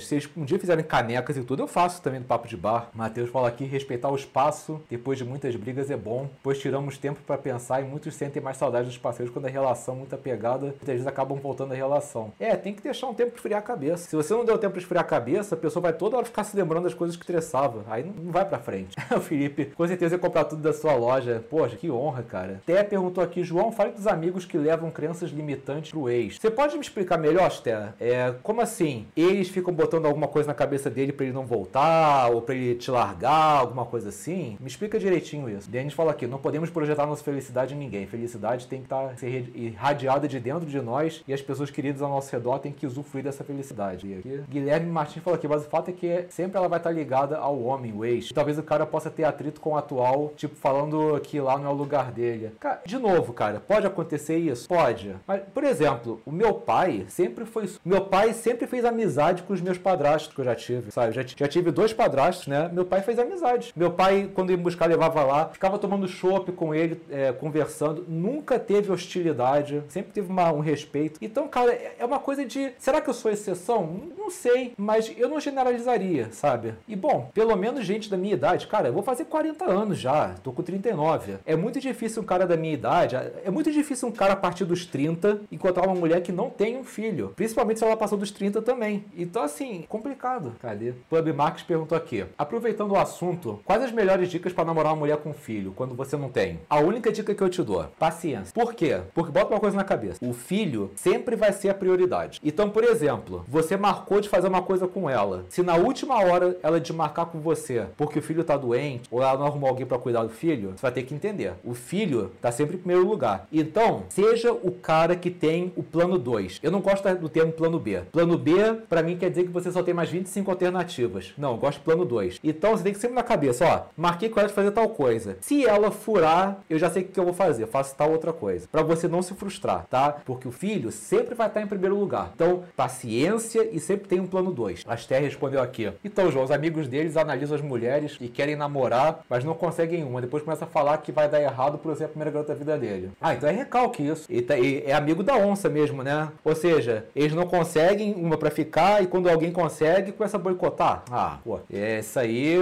Se 0.07 0.15
eles 0.15 0.29
um 0.35 0.45
dia 0.45 0.59
fizerem 0.59 0.83
canecas 0.83 1.37
e 1.37 1.43
tudo, 1.43 1.63
eu 1.63 1.67
faço 1.67 2.01
também 2.01 2.19
do 2.19 2.25
Papo 2.25 2.47
de 2.47 2.55
Bar. 2.55 2.89
Matheus 2.93 3.29
fala 3.29 3.47
aqui, 3.47 3.65
respeitar 3.65 4.09
o 4.09 4.15
espaço 4.15 4.81
depois 4.89 5.17
de 5.17 5.25
muitas 5.25 5.55
brigas 5.55 5.89
é 5.91 5.97
bom, 5.97 6.29
pois 6.43 6.59
tiramos 6.59 6.97
tempo 6.97 7.19
para 7.25 7.37
pensar 7.37 7.81
e 7.81 7.85
muitos 7.85 8.15
sentem 8.15 8.41
mais 8.41 8.57
saudade 8.57 8.87
dos 8.87 8.97
parceiros 8.97 9.33
quando 9.33 9.45
a 9.45 9.49
relação 9.49 9.95
muito 9.95 10.13
apegada, 10.13 10.67
muitas 10.67 10.87
vezes 10.87 11.07
acabam 11.07 11.37
voltando 11.39 11.73
à 11.73 11.75
relação. 11.75 12.31
É, 12.39 12.55
tem 12.55 12.73
que 12.73 12.81
deixar 12.81 13.07
um 13.07 13.13
tempo 13.13 13.31
para 13.31 13.37
esfriar 13.37 13.59
a 13.59 13.63
cabeça. 13.63 14.09
Se 14.09 14.15
você 14.15 14.33
não 14.33 14.45
deu 14.45 14.57
tempo 14.57 14.73
para 14.73 14.81
esfriar 14.81 15.03
a 15.03 15.07
cabeça, 15.07 15.55
a 15.55 15.57
pessoa 15.57 15.81
vai 15.81 15.93
toda 15.93 16.17
hora 16.17 16.25
ficar 16.25 16.43
se 16.43 16.55
lembrando 16.55 16.83
das 16.83 16.93
coisas 16.93 17.15
que 17.15 17.23
estressava. 17.23 17.83
Aí 17.87 18.03
não 18.03 18.31
vai 18.31 18.45
para 18.45 18.59
frente. 18.59 18.95
o 19.15 19.19
Felipe, 19.19 19.65
com 19.65 19.87
certeza 19.87 20.15
ia 20.15 20.19
comprar 20.19 20.45
tudo 20.45 20.61
da 20.61 20.73
sua 20.73 20.93
loja. 20.95 21.43
Poxa, 21.49 21.75
que 21.75 21.89
honra, 21.89 22.23
cara. 22.23 22.61
Té 22.65 22.83
perguntou 22.83 23.23
aqui, 23.23 23.43
João, 23.43 23.71
fale 23.71 23.91
dos 23.91 24.07
amigos 24.07 24.45
que 24.45 24.57
levam 24.57 24.91
crenças 24.91 25.29
limitantes 25.29 25.91
pro 25.91 26.09
ex. 26.09 26.37
Você 26.39 26.49
pode 26.49 26.75
me 26.75 26.81
explicar 26.81 27.17
melhor, 27.17 27.49
Té? 27.61 27.93
É, 27.99 28.33
como 28.43 28.61
assim? 28.61 29.07
Eles 29.39 29.49
ficam 29.49 29.73
botando 29.73 30.05
alguma 30.05 30.27
coisa 30.27 30.47
na 30.49 30.53
cabeça 30.53 30.89
dele 30.89 31.13
para 31.13 31.25
ele 31.25 31.33
não 31.33 31.45
voltar, 31.45 32.29
ou 32.29 32.41
para 32.41 32.53
ele 32.53 32.75
te 32.75 32.91
largar, 32.91 33.59
alguma 33.59 33.85
coisa 33.85 34.09
assim? 34.09 34.57
Me 34.59 34.67
explica 34.67 34.99
direitinho 34.99 35.49
isso. 35.49 35.69
Denis 35.69 35.93
fala 35.93 36.11
aqui, 36.11 36.27
não 36.27 36.39
podemos 36.39 36.69
projetar 36.69 37.05
nossa 37.05 37.23
felicidade 37.23 37.73
em 37.73 37.77
ninguém. 37.77 38.05
Felicidade 38.05 38.67
tem 38.67 38.79
que 38.79 38.85
estar 38.85 39.07
tá, 39.07 39.15
ser 39.15 39.49
irradiada 39.55 40.27
de 40.27 40.41
dentro 40.41 40.65
de 40.65 40.81
nós 40.81 41.23
e 41.25 41.33
as 41.33 41.41
pessoas 41.41 41.71
queridas 41.71 42.01
ao 42.01 42.09
nosso 42.09 42.29
redor 42.33 42.59
têm 42.59 42.73
que 42.73 42.85
usufruir 42.85 43.23
dessa 43.23 43.41
felicidade. 43.45 44.07
E 44.07 44.13
aqui, 44.15 44.43
Guilherme 44.49 44.91
Martins 44.91 45.23
falou 45.23 45.37
aqui, 45.37 45.47
mas 45.47 45.65
o 45.65 45.69
fato 45.69 45.89
é 45.89 45.93
que 45.93 46.25
sempre 46.27 46.57
ela 46.57 46.67
vai 46.67 46.79
estar 46.79 46.89
tá 46.89 46.95
ligada 46.95 47.37
ao 47.37 47.61
homem, 47.61 47.93
o 47.93 48.03
ex. 48.03 48.33
Talvez 48.33 48.59
o 48.59 48.63
cara 48.63 48.85
possa 48.85 49.09
ter 49.09 49.23
atrito 49.23 49.61
com 49.61 49.71
o 49.71 49.77
atual, 49.77 50.33
tipo, 50.35 50.55
falando 50.55 51.17
que 51.21 51.39
lá 51.39 51.57
não 51.57 51.69
é 51.69 51.73
o 51.73 51.77
lugar 51.77 52.11
dele. 52.11 52.51
De 52.85 52.97
novo, 52.97 53.31
cara, 53.31 53.61
pode 53.65 53.87
acontecer 53.87 54.37
isso? 54.37 54.67
Pode. 54.67 55.15
Mas, 55.25 55.43
por 55.53 55.63
exemplo, 55.63 56.21
o 56.25 56.31
meu 56.31 56.55
pai 56.55 57.05
sempre 57.07 57.45
foi. 57.45 57.69
Meu 57.85 58.01
pai 58.01 58.33
sempre 58.33 58.67
fez 58.67 58.83
amizade 58.83 59.28
com 59.43 59.53
os 59.53 59.61
meus 59.61 59.77
padrastos 59.77 60.33
que 60.33 60.41
eu 60.41 60.45
já 60.45 60.55
tive, 60.55 60.91
sabe? 60.91 61.13
Já, 61.13 61.23
já 61.23 61.47
tive 61.47 61.71
dois 61.71 61.93
padrastos, 61.93 62.47
né? 62.47 62.69
Meu 62.71 62.85
pai 62.85 63.01
fez 63.01 63.19
amizade. 63.19 63.71
Meu 63.75 63.91
pai, 63.91 64.29
quando 64.33 64.51
ia 64.51 64.57
buscar, 64.57 64.87
levava 64.87 65.23
lá, 65.23 65.49
ficava 65.49 65.77
tomando 65.77 66.07
chopp 66.07 66.51
com 66.51 66.73
ele, 66.73 67.01
é, 67.09 67.31
conversando. 67.31 68.05
Nunca 68.07 68.59
teve 68.59 68.91
hostilidade, 68.91 69.83
sempre 69.87 70.11
teve 70.11 70.31
uma, 70.31 70.51
um 70.51 70.59
respeito. 70.59 71.19
Então, 71.21 71.47
cara, 71.47 71.71
é, 71.71 71.95
é 71.99 72.05
uma 72.05 72.19
coisa 72.19 72.45
de. 72.45 72.71
Será 72.77 73.01
que 73.01 73.09
eu 73.09 73.13
sou 73.13 73.31
exceção? 73.31 73.99
Não 74.17 74.29
sei, 74.29 74.73
mas 74.77 75.11
eu 75.17 75.29
não 75.29 75.39
generalizaria, 75.39 76.29
sabe? 76.31 76.73
E 76.87 76.95
bom, 76.95 77.29
pelo 77.33 77.55
menos 77.55 77.85
gente 77.85 78.09
da 78.09 78.17
minha 78.17 78.33
idade, 78.33 78.67
cara, 78.67 78.89
eu 78.89 78.93
vou 78.93 79.03
fazer 79.03 79.25
40 79.25 79.65
anos 79.65 79.97
já, 79.97 80.35
tô 80.43 80.51
com 80.51 80.61
39. 80.61 81.37
É 81.45 81.55
muito 81.55 81.79
difícil 81.79 82.21
um 82.21 82.25
cara 82.25 82.45
da 82.45 82.57
minha 82.57 82.73
idade, 82.73 83.15
é 83.15 83.49
muito 83.49 83.71
difícil 83.71 84.07
um 84.07 84.11
cara 84.11 84.33
a 84.33 84.35
partir 84.35 84.65
dos 84.65 84.85
30 84.85 85.41
encontrar 85.51 85.85
uma 85.85 85.95
mulher 85.95 86.21
que 86.21 86.31
não 86.31 86.49
tem 86.49 86.77
um 86.77 86.83
filho, 86.83 87.33
principalmente 87.35 87.79
se 87.79 87.85
ela 87.85 87.97
passou 87.97 88.17
dos 88.17 88.31
30 88.31 88.61
também. 88.61 89.05
Então, 89.15 89.43
assim, 89.43 89.85
complicado. 89.87 90.53
Cadê? 90.59 90.93
Pub 91.09 91.33
Marques 91.33 91.63
perguntou 91.63 91.97
aqui. 91.97 92.25
Aproveitando 92.37 92.91
o 92.91 92.97
assunto, 92.97 93.59
quais 93.65 93.83
as 93.83 93.91
melhores 93.91 94.29
dicas 94.29 94.53
para 94.53 94.65
namorar 94.65 94.93
uma 94.93 94.99
mulher 94.99 95.17
com 95.17 95.33
filho 95.33 95.73
quando 95.75 95.95
você 95.95 96.15
não 96.15 96.29
tem? 96.29 96.59
A 96.69 96.79
única 96.79 97.11
dica 97.11 97.33
que 97.33 97.41
eu 97.41 97.49
te 97.49 97.63
dou: 97.63 97.85
paciência. 97.97 98.53
Por 98.53 98.73
quê? 98.73 99.01
Porque 99.13 99.31
bota 99.31 99.53
uma 99.53 99.59
coisa 99.59 99.75
na 99.75 99.83
cabeça. 99.83 100.23
O 100.23 100.33
filho 100.33 100.91
sempre 100.95 101.35
vai 101.35 101.51
ser 101.51 101.69
a 101.69 101.73
prioridade. 101.73 102.39
Então, 102.43 102.69
por 102.69 102.83
exemplo, 102.83 103.45
você 103.47 103.77
marcou 103.77 104.21
de 104.21 104.29
fazer 104.29 104.47
uma 104.47 104.61
coisa 104.61 104.87
com 104.87 105.09
ela. 105.09 105.45
Se 105.49 105.61
na 105.61 105.75
última 105.75 106.15
hora 106.23 106.57
ela 106.61 106.79
desmarcar 106.79 107.27
com 107.27 107.39
você 107.39 107.87
porque 107.97 108.19
o 108.19 108.21
filho 108.21 108.43
tá 108.43 108.57
doente 108.57 109.07
ou 109.11 109.21
ela 109.21 109.37
não 109.37 109.45
arrumou 109.45 109.69
alguém 109.69 109.85
para 109.85 109.97
cuidar 109.97 110.23
do 110.23 110.29
filho, 110.29 110.71
você 110.75 110.81
vai 110.81 110.91
ter 110.91 111.03
que 111.03 111.13
entender. 111.13 111.53
O 111.63 111.73
filho 111.73 112.31
tá 112.41 112.51
sempre 112.51 112.75
em 112.75 112.79
primeiro 112.79 113.07
lugar. 113.07 113.47
Então, 113.51 114.03
seja 114.09 114.51
o 114.51 114.71
cara 114.71 115.15
que 115.15 115.29
tem 115.29 115.71
o 115.75 115.83
plano 115.83 116.17
2. 116.17 116.59
Eu 116.61 116.71
não 116.71 116.81
gosto 116.81 117.07
do 117.15 117.29
termo 117.29 117.51
plano 117.51 117.79
B. 117.79 118.01
Plano 118.11 118.37
B, 118.37 118.53
para 118.87 118.98
mim, 119.03 119.17
quer 119.17 119.29
dizer 119.29 119.43
que 119.43 119.49
você 119.49 119.71
só 119.71 119.83
tem 119.83 119.93
mais 119.93 120.09
25 120.09 120.49
alternativas. 120.49 121.33
Não, 121.37 121.51
eu 121.51 121.57
gosto 121.57 121.79
do 121.79 121.83
plano 121.83 122.05
2. 122.05 122.39
Então, 122.43 122.71
você 122.71 122.83
tem 122.83 122.93
que 122.93 122.99
sempre 122.99 123.15
na 123.15 123.23
cabeça, 123.23 123.65
ó, 123.65 123.81
marquei 123.95 124.29
com 124.29 124.39
ela 124.39 124.49
de 124.49 124.55
fazer 124.55 124.71
tal 124.71 124.89
coisa. 124.89 125.37
Se 125.41 125.65
ela 125.65 125.91
furar, 125.91 126.59
eu 126.69 126.77
já 126.77 126.89
sei 126.89 127.03
o 127.03 127.05
que 127.05 127.19
eu 127.19 127.23
vou 127.23 127.33
fazer, 127.33 127.67
faço 127.67 127.95
tal 127.95 128.11
outra 128.11 128.33
coisa. 128.33 128.67
Para 128.71 128.83
você 128.83 129.07
não 129.07 129.21
se 129.21 129.33
frustrar, 129.33 129.85
tá? 129.89 130.17
Porque 130.25 130.47
o 130.47 130.51
filho 130.51 130.91
sempre 130.91 131.35
vai 131.35 131.47
estar 131.47 131.61
em 131.61 131.67
primeiro 131.67 131.97
lugar. 131.97 132.31
Então, 132.35 132.63
paciência 132.75 133.67
e 133.71 133.79
sempre 133.79 134.07
tem 134.07 134.19
um 134.19 134.27
plano 134.27 134.51
2. 134.51 134.85
A 134.87 134.95
Esther 134.95 135.21
respondeu 135.21 135.61
aqui. 135.61 135.91
Então, 136.03 136.31
João, 136.31 136.45
os 136.45 136.51
amigos 136.51 136.87
deles 136.87 137.17
analisam 137.17 137.55
as 137.55 137.61
mulheres 137.61 138.17
e 138.19 138.27
querem 138.27 138.55
namorar, 138.55 139.21
mas 139.29 139.43
não 139.43 139.53
conseguem 139.53 140.03
uma. 140.03 140.21
Depois 140.21 140.43
começa 140.43 140.65
a 140.65 140.67
falar 140.67 140.97
que 140.97 141.11
vai 141.11 141.29
dar 141.29 141.41
errado 141.41 141.77
por 141.77 141.95
ser 141.95 142.05
a 142.05 142.07
primeira 142.07 142.31
garota 142.31 142.53
da 142.53 142.59
vida 142.59 142.77
dele. 142.77 143.11
Ah, 143.21 143.33
então 143.33 143.49
é 143.49 143.51
recalque 143.51 144.03
isso. 144.05 144.25
E, 144.29 144.41
tá, 144.41 144.57
e 144.57 144.83
é 144.85 144.93
amigo 144.93 145.23
da 145.23 145.35
onça 145.35 145.69
mesmo, 145.69 146.03
né? 146.03 146.29
Ou 146.43 146.55
seja, 146.55 147.05
eles 147.15 147.33
não 147.33 147.45
conseguem 147.45 148.13
uma 148.13 148.37
para 148.37 148.49
ficar 148.49 148.88
e 149.01 149.07
quando 149.07 149.29
alguém 149.29 149.51
consegue, 149.51 150.11
começa 150.11 150.37
a 150.37 150.39
boicotar. 150.39 151.03
Ah, 151.11 151.37
pô, 151.43 151.59
isso 151.69 152.19
aí, 152.19 152.55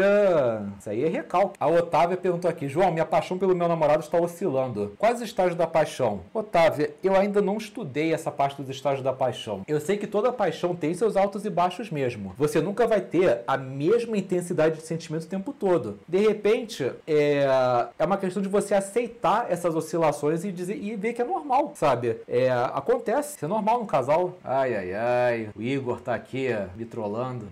isso 0.79 0.89
aí 0.89 1.03
é 1.03 1.07
recalque. 1.07 1.55
A 1.59 1.67
Otávia 1.67 2.17
perguntou 2.17 2.49
aqui, 2.49 2.67
João, 2.67 2.91
minha 2.91 3.05
paixão 3.05 3.37
pelo 3.37 3.55
meu 3.55 3.67
namorado 3.67 4.01
está 4.01 4.19
oscilando. 4.19 4.93
Quais 4.97 5.21
estágios 5.21 5.55
da 5.55 5.67
paixão? 5.67 6.21
Otávia, 6.33 6.91
eu 7.03 7.15
ainda 7.15 7.41
não 7.41 7.57
estudei 7.57 8.13
essa 8.13 8.31
parte 8.31 8.61
dos 8.61 8.69
estágios 8.69 9.03
da 9.03 9.13
paixão. 9.13 9.61
Eu 9.67 9.79
sei 9.79 9.97
que 9.97 10.07
toda 10.07 10.31
paixão 10.31 10.75
tem 10.75 10.93
seus 10.93 11.15
altos 11.15 11.45
e 11.45 11.49
baixos 11.49 11.89
mesmo. 11.89 12.33
Você 12.37 12.61
nunca 12.61 12.87
vai 12.87 13.01
ter 13.01 13.41
a 13.47 13.57
mesma 13.57 14.17
intensidade 14.17 14.77
de 14.77 14.81
sentimento 14.81 15.23
o 15.23 15.27
tempo 15.27 15.53
todo. 15.53 15.99
De 16.07 16.17
repente, 16.17 16.91
é, 17.07 17.45
é 17.97 18.05
uma 18.05 18.17
questão 18.17 18.41
de 18.41 18.49
você 18.49 18.73
aceitar 18.73 19.47
essas 19.49 19.75
oscilações 19.75 20.43
e, 20.43 20.51
dizer, 20.51 20.77
e 20.77 20.95
ver 20.95 21.13
que 21.13 21.21
é 21.21 21.25
normal, 21.25 21.71
sabe? 21.75 22.17
É, 22.27 22.49
acontece, 22.51 23.35
isso 23.35 23.45
é 23.45 23.47
normal 23.47 23.79
no 23.79 23.85
casal. 23.85 24.35
Ai, 24.43 24.75
ai, 24.75 24.93
ai, 24.93 25.49
o 25.55 25.61
Igor 25.61 26.01
tá 26.01 26.13
aqui 26.17 26.47
me 26.75 26.85
trollando. 26.85 27.47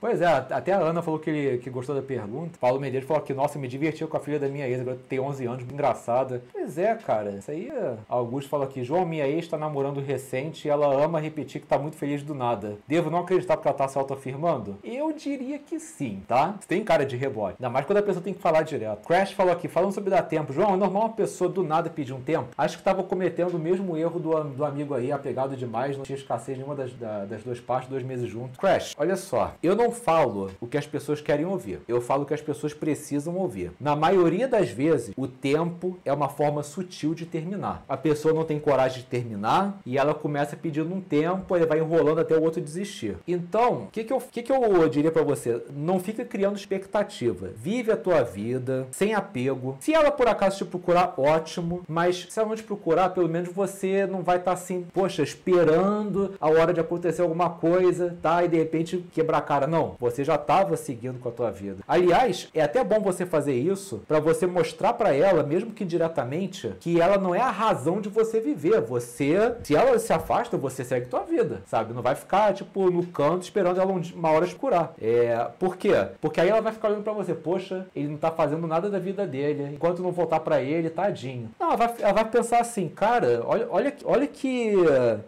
Pois 0.00 0.20
é, 0.20 0.26
até 0.26 0.72
a 0.72 0.78
Ana 0.78 1.02
falou 1.02 1.18
que, 1.18 1.30
ele, 1.30 1.58
que 1.58 1.70
gostou 1.70 1.94
da 1.94 2.02
pergunta. 2.02 2.58
Paulo 2.60 2.80
Medeiros 2.80 3.08
falou 3.08 3.22
que, 3.22 3.32
nossa, 3.32 3.58
me 3.58 3.68
divertiu 3.68 4.08
com 4.08 4.16
a 4.16 4.20
filha 4.20 4.38
da 4.38 4.48
minha 4.48 4.68
ex, 4.68 4.80
agora 4.80 4.98
tem 5.08 5.20
11 5.20 5.46
anos, 5.46 5.62
engraçada. 5.64 6.42
Pois 6.52 6.78
é, 6.78 6.94
cara, 6.94 7.30
isso 7.32 7.50
aí. 7.50 7.72
Augusto 8.08 8.48
falou 8.48 8.66
aqui, 8.66 8.84
João, 8.84 9.06
minha 9.06 9.26
ex 9.26 9.48
tá 9.48 9.56
namorando 9.56 10.00
recente 10.00 10.66
e 10.66 10.70
ela 10.70 10.86
ama 11.02 11.20
repetir 11.20 11.60
que 11.60 11.66
tá 11.66 11.78
muito 11.78 11.96
feliz 11.96 12.22
do 12.22 12.34
nada. 12.34 12.76
Devo 12.86 13.10
não 13.10 13.20
acreditar 13.20 13.56
porque 13.56 13.68
ela 13.68 13.76
tá 13.76 13.88
se 13.88 13.98
autoafirmando? 13.98 14.76
Eu 14.82 15.12
diria 15.12 15.58
que 15.58 15.78
sim, 15.78 16.22
tá? 16.26 16.54
Você 16.58 16.68
tem 16.68 16.84
cara 16.84 17.04
de 17.04 17.16
rebote. 17.16 17.56
Ainda 17.58 17.70
mais 17.70 17.86
quando 17.86 17.98
a 17.98 18.02
pessoa 18.02 18.22
tem 18.22 18.34
que 18.34 18.40
falar 18.40 18.62
direto. 18.62 19.06
Crash 19.06 19.32
falou 19.32 19.52
aqui, 19.52 19.68
falando 19.68 19.92
sobre 19.92 20.10
dar 20.10 20.22
tempo. 20.22 20.52
João, 20.52 20.74
é 20.74 20.76
normal 20.76 21.04
uma 21.04 21.12
pessoa 21.12 21.50
do 21.50 21.62
nada 21.62 21.90
pedir 21.90 22.12
um 22.12 22.20
tempo? 22.20 22.48
Acho 22.56 22.78
que 22.78 22.82
tava 22.82 23.02
cometendo 23.02 23.54
o 23.54 23.58
mesmo 23.58 23.96
erro 23.96 24.18
do, 24.18 24.44
do 24.44 24.64
amigo 24.64 24.94
aí, 24.94 25.12
apegado 25.12 25.56
demais, 25.56 25.96
não 25.96 26.04
tinha 26.04 26.16
escassez 26.16 26.56
nenhuma 26.56 26.74
das, 26.74 26.92
da, 26.92 27.24
das 27.24 27.42
duas 27.42 27.60
partes, 27.60 27.88
dois 27.88 28.02
meses 28.08 28.28
juntos. 28.28 28.58
Crash, 28.58 28.94
olha 28.98 29.16
só, 29.16 29.54
eu 29.62 29.76
não 29.76 29.90
falo 29.92 30.50
o 30.60 30.66
que 30.66 30.78
as 30.78 30.86
pessoas 30.86 31.20
querem 31.20 31.44
ouvir, 31.44 31.80
eu 31.86 32.00
falo 32.00 32.22
o 32.22 32.26
que 32.26 32.34
as 32.34 32.42
pessoas 32.42 32.72
precisam 32.72 33.36
ouvir. 33.36 33.72
Na 33.78 33.94
maioria 33.94 34.48
das 34.48 34.70
vezes, 34.70 35.14
o 35.16 35.28
tempo 35.28 35.98
é 36.04 36.12
uma 36.12 36.28
forma 36.28 36.62
sutil 36.62 37.14
de 37.14 37.26
terminar. 37.26 37.84
A 37.88 37.96
pessoa 37.96 38.34
não 38.34 38.44
tem 38.44 38.58
coragem 38.58 39.02
de 39.02 39.06
terminar 39.06 39.80
e 39.84 39.98
ela 39.98 40.14
começa 40.14 40.56
pedindo 40.56 40.94
um 40.94 41.00
tempo, 41.00 41.54
ele 41.54 41.66
vai 41.66 41.78
enrolando 41.78 42.20
até 42.20 42.36
o 42.36 42.42
outro 42.42 42.60
desistir. 42.60 43.16
Então, 43.26 43.84
o 43.84 43.86
que, 43.88 44.04
que, 44.04 44.12
eu, 44.12 44.20
que, 44.20 44.42
que 44.42 44.52
eu 44.52 44.88
diria 44.88 45.12
para 45.12 45.22
você? 45.22 45.62
Não 45.74 46.00
fica 46.00 46.24
criando 46.24 46.56
expectativa. 46.56 47.50
Vive 47.54 47.92
a 47.92 47.96
tua 47.96 48.22
vida 48.22 48.86
sem 48.90 49.14
apego. 49.14 49.76
Se 49.80 49.92
ela 49.92 50.10
por 50.10 50.28
acaso 50.28 50.58
te 50.58 50.64
procurar, 50.64 51.14
ótimo, 51.16 51.82
mas 51.88 52.26
se 52.30 52.38
ela 52.38 52.48
não 52.48 52.56
te 52.56 52.62
procurar, 52.62 53.10
pelo 53.10 53.28
menos 53.28 53.52
você 53.52 54.06
não 54.06 54.22
vai 54.22 54.38
estar 54.38 54.52
tá 54.52 54.52
assim, 54.52 54.86
poxa, 54.92 55.22
esperando 55.22 56.34
a 56.40 56.48
hora 56.48 56.72
de 56.72 56.80
acontecer 56.80 57.22
alguma 57.22 57.50
coisa, 57.50 57.97
tá? 58.22 58.44
E 58.44 58.48
de 58.48 58.56
repente 58.56 59.04
quebrar 59.12 59.38
a 59.38 59.42
cara. 59.42 59.66
Não, 59.66 59.96
você 59.98 60.24
já 60.24 60.34
estava 60.34 60.76
seguindo 60.76 61.18
com 61.18 61.28
a 61.28 61.32
tua 61.32 61.50
vida. 61.50 61.82
Aliás, 61.86 62.48
é 62.54 62.62
até 62.62 62.82
bom 62.82 63.00
você 63.00 63.24
fazer 63.24 63.54
isso 63.54 64.02
para 64.06 64.20
você 64.20 64.46
mostrar 64.46 64.92
para 64.92 65.14
ela, 65.14 65.42
mesmo 65.42 65.72
que 65.72 65.84
diretamente, 65.84 66.74
que 66.80 67.00
ela 67.00 67.18
não 67.18 67.34
é 67.34 67.40
a 67.40 67.50
razão 67.50 68.00
de 68.00 68.08
você 68.08 68.40
viver. 68.40 68.80
Você, 68.82 69.54
se 69.62 69.74
ela 69.74 69.98
se 69.98 70.12
afasta, 70.12 70.56
você 70.56 70.84
segue 70.84 71.06
tua 71.06 71.20
vida, 71.20 71.62
sabe? 71.66 71.94
Não 71.94 72.02
vai 72.02 72.14
ficar, 72.14 72.52
tipo, 72.52 72.90
no 72.90 73.06
canto 73.06 73.42
esperando 73.42 73.80
ela 73.80 73.92
uma 73.92 74.30
hora 74.30 74.46
curar. 74.58 74.92
É, 75.00 75.48
por 75.58 75.76
quê? 75.76 75.92
Porque 76.20 76.40
aí 76.40 76.48
ela 76.48 76.60
vai 76.60 76.72
ficar 76.72 76.88
olhando 76.88 77.04
pra 77.04 77.12
você, 77.12 77.34
poxa, 77.34 77.86
ele 77.94 78.08
não 78.08 78.16
tá 78.16 78.30
fazendo 78.30 78.66
nada 78.66 78.90
da 78.90 78.98
vida 78.98 79.26
dele, 79.26 79.74
enquanto 79.74 80.02
não 80.02 80.10
voltar 80.10 80.40
para 80.40 80.60
ele, 80.60 80.90
tadinho. 80.90 81.50
Não, 81.58 81.68
ela 81.68 81.76
vai, 81.76 81.94
ela 82.00 82.12
vai 82.12 82.24
pensar 82.24 82.60
assim, 82.60 82.88
cara, 82.88 83.42
olha, 83.44 83.66
olha, 83.70 83.94
olha 84.04 84.26
que. 84.26 84.74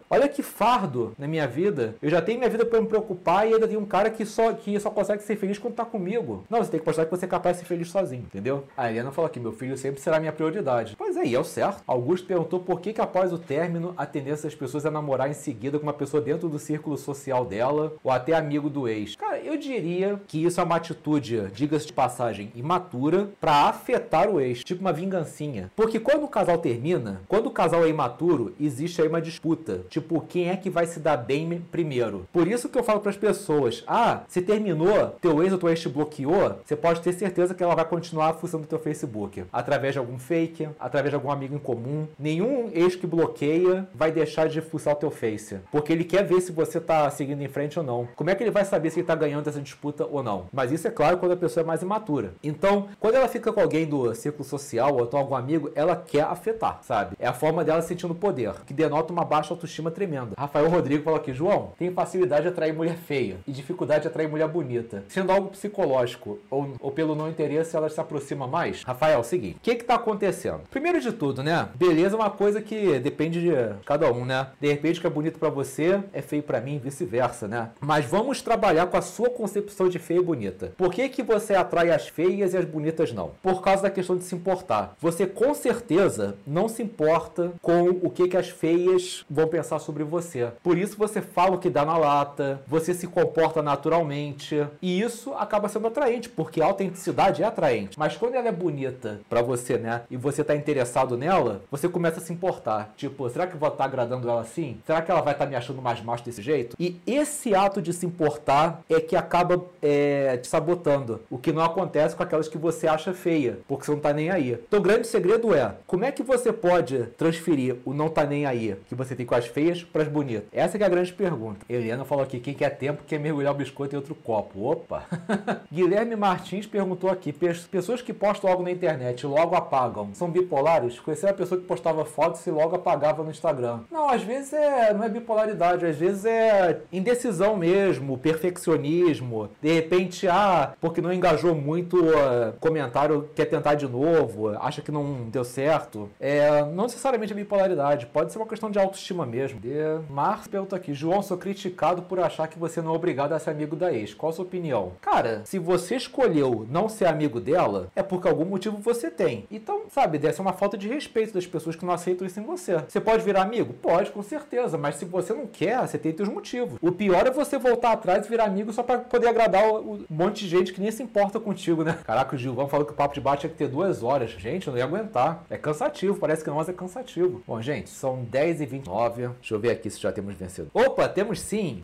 Olha 0.09 0.27
que 0.27 0.43
fardo 0.43 1.13
na 1.17 1.27
minha 1.27 1.47
vida. 1.47 1.95
Eu 2.01 2.09
já 2.09 2.21
tenho 2.21 2.39
minha 2.39 2.49
vida 2.49 2.60
para 2.65 2.81
me 2.81 2.87
preocupar 2.87 3.47
e 3.47 3.53
ainda 3.53 3.67
tem 3.67 3.77
um 3.77 3.85
cara 3.85 4.09
que 4.09 4.25
só, 4.25 4.53
que 4.53 4.79
só 4.79 4.89
consegue 4.89 5.23
ser 5.23 5.35
feliz 5.35 5.57
quando 5.57 5.75
tá 5.75 5.85
comigo. 5.85 6.43
Não, 6.49 6.59
você 6.59 6.71
tem 6.71 6.79
que 6.79 6.85
mostrar 6.85 7.05
que 7.05 7.11
você 7.11 7.25
é 7.25 7.27
capaz 7.27 7.57
de 7.57 7.61
ser 7.61 7.67
feliz 7.67 7.89
sozinho, 7.89 8.23
entendeu? 8.23 8.65
A 8.75 8.89
Helena 8.89 9.11
falou 9.11 9.27
aqui, 9.27 9.39
meu 9.39 9.51
filho 9.51 9.77
sempre 9.77 10.01
será 10.01 10.19
minha 10.19 10.31
prioridade. 10.31 10.95
Pois 10.97 11.15
é, 11.17 11.31
é 11.31 11.39
o 11.39 11.43
certo. 11.43 11.83
Augusto 11.87 12.27
perguntou 12.27 12.59
por 12.59 12.81
que, 12.81 12.93
que 12.93 13.01
após 13.01 13.31
o 13.31 13.37
término 13.37 13.93
a 13.97 14.05
tendência 14.05 14.49
das 14.49 14.55
pessoas 14.55 14.85
é 14.85 14.89
namorar 14.89 15.29
em 15.29 15.33
seguida 15.33 15.77
com 15.77 15.83
uma 15.83 15.93
pessoa 15.93 16.21
dentro 16.21 16.49
do 16.49 16.59
círculo 16.59 16.97
social 16.97 17.45
dela 17.45 17.93
ou 18.03 18.11
até 18.11 18.33
amigo 18.33 18.69
do 18.69 18.87
ex. 18.87 19.15
Cara, 19.15 19.39
eu 19.39 19.57
diria 19.57 20.19
que 20.27 20.43
isso 20.43 20.59
é 20.59 20.63
uma 20.63 20.75
atitude, 20.75 21.47
diga-se 21.53 21.87
de 21.87 21.93
passagem, 21.93 22.51
imatura 22.55 23.29
para 23.39 23.69
afetar 23.69 24.29
o 24.29 24.39
ex, 24.39 24.63
tipo 24.63 24.81
uma 24.81 24.93
vingancinha. 24.93 25.71
Porque 25.75 25.99
quando 25.99 26.23
o 26.23 26.27
casal 26.27 26.57
termina, 26.57 27.21
quando 27.27 27.47
o 27.47 27.51
casal 27.51 27.85
é 27.85 27.89
imaturo, 27.89 28.53
existe 28.59 29.01
aí 29.01 29.07
uma 29.07 29.21
disputa. 29.21 29.81
Tipo, 29.89 30.21
quem 30.21 30.49
é 30.49 30.57
que 30.57 30.69
vai 30.69 30.85
se 30.85 30.99
dar 30.99 31.17
bem 31.17 31.61
primeiro? 31.71 32.27
Por 32.31 32.47
isso 32.51 32.69
que 32.69 32.77
eu 32.77 32.83
falo 32.83 32.99
para 32.99 33.11
as 33.11 33.17
pessoas: 33.17 33.83
ah, 33.87 34.21
se 34.27 34.41
terminou, 34.41 35.15
teu 35.21 35.41
ex 35.43 35.53
ou 35.53 35.59
tua 35.59 35.71
ex 35.71 35.81
te 35.81 35.89
bloqueou, 35.89 36.59
você 36.65 36.75
pode 36.75 37.01
ter 37.01 37.13
certeza 37.13 37.53
que 37.53 37.63
ela 37.63 37.75
vai 37.75 37.85
continuar 37.85 38.33
fuçando 38.33 38.63
o 38.63 38.67
teu 38.67 38.79
Facebook. 38.79 39.45
Através 39.51 39.93
de 39.93 39.99
algum 39.99 40.17
fake, 40.17 40.69
através 40.79 41.11
de 41.11 41.15
algum 41.15 41.31
amigo 41.31 41.55
em 41.55 41.59
comum. 41.59 42.07
Nenhum 42.17 42.69
ex 42.73 42.95
que 42.95 43.07
bloqueia 43.07 43.87
vai 43.93 44.11
deixar 44.11 44.47
de 44.47 44.61
fuçar 44.61 44.93
o 44.93 44.97
teu 44.97 45.11
Face. 45.11 45.59
Porque 45.71 45.93
ele 45.93 46.03
quer 46.03 46.23
ver 46.23 46.41
se 46.41 46.51
você 46.51 46.79
tá 46.79 47.09
seguindo 47.09 47.41
em 47.41 47.47
frente 47.47 47.77
ou 47.77 47.85
não. 47.85 48.07
Como 48.15 48.29
é 48.29 48.35
que 48.35 48.43
ele 48.43 48.51
vai 48.51 48.65
saber 48.65 48.89
se 48.89 48.99
ele 48.99 49.07
tá 49.07 49.15
ganhando 49.15 49.47
essa 49.47 49.61
disputa 49.61 50.05
ou 50.05 50.23
não? 50.23 50.47
Mas 50.51 50.71
isso 50.71 50.87
é 50.87 50.91
claro 50.91 51.17
quando 51.17 51.33
a 51.33 51.37
pessoa 51.37 51.63
é 51.63 51.67
mais 51.67 51.81
imatura. 51.81 52.33
Então, 52.43 52.87
quando 52.99 53.15
ela 53.15 53.27
fica 53.27 53.51
com 53.51 53.59
alguém 53.59 53.85
do 53.85 54.13
círculo 54.15 54.43
social 54.43 54.95
ou 54.95 55.03
então 55.03 55.19
algum 55.19 55.35
amigo, 55.35 55.71
ela 55.75 55.95
quer 55.95 56.23
afetar, 56.23 56.79
sabe? 56.81 57.15
É 57.19 57.27
a 57.27 57.33
forma 57.33 57.63
dela 57.63 57.81
sentindo 57.81 58.15
poder, 58.15 58.53
que 58.65 58.73
denota 58.73 59.13
uma 59.13 59.25
baixa 59.25 59.53
autoestima 59.53 59.91
tremenda. 59.91 60.31
Rafael 60.37 60.69
Rodrigo 60.69 61.03
falou 61.03 61.19
aqui, 61.19 61.33
João, 61.33 61.73
tem 61.77 61.91
facilidade 61.91 62.30
de 62.39 62.49
atrair 62.49 62.73
mulher 62.73 62.97
feia 62.97 63.37
e 63.47 63.51
dificuldade 63.51 64.03
de 64.03 64.07
atrair 64.07 64.29
mulher 64.29 64.47
bonita. 64.47 65.03
Sendo 65.07 65.31
algo 65.31 65.49
psicológico 65.49 66.39
ou, 66.49 66.73
ou 66.79 66.91
pelo 66.91 67.15
não 67.15 67.29
interesse, 67.29 67.75
ela 67.75 67.89
se 67.89 67.99
aproxima 67.99 68.47
mais? 68.47 68.83
Rafael, 68.83 69.23
seguinte, 69.23 69.57
o 69.57 69.59
que 69.61 69.75
que 69.75 69.83
tá 69.83 69.95
acontecendo? 69.95 70.61
Primeiro 70.69 70.99
de 71.01 71.11
tudo, 71.11 71.43
né? 71.43 71.69
Beleza 71.75 72.15
é 72.15 72.19
uma 72.19 72.29
coisa 72.29 72.61
que 72.61 72.99
depende 72.99 73.41
de 73.41 73.51
cada 73.85 74.11
um, 74.11 74.25
né? 74.25 74.47
De 74.59 74.67
repente 74.67 74.99
o 74.99 75.01
que 75.01 75.07
é 75.07 75.09
bonito 75.09 75.39
para 75.39 75.49
você 75.49 76.01
é 76.13 76.21
feio 76.21 76.43
para 76.43 76.61
mim, 76.61 76.79
vice-versa, 76.79 77.47
né? 77.47 77.69
Mas 77.79 78.05
vamos 78.05 78.41
trabalhar 78.41 78.87
com 78.87 78.97
a 78.97 79.01
sua 79.01 79.29
concepção 79.29 79.89
de 79.89 79.99
feia 79.99 80.19
e 80.19 80.23
bonita. 80.23 80.73
Por 80.77 80.93
que 80.93 81.09
que 81.09 81.23
você 81.23 81.55
atrai 81.55 81.91
as 81.91 82.07
feias 82.07 82.53
e 82.53 82.57
as 82.57 82.65
bonitas 82.65 83.11
não? 83.11 83.31
Por 83.41 83.61
causa 83.61 83.83
da 83.83 83.89
questão 83.89 84.17
de 84.17 84.23
se 84.23 84.35
importar. 84.35 84.95
Você 84.99 85.25
com 85.25 85.53
certeza 85.53 86.35
não 86.45 86.67
se 86.67 86.83
importa 86.83 87.51
com 87.61 87.89
o 87.89 88.09
que 88.09 88.27
que 88.27 88.37
as 88.37 88.49
feias 88.49 89.25
vão 89.29 89.47
pensar 89.47 89.79
sobre 89.79 90.03
você. 90.03 90.49
Por 90.63 90.77
isso 90.77 90.97
você 90.97 91.21
fala 91.21 91.55
o 91.55 91.59
que 91.59 91.69
dá 91.69 91.85
na 91.85 91.97
lata, 92.21 92.61
você 92.67 92.93
se 92.93 93.07
comporta 93.07 93.61
naturalmente 93.61 94.65
e 94.81 95.01
isso 95.01 95.33
acaba 95.33 95.67
sendo 95.67 95.87
atraente, 95.87 96.29
porque 96.29 96.61
a 96.61 96.65
autenticidade 96.65 97.41
é 97.43 97.45
atraente. 97.45 97.97
Mas 97.97 98.15
quando 98.15 98.35
ela 98.35 98.47
é 98.47 98.51
bonita 98.51 99.19
para 99.29 99.41
você, 99.41 99.77
né, 99.77 100.03
e 100.09 100.15
você 100.15 100.43
tá 100.43 100.55
interessado 100.55 101.17
nela, 101.17 101.61
você 101.69 101.89
começa 101.89 102.19
a 102.19 102.23
se 102.23 102.31
importar. 102.31 102.93
Tipo, 102.95 103.29
será 103.29 103.47
que 103.47 103.55
eu 103.55 103.59
vou 103.59 103.69
estar 103.69 103.79
tá 103.79 103.85
agradando 103.85 104.29
ela 104.29 104.41
assim? 104.41 104.79
Será 104.85 105.01
que 105.01 105.11
ela 105.11 105.21
vai 105.21 105.33
estar 105.33 105.45
tá 105.45 105.49
me 105.49 105.55
achando 105.55 105.81
mais 105.81 106.01
macho 106.01 106.23
desse 106.23 106.41
jeito? 106.41 106.75
E 106.79 106.99
esse 107.07 107.55
ato 107.55 107.81
de 107.81 107.91
se 107.91 108.05
importar 108.05 108.81
é 108.89 108.99
que 108.99 109.15
acaba 109.15 109.63
é, 109.81 110.37
te 110.37 110.47
sabotando. 110.47 111.21
O 111.29 111.37
que 111.37 111.51
não 111.51 111.63
acontece 111.63 112.15
com 112.15 112.23
aquelas 112.23 112.47
que 112.47 112.57
você 112.57 112.87
acha 112.87 113.13
feia, 113.13 113.59
porque 113.67 113.85
você 113.85 113.91
não 113.91 113.99
tá 113.99 114.13
nem 114.13 114.29
aí. 114.29 114.51
Então 114.67 114.79
o 114.79 114.83
grande 114.83 115.07
segredo 115.07 115.53
é, 115.55 115.75
como 115.87 116.05
é 116.05 116.11
que 116.11 116.23
você 116.23 116.53
pode 116.53 117.05
transferir 117.17 117.77
o 117.85 117.93
não 117.93 118.09
tá 118.09 118.25
nem 118.25 118.45
aí 118.45 118.75
que 118.87 118.95
você 118.95 119.15
tem 119.15 119.25
com 119.25 119.35
as 119.35 119.47
feias 119.47 119.83
para 119.83 120.03
as 120.03 120.07
bonitas? 120.07 120.43
Essa 120.51 120.77
é 120.77 120.83
a 120.83 120.89
grande 120.89 121.11
pergunta. 121.13 121.65
Helena 121.69 122.05
falou 122.11 122.25
aqui, 122.25 122.41
quem 122.41 122.53
quer 122.53 122.71
tempo 122.71 123.03
quer 123.07 123.17
mergulhar 123.21 123.53
o 123.53 123.55
biscoito 123.55 123.95
em 123.95 123.97
outro 123.97 124.13
copo. 124.13 124.69
Opa! 124.69 125.05
Guilherme 125.71 126.17
Martins 126.17 126.67
perguntou 126.67 127.09
aqui, 127.09 127.31
pessoas 127.31 128.01
que 128.01 128.13
postam 128.13 128.51
algo 128.51 128.63
na 128.63 128.71
internet 128.71 129.21
e 129.21 129.27
logo 129.27 129.55
apagam, 129.55 130.09
são 130.13 130.29
bipolares? 130.29 130.99
Conheci 130.99 131.25
uma 131.25 131.31
pessoa 131.31 131.61
que 131.61 131.65
postava 131.65 132.03
fotos 132.03 132.45
e 132.45 132.51
logo 132.51 132.75
apagava 132.75 133.23
no 133.23 133.31
Instagram. 133.31 133.79
Não, 133.89 134.09
às 134.09 134.21
vezes 134.23 134.51
é, 134.51 134.93
não 134.93 135.05
é 135.05 135.09
bipolaridade, 135.09 135.85
às 135.85 135.95
vezes 135.95 136.25
é 136.25 136.81
indecisão 136.91 137.55
mesmo, 137.55 138.17
perfeccionismo. 138.17 139.49
De 139.61 139.71
repente, 139.71 140.27
ah, 140.27 140.73
porque 140.81 140.99
não 140.99 141.13
engajou 141.13 141.55
muito 141.55 141.95
uh, 141.97 142.51
comentário, 142.59 143.29
quer 143.33 143.45
tentar 143.45 143.75
de 143.75 143.87
novo, 143.87 144.49
acha 144.49 144.81
que 144.81 144.91
não 144.91 145.29
deu 145.29 145.45
certo. 145.45 146.09
É, 146.19 146.61
não 146.65 146.83
necessariamente 146.83 147.31
é 147.31 147.35
bipolaridade, 147.37 148.05
pode 148.07 148.33
ser 148.33 148.37
uma 148.37 148.47
questão 148.47 148.69
de 148.69 148.77
autoestima 148.77 149.25
mesmo. 149.25 149.61
De... 149.61 149.71
Marcos 150.09 150.49
pergunta 150.49 150.75
aqui, 150.75 150.93
João, 150.93 151.21
sou 151.21 151.37
criticado 151.37 152.00
por 152.01 152.19
achar 152.19 152.47
que 152.47 152.59
você 152.59 152.81
não 152.81 152.93
é 152.93 152.95
obrigado 152.95 153.33
a 153.33 153.39
ser 153.39 153.51
amigo 153.51 153.75
da 153.75 153.93
ex. 153.93 154.13
Qual 154.13 154.29
a 154.29 154.33
sua 154.33 154.45
opinião? 154.45 154.93
Cara, 155.01 155.41
se 155.45 155.59
você 155.59 155.95
escolheu 155.95 156.65
não 156.69 156.89
ser 156.89 157.05
amigo 157.05 157.39
dela, 157.39 157.89
é 157.95 158.03
porque 158.03 158.27
algum 158.27 158.45
motivo 158.45 158.77
você 158.77 159.09
tem. 159.09 159.45
Então, 159.51 159.83
sabe, 159.89 160.17
deve 160.17 160.33
ser 160.33 160.41
uma 160.41 160.53
falta 160.53 160.77
de 160.77 160.87
respeito 160.87 161.33
das 161.33 161.45
pessoas 161.45 161.75
que 161.75 161.85
não 161.85 161.93
aceitam 161.93 162.25
isso 162.25 162.39
em 162.39 162.43
você. 162.43 162.77
Você 162.87 162.99
pode 162.99 163.23
virar 163.23 163.41
amigo? 163.41 163.73
Pode, 163.73 164.11
com 164.11 164.21
certeza, 164.21 164.77
mas 164.77 164.95
se 164.95 165.05
você 165.05 165.33
não 165.33 165.47
quer, 165.47 165.79
você 165.87 165.97
tem 165.97 166.15
seus 166.15 166.29
motivos. 166.29 166.77
O 166.81 166.91
pior 166.91 167.25
é 167.27 167.31
você 167.31 167.57
voltar 167.57 167.91
atrás 167.91 168.25
e 168.25 168.29
virar 168.29 168.45
amigo 168.45 168.71
só 168.73 168.83
para 168.83 168.99
poder 168.99 169.27
agradar 169.27 169.63
um 169.63 170.05
monte 170.09 170.43
de 170.43 170.49
gente 170.49 170.73
que 170.73 170.81
nem 170.81 170.91
se 170.91 171.03
importa 171.03 171.39
contigo, 171.39 171.83
né? 171.83 171.97
Caraca, 172.03 172.35
o 172.35 172.39
Gilvão 172.39 172.67
falou 172.67 172.85
que 172.85 172.93
o 172.93 172.95
papo 172.95 173.13
de 173.13 173.21
bate 173.21 173.41
tinha 173.41 173.49
que 173.51 173.57
ter 173.57 173.67
duas 173.67 174.03
horas. 174.03 174.31
Gente, 174.31 174.67
eu 174.67 174.71
não 174.71 174.77
ia 174.77 174.85
aguentar. 174.85 175.43
É 175.49 175.57
cansativo, 175.57 176.17
parece 176.17 176.43
que 176.43 176.49
nós 176.49 176.69
é 176.69 176.73
cansativo. 176.73 177.41
Bom, 177.47 177.61
gente, 177.61 177.89
são 177.89 178.25
10h29. 178.25 179.31
Deixa 179.39 179.53
eu 179.53 179.59
ver 179.59 179.71
aqui 179.71 179.89
se 179.89 179.99
já 179.99 180.11
temos 180.11 180.35
vencedor. 180.35 180.69
Opa, 180.73 181.07
temos 181.07 181.39
sim. 181.39 181.83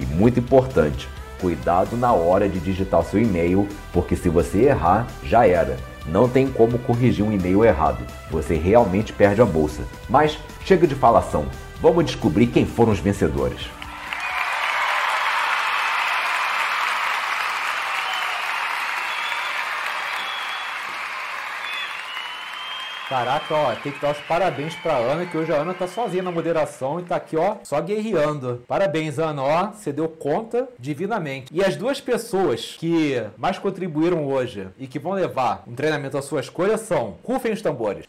e 0.00 0.06
muito 0.06 0.40
importante, 0.40 1.08
cuidado 1.40 1.96
na 1.96 2.12
hora 2.12 2.48
de 2.48 2.58
digitar 2.58 3.04
seu 3.04 3.20
e-mail, 3.20 3.68
porque 3.92 4.16
se 4.16 4.28
você 4.28 4.64
errar, 4.64 5.06
já 5.22 5.46
era. 5.46 5.76
Não 6.06 6.28
tem 6.28 6.48
como 6.48 6.78
corrigir 6.78 7.24
um 7.24 7.30
e-mail 7.30 7.64
errado. 7.64 8.04
Você 8.30 8.56
realmente 8.56 9.12
perde 9.12 9.40
a 9.40 9.44
bolsa. 9.44 9.82
Mas 10.08 10.38
chega 10.64 10.86
de 10.86 10.94
falação. 10.94 11.44
Vamos 11.80 12.06
descobrir 12.06 12.46
quem 12.48 12.66
foram 12.66 12.92
os 12.92 12.98
vencedores. 12.98 13.68
Caraca, 23.10 23.52
ó, 23.52 23.74
tem 23.74 23.90
que 23.90 24.00
dar 24.00 24.12
os 24.12 24.20
parabéns 24.20 24.72
pra 24.76 24.96
Ana, 24.96 25.26
que 25.26 25.36
hoje 25.36 25.52
a 25.52 25.56
Ana 25.56 25.74
tá 25.74 25.88
sozinha 25.88 26.22
na 26.22 26.30
moderação 26.30 27.00
e 27.00 27.02
tá 27.02 27.16
aqui, 27.16 27.36
ó, 27.36 27.56
só 27.64 27.80
guerreando. 27.80 28.62
Parabéns, 28.68 29.18
Ana, 29.18 29.42
ó, 29.42 29.66
você 29.72 29.92
deu 29.92 30.08
conta 30.08 30.68
divinamente. 30.78 31.52
E 31.52 31.60
as 31.60 31.74
duas 31.74 32.00
pessoas 32.00 32.76
que 32.78 33.20
mais 33.36 33.58
contribuíram 33.58 34.28
hoje 34.28 34.68
e 34.78 34.86
que 34.86 35.00
vão 35.00 35.10
levar 35.10 35.64
um 35.66 35.74
treinamento 35.74 36.16
à 36.16 36.22
sua 36.22 36.38
escolha 36.38 36.78
são, 36.78 37.16
rufem 37.24 37.52
os 37.52 37.60
tambores. 37.60 38.04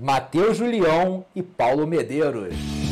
Matheus 0.00 0.56
Julião 0.56 1.22
e 1.34 1.42
Paulo 1.42 1.86
Medeiros. 1.86 2.85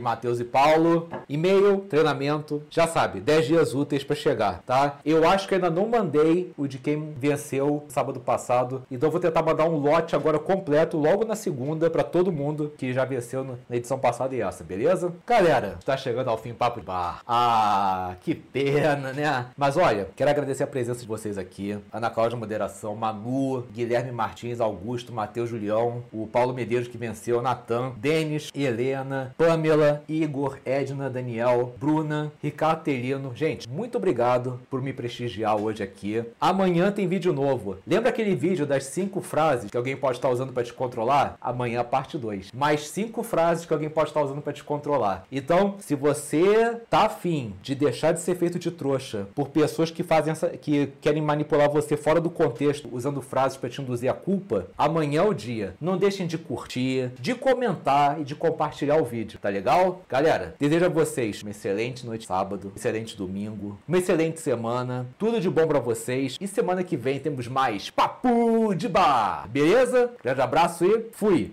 Matheus 0.00 0.40
e 0.40 0.44
Paulo. 0.44 1.08
E-mail, 1.28 1.86
treinamento, 1.88 2.62
já 2.70 2.86
sabe, 2.86 3.20
10 3.20 3.46
dias 3.46 3.74
úteis 3.74 4.04
para 4.04 4.16
chegar, 4.16 4.62
tá? 4.66 4.98
Eu 5.04 5.28
acho 5.28 5.46
que 5.48 5.54
ainda 5.54 5.70
não 5.70 5.88
mandei 5.88 6.52
o 6.56 6.66
de 6.66 6.78
quem 6.78 7.12
venceu 7.16 7.84
sábado 7.88 8.20
passado, 8.20 8.82
então 8.90 9.10
vou 9.10 9.20
tentar 9.20 9.42
mandar 9.42 9.64
um 9.64 9.76
lote 9.76 10.14
agora 10.14 10.38
completo 10.38 10.96
logo 10.96 11.24
na 11.24 11.34
segunda 11.34 11.90
para 11.90 12.02
todo 12.02 12.32
mundo 12.32 12.72
que 12.76 12.92
já 12.92 13.04
venceu 13.04 13.44
na 13.44 13.76
edição 13.76 13.98
passada 13.98 14.34
e 14.34 14.40
essa, 14.40 14.64
beleza? 14.64 15.12
Galera, 15.26 15.76
está 15.78 15.96
chegando 15.96 16.28
ao 16.28 16.38
fim 16.38 16.52
papo 16.54 16.80
de 16.80 16.86
bar. 16.86 17.20
Ah, 17.26 18.14
que 18.20 18.34
pena, 18.34 19.12
né? 19.12 19.46
Mas 19.56 19.76
olha, 19.76 20.08
quero 20.16 20.30
agradecer 20.30 20.62
a 20.62 20.66
presença 20.66 21.00
de 21.00 21.06
vocês 21.06 21.38
aqui. 21.38 21.78
Ana 21.92 22.10
Cláudia 22.10 22.38
Moderação, 22.38 22.94
Manu, 22.94 23.62
Guilherme 23.72 24.12
Martins, 24.12 24.60
Augusto, 24.60 25.12
Matheus 25.12 25.48
Julião, 25.48 26.02
o 26.12 26.26
Paulo 26.26 26.54
Medeiros 26.54 26.88
que 26.88 26.98
venceu, 26.98 27.40
Natan, 27.40 27.92
Denis, 27.96 28.50
Helena, 28.54 29.34
Pamela, 29.36 29.87
Igor, 30.08 30.58
Edna, 30.64 31.08
Daniel, 31.08 31.74
Bruna, 31.78 32.32
Ricardo 32.42 32.82
Telino. 32.82 33.32
Gente, 33.34 33.68
muito 33.68 33.98
obrigado 33.98 34.60
por 34.70 34.82
me 34.82 34.92
prestigiar 34.92 35.56
hoje 35.60 35.82
aqui. 35.82 36.24
Amanhã 36.40 36.90
tem 36.90 37.06
vídeo 37.06 37.32
novo. 37.32 37.76
Lembra 37.86 38.10
aquele 38.10 38.34
vídeo 38.34 38.66
das 38.66 38.84
cinco 38.84 39.20
frases 39.20 39.70
que 39.70 39.76
alguém 39.76 39.96
pode 39.96 40.18
estar 40.18 40.28
usando 40.28 40.52
para 40.52 40.64
te 40.64 40.72
controlar? 40.72 41.36
Amanhã, 41.40 41.82
parte 41.84 42.18
2. 42.18 42.52
Mais 42.52 42.88
cinco 42.88 43.22
frases 43.22 43.64
que 43.64 43.72
alguém 43.72 43.90
pode 43.90 44.10
estar 44.10 44.22
usando 44.22 44.42
para 44.42 44.52
te 44.52 44.64
controlar. 44.64 45.24
Então, 45.30 45.76
se 45.78 45.94
você 45.94 46.76
tá 46.90 47.06
afim 47.06 47.54
de 47.62 47.74
deixar 47.74 48.12
de 48.12 48.20
ser 48.20 48.34
feito 48.36 48.58
de 48.58 48.70
trouxa 48.70 49.28
por 49.34 49.48
pessoas 49.48 49.90
que 49.90 50.02
fazem 50.02 50.32
essa, 50.32 50.48
que 50.48 50.88
querem 51.00 51.22
manipular 51.22 51.70
você 51.70 51.96
fora 51.96 52.20
do 52.20 52.30
contexto, 52.30 52.88
usando 52.92 53.22
frases 53.22 53.56
para 53.56 53.70
te 53.70 53.80
induzir 53.80 54.10
a 54.10 54.14
culpa, 54.14 54.66
amanhã 54.76 55.22
é 55.22 55.24
o 55.24 55.34
dia. 55.34 55.74
Não 55.80 55.96
deixem 55.96 56.26
de 56.26 56.38
curtir, 56.38 57.10
de 57.18 57.34
comentar 57.34 58.20
e 58.20 58.24
de 58.24 58.34
compartilhar 58.34 58.96
o 58.96 59.04
vídeo, 59.04 59.38
tá 59.40 59.48
legal? 59.48 59.77
Galera, 60.08 60.54
desejo 60.58 60.86
a 60.86 60.88
vocês 60.88 61.42
uma 61.42 61.50
excelente 61.50 62.04
noite 62.04 62.22
de 62.22 62.26
sábado, 62.26 62.72
excelente 62.74 63.16
domingo, 63.16 63.78
uma 63.86 63.98
excelente 63.98 64.40
semana, 64.40 65.06
tudo 65.18 65.40
de 65.40 65.48
bom 65.48 65.66
para 65.66 65.78
vocês. 65.78 66.36
E 66.40 66.46
semana 66.48 66.82
que 66.82 66.96
vem 66.96 67.20
temos 67.20 67.46
mais 67.46 67.90
Papo 67.90 68.74
de 68.74 68.88
Bar, 68.88 69.48
beleza? 69.48 70.12
Grande 70.22 70.40
abraço 70.40 70.84
e 70.84 71.06
fui! 71.12 71.52